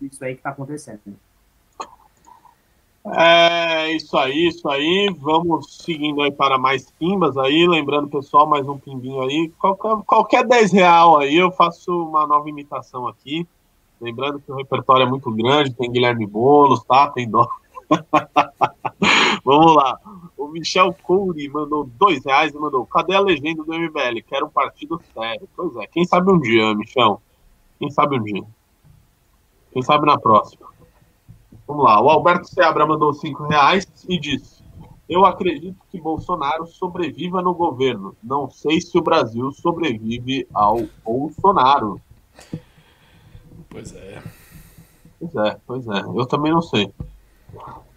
[0.00, 1.00] disso aí que está acontecendo.
[3.04, 5.12] É isso aí, isso aí.
[5.18, 7.66] Vamos seguindo aí para mais pimbas aí.
[7.66, 9.52] Lembrando, pessoal, mais um pimbinho aí.
[9.58, 13.46] Qualquer, qualquer 10 real aí, eu faço uma nova imitação aqui.
[14.00, 17.08] Lembrando que o repertório é muito grande, tem Guilherme Boulos, tá?
[17.08, 17.48] Tem dó.
[19.44, 19.98] Vamos lá.
[20.36, 24.22] O Michel Couri mandou dois reais e mandou: cadê a legenda do MBL?
[24.26, 25.48] Quero um partido sério.
[25.56, 27.20] Pois é, quem sabe um dia, Michel?
[27.78, 28.44] Quem sabe um dia?
[29.72, 30.66] Quem sabe na próxima?
[31.66, 32.00] Vamos lá.
[32.00, 34.62] O Alberto Seabra mandou cinco reais e disse:
[35.08, 38.16] Eu acredito que Bolsonaro sobreviva no governo.
[38.22, 42.00] Não sei se o Brasil sobrevive ao Bolsonaro.
[43.70, 44.22] Pois é.
[45.18, 46.00] Pois é, pois é.
[46.00, 46.92] Eu também não sei.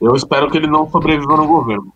[0.01, 1.93] Eu espero que ele não sobreviva no governo.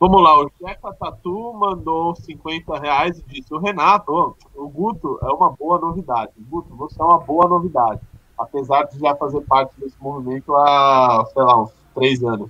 [0.00, 5.26] Vamos lá, o Jeca Tatu mandou 50 reais e disse: O Renato, o Guto é
[5.26, 6.30] uma boa novidade.
[6.38, 8.00] Guto, você é uma boa novidade.
[8.38, 12.48] apesar de já fazer parte desse movimento há, sei lá, uns três anos.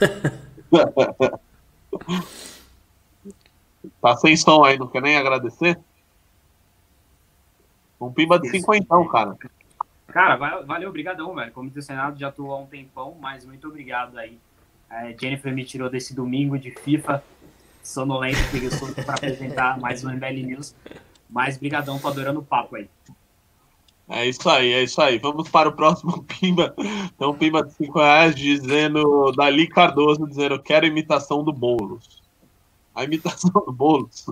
[4.00, 5.78] tá sem som aí, não quer nem agradecer?
[8.00, 9.36] Um pimba de cinquentão, cara.
[10.14, 11.50] Cara, valeu, obrigadão, velho.
[11.50, 14.38] Como do Senado já atuou há um tempão, mas muito obrigado aí.
[14.88, 17.20] É, Jennifer me tirou desse domingo de FIFA
[17.82, 20.72] sonolento, preguiçoso para apresentar mais um MBL News.
[21.28, 22.88] Mas brigadão, tô adorando o papo aí.
[24.08, 25.18] É isso aí, é isso aí.
[25.18, 26.72] Vamos para o próximo Pimba.
[27.12, 32.22] Então, Pimba de 5 reais dizendo, Dali Cardoso dizendo, quero imitação do Boulos.
[32.94, 34.26] A imitação do Boulos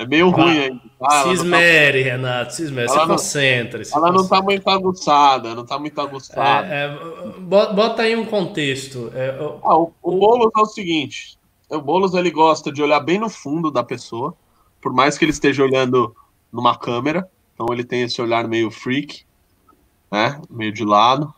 [0.00, 0.80] é meio ruim ainda.
[0.98, 1.24] Tá?
[1.24, 2.10] Se esmere, tá...
[2.10, 6.66] Renato, se esmere, ela se ela não tá muito aguçada, não tá muito aguçada.
[6.66, 6.98] É, é,
[7.38, 9.12] bota aí um contexto.
[9.14, 13.00] É, ah, o, o, o Boulos é o seguinte, o Boulos ele gosta de olhar
[13.00, 14.34] bem no fundo da pessoa,
[14.80, 16.16] por mais que ele esteja olhando
[16.50, 19.26] numa câmera, então ele tem esse olhar meio freak,
[20.10, 20.40] né?
[20.48, 21.32] Meio de lado.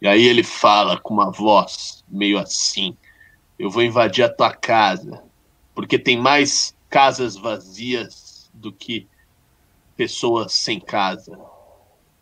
[0.00, 2.96] E aí ele fala com uma voz meio assim:
[3.58, 5.20] Eu vou invadir a tua casa,
[5.74, 9.06] porque tem mais casas vazias do que
[9.96, 11.38] pessoas sem casa.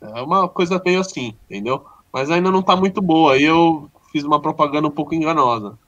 [0.00, 1.84] É uma coisa meio assim, entendeu?
[2.12, 3.34] Mas ainda não tá muito boa.
[3.34, 5.78] Aí eu fiz uma propaganda um pouco enganosa.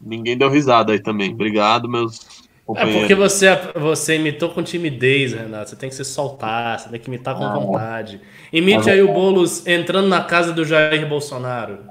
[0.00, 1.32] Ninguém deu risada aí também.
[1.32, 3.46] Obrigado, meus é porque você,
[3.76, 5.70] você imitou com timidez, Renato.
[5.70, 8.20] Você tem que se soltar, você tem que imitar com ah, vontade.
[8.52, 11.88] Imite aí o Boulos entrando na casa do Jair Bolsonaro.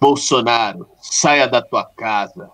[0.00, 2.50] Bolsonaro, saia da tua casa.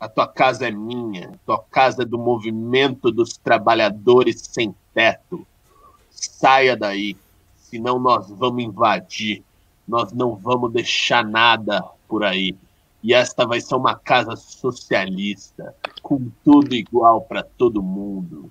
[0.00, 1.30] A tua casa é minha.
[1.44, 5.46] Tua casa é do movimento dos trabalhadores sem teto.
[6.10, 7.16] Saia daí,
[7.54, 9.44] senão nós vamos invadir.
[9.86, 12.56] Nós não vamos deixar nada por aí.
[13.02, 18.50] E esta vai ser uma casa socialista, com tudo igual para todo mundo.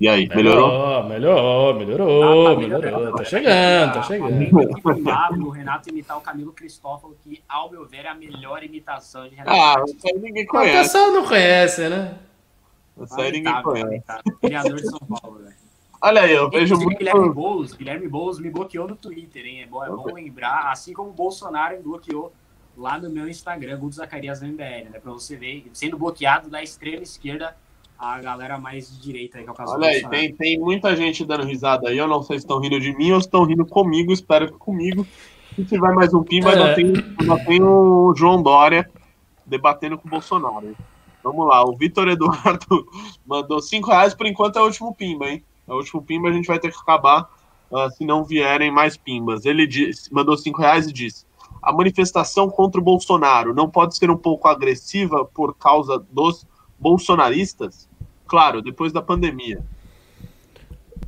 [0.00, 1.02] E aí, melhorou?
[1.04, 3.16] Melhorou, melhorou, ah, tá melhorou.
[3.16, 5.44] Tá chegando, tá chegando.
[5.44, 9.34] O Renato imitar o Camilo Cristófalo, que, ao meu ver, é a melhor imitação de
[9.34, 9.50] Renato.
[9.50, 10.76] Ah, isso aí ninguém conhece.
[10.76, 12.18] O pessoal não conhece, né?
[13.02, 14.04] Isso aí ninguém conhece.
[14.40, 15.56] Criador de São Paulo, velho.
[16.00, 16.98] Olha aí, eu vejo muito.
[16.98, 19.62] Guilherme Boulos, Guilherme Boulos me bloqueou no Twitter, hein?
[19.62, 22.32] É bom, é bom lembrar, assim como o Bolsonaro me bloqueou
[22.76, 25.00] lá no meu Instagram, Guto Zacarias MBL, né?
[25.02, 27.56] Pra você ver, sendo bloqueado da extrema esquerda
[27.98, 30.94] a galera mais de direita aí, que é o caso Olha aí, tem, tem muita
[30.94, 31.98] gente dando risada aí.
[31.98, 34.12] Eu não sei se estão rindo de mim ou se estão rindo comigo.
[34.12, 35.04] Espero que comigo.
[35.56, 36.74] Se tiver mais um pimba, é.
[36.74, 38.88] ainda, tem, o João Dória
[39.44, 40.76] debatendo com o Bolsonaro.
[41.24, 42.86] Vamos lá, o Vitor Eduardo
[43.26, 45.42] mandou 5 reais, por enquanto é o último pimba, hein?
[45.66, 47.28] É o último pimba, a gente vai ter que acabar
[47.70, 49.44] uh, se não vierem mais pimbas.
[49.44, 51.26] Ele disse, mandou 5 reais e disse:
[51.60, 56.46] a manifestação contra o Bolsonaro não pode ser um pouco agressiva por causa dos
[56.78, 57.88] bolsonaristas?
[58.26, 59.62] Claro, depois da pandemia.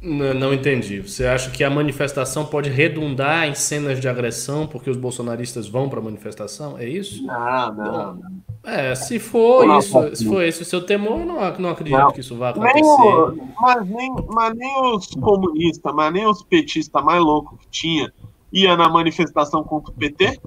[0.03, 1.01] Não, não, entendi.
[1.01, 5.91] Você acha que a manifestação pode redundar em cenas de agressão porque os bolsonaristas vão
[5.91, 6.79] para a manifestação?
[6.79, 7.23] É isso?
[7.27, 8.15] Não, não.
[8.15, 8.23] Bom,
[8.65, 12.13] é, se for não, isso, não, se for esse o seu temor, não, não acredito
[12.13, 12.81] que isso vá acontecer.
[12.81, 18.13] Nem mas, nem, mas nem os comunistas, mas nem os petistas mais loucos que tinha
[18.53, 20.41] ia na manifestação contra o PT.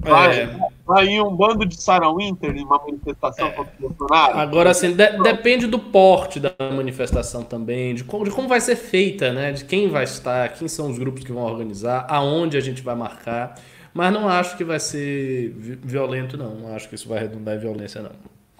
[0.00, 0.58] Vai, é.
[0.86, 3.50] vai um bando de Sarah Winter em uma manifestação é.
[3.50, 4.38] contra o Bolsonaro.
[4.38, 8.76] Agora, assim, de, depende do porte da manifestação também, de como, de como vai ser
[8.76, 9.52] feita, né?
[9.52, 12.94] De quem vai estar, quem são os grupos que vão organizar, aonde a gente vai
[12.94, 13.54] marcar.
[13.92, 15.50] Mas não acho que vai ser
[15.82, 16.54] violento, não.
[16.54, 18.12] Não acho que isso vai redundar em violência, não.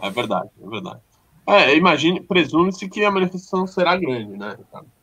[0.03, 1.01] É verdade, é verdade.
[1.47, 4.98] É, imagine, presume-se que a manifestação será grande, né, Ricardo?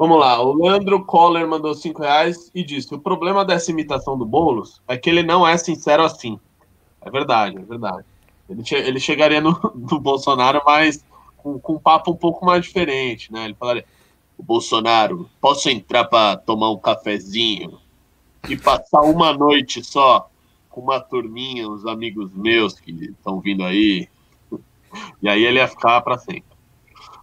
[0.00, 4.24] Vamos lá, o Leandro Coller mandou 5 reais e disse: o problema dessa imitação do
[4.24, 6.40] Boulos é que ele não é sincero assim.
[7.02, 8.06] É verdade, é verdade.
[8.48, 11.04] Ele, ele chegaria no, no Bolsonaro, mas
[11.36, 13.44] com, com, um papo um pouco mais diferente, né?
[13.44, 13.84] Ele falaria:
[14.38, 17.78] o Bolsonaro, posso entrar para tomar um cafezinho
[18.48, 20.30] e passar uma noite só
[20.70, 24.08] com uma turminha, uns amigos meus que estão vindo aí.
[25.22, 26.49] E aí ele ia ficar para sempre.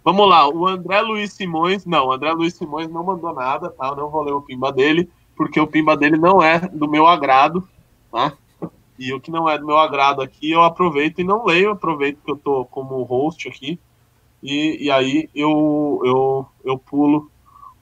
[0.07, 3.89] Vamos lá, o André Luiz Simões, não, o André Luiz Simões não mandou nada, tá?
[3.89, 7.05] Eu não vou ler o pimba dele, porque o pimba dele não é do meu
[7.05, 7.67] agrado,
[8.09, 8.31] tá?
[8.97, 12.19] E o que não é do meu agrado aqui, eu aproveito e não leio, aproveito
[12.23, 13.77] que eu tô como host aqui,
[14.41, 17.29] e, e aí eu, eu, eu pulo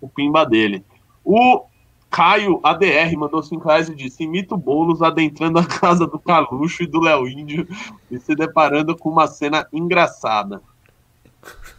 [0.01, 0.83] o pimba dele.
[1.23, 1.65] O
[2.09, 6.81] Caio ADR mandou 5 reais e disse: imita o Boulos adentrando a casa do Caluxo
[6.81, 7.67] e do Léo Índio
[8.09, 10.59] e se deparando com uma cena engraçada.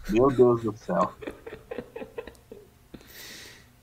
[0.09, 1.12] Meu Deus do céu.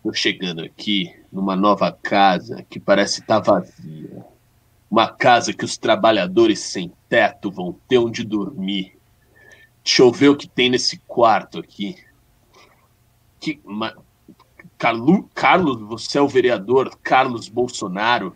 [0.02, 4.26] Tô chegando aqui numa nova casa que parece estar tá vazia.
[4.90, 8.98] Uma casa que os trabalhadores sem teto vão ter onde dormir.
[9.84, 11.98] Deixa eu ver o que tem nesse quarto aqui.
[13.40, 13.62] que,
[14.78, 18.34] Carlos, Carlos, você é o vereador Carlos Bolsonaro.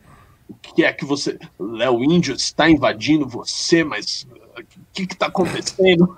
[0.50, 1.40] O que é que você.
[1.58, 4.28] Léo Índio está invadindo você, mas
[4.58, 6.18] o que está acontecendo?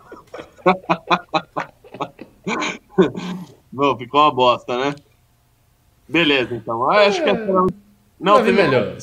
[3.72, 4.96] Não, ficou uma bosta, né?
[6.08, 6.90] Beleza, então.
[6.90, 7.68] Ah, acho que essa...
[8.20, 8.98] Não, teve melhor.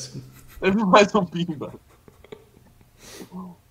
[0.59, 1.73] Teve mais um pimba.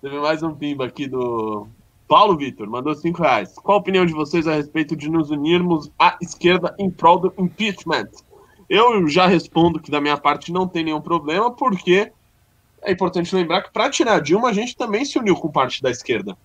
[0.01, 1.67] Teve mais um pimba aqui do
[2.07, 3.53] Paulo Vitor, mandou 5 reais.
[3.55, 7.33] Qual a opinião de vocês a respeito de nos unirmos à esquerda em prol do
[7.37, 8.07] impeachment?
[8.69, 12.11] Eu já respondo que da minha parte não tem nenhum problema, porque
[12.81, 15.89] é importante lembrar que para tirar Dilma a gente também se uniu com parte da
[15.89, 16.37] esquerda.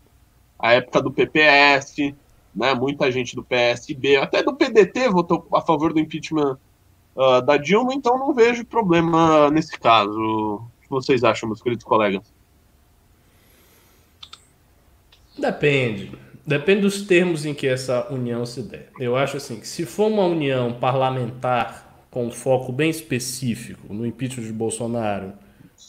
[0.63, 2.15] A época do PPS,
[2.55, 6.57] né, muita gente do PSB, até do PDT votou a favor do impeachment
[7.17, 10.13] uh, da Dilma, então não vejo problema nesse caso.
[10.13, 12.33] O que vocês acham, meus queridos colegas?
[15.37, 16.13] Depende.
[16.47, 18.91] Depende dos termos em que essa união se der.
[19.01, 24.47] Eu acho assim que se for uma união parlamentar com foco bem específico no impeachment
[24.47, 25.33] de Bolsonaro,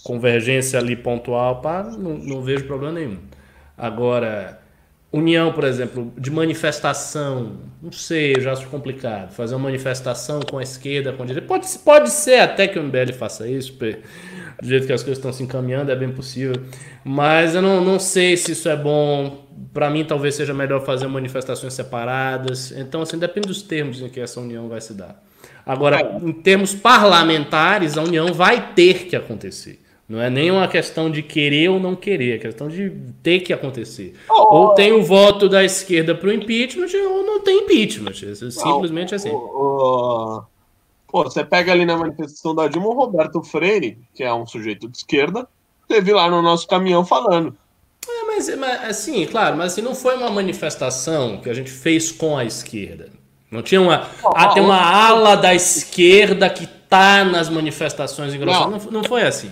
[0.03, 3.19] convergência ali pontual, pá, não, não vejo problema nenhum.
[3.77, 4.62] Agora,
[5.13, 9.31] união, por exemplo, de manifestação, não sei, eu já acho complicado.
[9.31, 11.47] Fazer uma manifestação com a esquerda, com a direita.
[11.47, 15.31] Pode, pode ser até que o MBL faça isso, do jeito que as coisas estão
[15.31, 16.55] se encaminhando, é bem possível.
[17.05, 19.43] Mas eu não, não sei se isso é bom.
[19.71, 22.71] Para mim, talvez seja melhor fazer manifestações separadas.
[22.71, 25.23] Então, assim, depende dos termos em que essa união vai se dar.
[25.63, 29.82] Agora, em termos parlamentares, a união vai ter que acontecer.
[30.07, 33.53] Não é nem uma questão de querer ou não querer, é questão de ter que
[33.53, 34.13] acontecer.
[34.29, 38.11] Oh, ou tem o voto da esquerda para o impeachment, ou não tem impeachment.
[38.11, 39.29] É simplesmente assim.
[39.29, 40.43] Oh, oh,
[41.13, 44.89] Pô, você pega ali na manifestação da Dilma o Roberto Freire, que é um sujeito
[44.89, 45.47] de esquerda,
[45.87, 47.55] teve lá no nosso caminhão falando.
[48.07, 52.11] É, mas, mas assim, claro, mas assim, não foi uma manifestação que a gente fez
[52.11, 53.11] com a esquerda.
[53.51, 54.09] Não tinha uma.
[54.33, 58.85] Ah, tem uma ala da esquerda que tá nas manifestações engrossadas.
[58.85, 59.51] Não, não, não foi assim.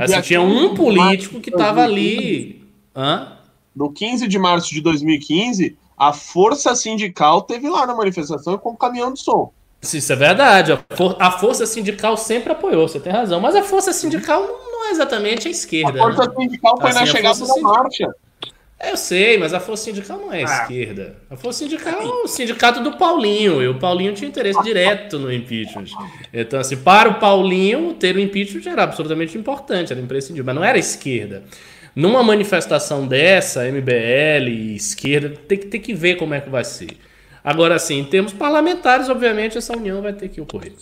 [0.00, 2.64] assim tinha um político que estava ali.
[2.94, 3.36] Hã?
[3.74, 8.76] No 15 de março de 2015, a força sindical teve lá na manifestação com o
[8.76, 9.52] caminhão de som.
[9.82, 10.72] Isso é verdade.
[10.72, 13.40] A, for a força sindical sempre apoiou, você tem razão.
[13.40, 16.00] Mas a força sindical não, é exatamente a esquerda.
[16.00, 16.34] A força né?
[16.36, 18.14] sindical foi assim, na chegada da marcha.
[18.82, 20.62] Eu sei, mas a força sindical não é a ah.
[20.62, 21.16] esquerda.
[21.28, 23.62] A força sindical é o sindicato do Paulinho.
[23.62, 25.88] E o Paulinho tinha interesse direto no impeachment.
[26.32, 30.46] Então, assim, para o Paulinho, ter o impeachment era absolutamente importante, era imprescindível.
[30.46, 31.44] Mas não era a esquerda.
[31.94, 36.64] Numa manifestação dessa, MBL e esquerda, tem que, tem que ver como é que vai
[36.64, 36.96] ser.
[37.44, 40.72] Agora, sim, em termos parlamentares, obviamente, essa união vai ter que ocorrer.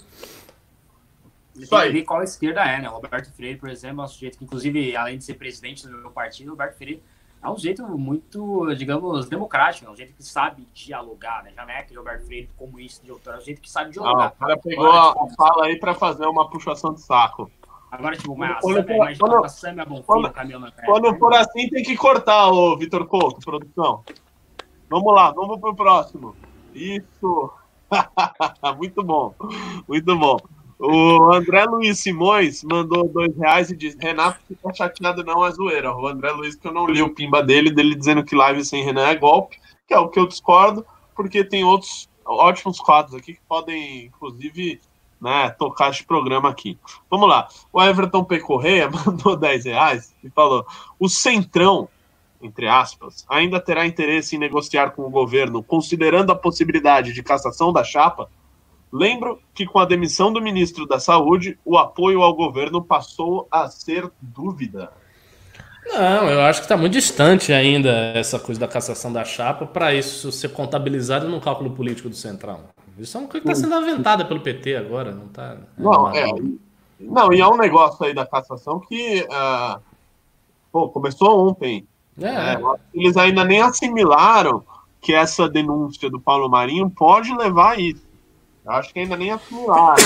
[1.55, 2.87] Tem que ver qual a esquerda é, né?
[2.87, 6.11] Roberto Freire, por exemplo, é um sujeito que, inclusive, além de ser presidente do meu
[6.11, 7.03] partido, Roberto Freire
[7.43, 11.53] é um jeito muito, digamos, democrático, é um jeito que sabe dialogar, né?
[11.55, 14.27] Já não é aquele Roberto Freire comunista de outrora, é um jeito que sabe dialogar.
[14.27, 17.51] Ah, o cara pegou Agora, a tipo, fala aí para fazer uma puxação de saco.
[17.91, 21.69] Agora, tipo, mas quando, a Sam, a Sam é bom quando, caminhão Quando for assim,
[21.71, 24.05] tem que cortar, o Vitor Couto, produção.
[24.91, 26.35] Vamos lá, vamos pro próximo.
[26.75, 27.53] Isso!
[28.77, 29.35] muito bom,
[29.87, 30.37] muito bom.
[30.79, 35.95] O André Luiz Simões mandou dois reais e diz: Renato fica chateado, não é zoeira.
[35.95, 38.85] O André Luiz, que eu não li o pimba dele, dele dizendo que live sem
[38.85, 40.87] Renan é golpe, que é o que eu discordo,
[41.17, 44.81] porque tem outros ótimos quadros aqui que podem, inclusive,
[45.21, 46.79] né, tocar este programa aqui.
[47.11, 47.49] Vamos lá.
[47.73, 48.39] O Everton P.
[48.39, 50.65] Correia mandou 10 reais e falou:
[50.99, 51.89] o Centrão
[52.41, 57.73] entre aspas, ainda terá interesse em negociar com o governo, considerando a possibilidade de cassação
[57.73, 58.31] da chapa,
[58.93, 63.69] lembro que com a demissão do ministro da Saúde, o apoio ao governo passou a
[63.69, 64.91] ser dúvida.
[65.87, 69.95] Não, eu acho que está muito distante ainda essa coisa da cassação da chapa para
[69.95, 72.61] isso ser contabilizado no cálculo político do Central.
[72.99, 75.57] Isso é uma coisa que está sendo aventada pelo PT agora, não está.
[75.79, 76.27] Não, é,
[77.01, 79.81] não, e é um negócio aí da cassação que uh,
[80.73, 81.87] pô, começou ontem.
[82.21, 82.27] É.
[82.27, 82.61] É,
[82.93, 84.65] eles ainda nem assimilaram
[85.01, 88.08] que essa denúncia do Paulo Marinho pode levar a isso.
[88.69, 90.03] Acho que ainda nem assimilaram.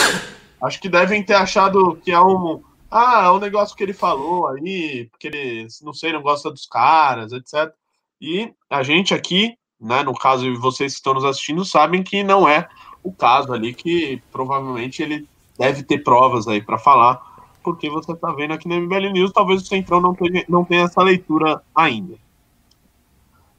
[0.63, 2.63] acho que devem ter achado que é um.
[2.91, 6.67] Ah, é um negócio que ele falou aí, porque ele, não sei, não gosta dos
[6.67, 7.73] caras, etc.
[8.21, 12.47] E a gente aqui, né, no caso, vocês que estão nos assistindo, sabem que não
[12.47, 12.69] é
[13.03, 15.27] o caso ali, que provavelmente ele
[15.59, 17.33] deve ter provas aí para falar
[17.63, 20.83] porque você está vendo aqui no MBL News, talvez o Centrão não tenha, não tenha
[20.83, 22.17] essa leitura ainda.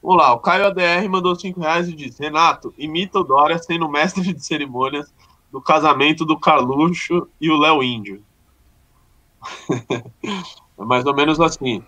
[0.03, 3.88] Vamos lá, o Caio ADR mandou 5 reais e disse: Renato, imita o Dória sendo
[3.88, 5.13] mestre de cerimônias
[5.49, 8.21] do casamento do Carluxo e o Léo Índio.
[10.77, 11.81] é mais ou menos assim.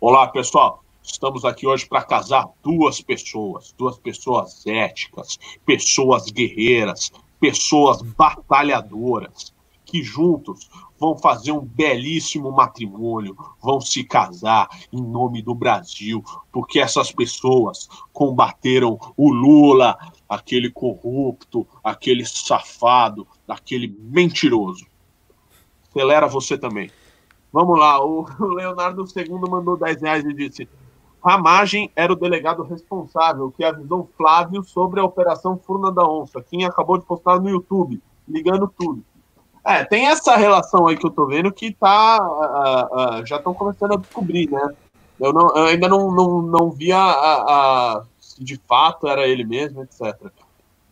[0.00, 0.84] Olá, pessoal.
[1.02, 9.52] Estamos aqui hoje para casar duas pessoas, duas pessoas éticas, pessoas guerreiras, pessoas batalhadoras,
[9.84, 16.80] que juntos vão fazer um belíssimo matrimônio, vão se casar em nome do Brasil, porque
[16.80, 19.96] essas pessoas combateram o Lula,
[20.28, 24.86] aquele corrupto, aquele safado, aquele mentiroso.
[25.88, 26.90] Acelera você também.
[27.52, 30.68] Vamos lá, o Leonardo II mandou 10 reais e disse:
[31.24, 36.42] Ramagem era o delegado responsável que avisou Flávio sobre a Operação Furna da Onça.
[36.42, 39.02] Quem acabou de postar no YouTube, ligando tudo.
[39.66, 42.20] É, tem essa relação aí que eu tô vendo que tá.
[42.22, 44.72] Uh, uh, já estão começando a descobrir, né?
[45.18, 49.44] Eu, não, eu ainda não, não, não vi a, a, se de fato era ele
[49.44, 50.30] mesmo, etc.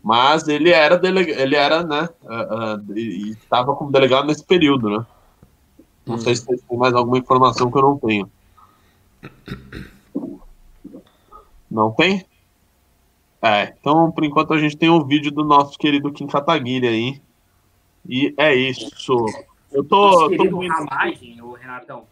[0.03, 2.09] Mas ele era delega, ele era, né?
[2.25, 5.07] Uh, e estava como delegado nesse período, né?
[6.05, 6.19] Não hum.
[6.19, 8.29] sei se tem mais alguma informação que eu não tenho.
[11.71, 12.27] Não tem?
[13.41, 17.23] É, então por enquanto a gente tem um vídeo do nosso querido Kim Kataguiri aí
[18.07, 18.85] e é isso.
[19.73, 20.31] Eu tô.
[20.31, 22.05] eu tô Ramagem, o Renatão,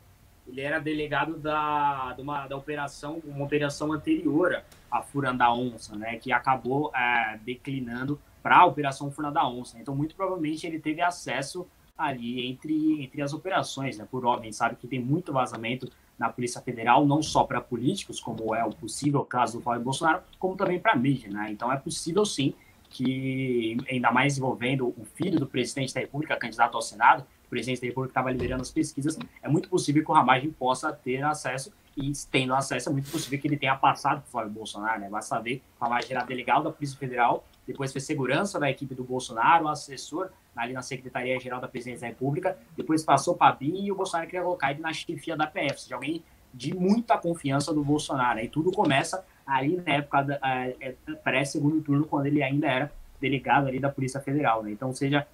[0.49, 5.97] ele era delegado da, de uma, da operação, uma operação anterior à Furanda da Onça,
[5.97, 6.17] né?
[6.17, 9.79] Que acabou é, declinando para a Operação Furanda da Onça.
[9.79, 11.67] Então, muito provavelmente, ele teve acesso
[11.97, 14.07] ali entre, entre as operações, né?
[14.11, 15.89] Por gente sabe que tem muito vazamento
[16.19, 20.23] na Polícia Federal, não só para políticos, como é o possível caso do Flávio Bolsonaro,
[20.39, 21.51] como também para a mídia, né?
[21.51, 22.55] Então, é possível sim
[22.93, 27.81] que, ainda mais envolvendo o filho do presidente da República, candidato ao Senado, o presidente
[27.81, 31.73] da República estava liderando as pesquisas, é muito possível que o Ramagem possa ter acesso,
[31.97, 35.11] e tendo acesso, é muito possível que ele tenha passado por Flávio Bolsonaro, né?
[35.11, 39.05] Basta ver, o Ramagem era delegado da Polícia Federal, depois foi segurança da equipe do
[39.05, 43.93] Bolsonaro, assessor ali na Secretaria-Geral da Presidência da República, depois passou para a BIM e
[43.93, 47.83] o Bolsonaro queria colocar ele na chefia da PF, seja, alguém de muita confiança do
[47.83, 48.39] Bolsonaro.
[48.39, 53.69] Aí tudo começa ali na época da, é, pré-segundo turno, quando ele ainda era delegado
[53.69, 54.73] ali da Polícia Federal, né?
[54.73, 55.27] Então, seja,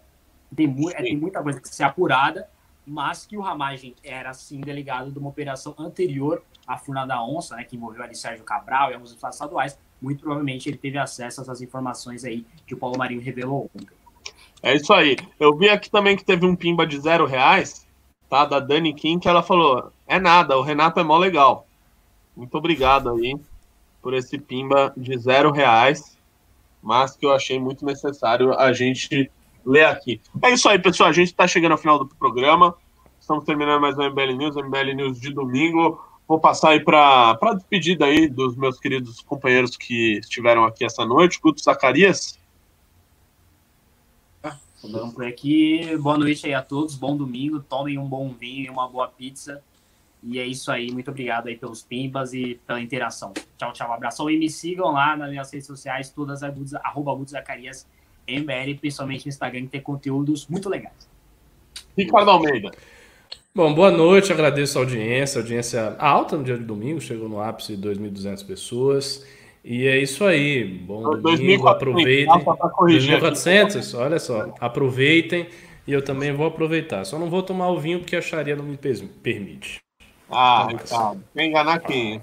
[0.55, 2.49] tem, mu é, tem muita coisa que ser apurada,
[2.87, 7.57] mas que o Ramagem era, sim, delegado de uma operação anterior à Furna da Onça,
[7.57, 11.41] né, que envolveu ali Sérgio Cabral e alguns estados estaduais, muito provavelmente ele teve acesso
[11.41, 13.89] a essas informações aí que o Paulo Marinho revelou ontem.
[14.63, 15.17] É isso aí.
[15.39, 17.87] Eu vi aqui também que teve um pimba de zero reais,
[18.29, 18.45] tá?
[18.45, 21.67] Da Dani Kim, que ela falou: é nada, o Renato é mó legal.
[22.37, 23.39] Muito obrigado aí
[24.09, 26.17] por esse pimba de zero reais,
[26.83, 29.31] mas que eu achei muito necessário a gente
[29.63, 30.19] ler aqui.
[30.43, 31.11] É isso aí, pessoal.
[31.11, 32.75] A gente está chegando ao final do programa.
[33.21, 36.03] Estamos terminando mais um MBL News, MBL News de domingo.
[36.27, 41.05] Vou passar aí para a despedida aí dos meus queridos companheiros que estiveram aqui essa
[41.05, 41.39] noite.
[41.39, 42.39] Guto Zacarias.
[44.83, 45.95] Vamos por aqui.
[45.99, 46.95] Boa noite aí a todos.
[46.95, 47.61] Bom domingo.
[47.61, 49.63] Tomem um bom vinho e uma boa pizza.
[50.23, 50.91] E é isso aí.
[50.91, 53.33] Muito obrigado aí pelos pimbas e pela interação.
[53.57, 53.91] Tchau, tchau.
[53.91, 54.29] Um abração.
[54.31, 57.87] E me sigam lá nas minhas redes sociais, todas agudas, arroba agudos Zacarias
[58.29, 61.09] MBL, principalmente no Instagram, que tem conteúdos muito legais.
[61.97, 62.71] Ricardo Almeida.
[63.55, 67.77] Bom, boa noite, agradeço a audiência, audiência alta no dia de domingo, chegou no ápice
[67.77, 69.27] de 2.200 pessoas.
[69.65, 72.27] E é isso aí, bom domingo, aproveitem.
[72.29, 75.49] 2.400, olha só, aproveitem
[75.87, 77.05] e eu também vou aproveitar.
[77.05, 79.81] Só não vou tomar o vinho porque a Sharia não me permite.
[80.31, 82.23] Ah, Ricardo, quer enganar quem?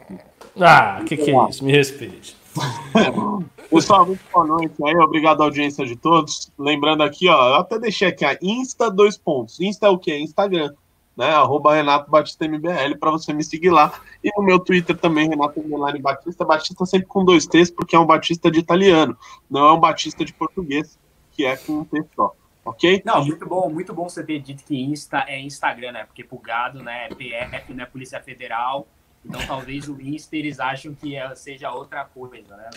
[0.60, 1.66] Ah, o que, que é isso?
[1.66, 2.38] Me respeite.
[3.70, 6.52] Pessoal, muito boa noite aí, obrigado à audiência de todos.
[6.58, 9.60] Lembrando aqui, ó, eu até deixei aqui a Insta dois pontos.
[9.60, 10.18] Insta é o quê?
[10.20, 10.72] Instagram,
[11.18, 11.32] né?
[11.32, 13.92] Arroba Renato Batista MBL para você me seguir lá.
[14.24, 16.46] E no meu Twitter também, Renato Underline Batista.
[16.46, 19.18] Batista sempre com dois T's, porque é um Batista de italiano,
[19.50, 20.98] não é um Batista de português,
[21.32, 22.34] que é com um T só
[22.66, 23.04] ok?
[23.06, 26.04] Não, muito bom, muito bom você ter dito que Insta é Instagram, né?
[26.04, 27.06] Porque pulgado, né?
[27.06, 27.86] É PF, né?
[27.86, 28.88] Polícia Federal.
[29.24, 32.70] Então talvez o Insta eles acham que é, seja outra coisa, né?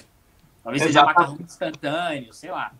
[0.63, 2.73] Talvez seja macarrão instantâneo, sei lá.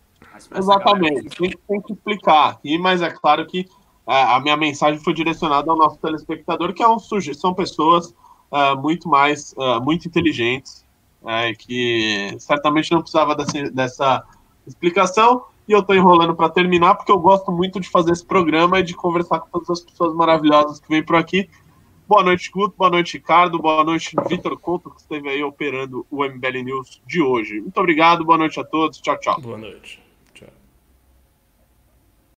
[0.55, 2.59] Exatamente, tem, tem, que explicar.
[2.63, 3.67] E, mas é claro que
[4.05, 8.13] a, a minha mensagem foi direcionada ao nosso telespectador, que é um sujeito, são pessoas
[8.51, 10.85] uh, muito mais, uh, muito inteligentes,
[11.23, 14.23] uh, que certamente não precisava dessa
[14.67, 18.79] explicação, e eu tô enrolando para terminar, porque eu gosto muito de fazer esse programa
[18.79, 21.47] e de conversar com todas as pessoas maravilhosas que vêm por aqui.
[22.07, 22.73] Boa noite, Guto.
[22.75, 23.59] Boa noite, Ricardo.
[23.59, 27.61] Boa noite, Vitor Couto, que esteve aí operando o MBL News de hoje.
[27.61, 28.25] Muito obrigado.
[28.25, 28.99] Boa noite a todos.
[28.99, 29.39] Tchau, tchau.
[29.39, 30.08] Boa noite.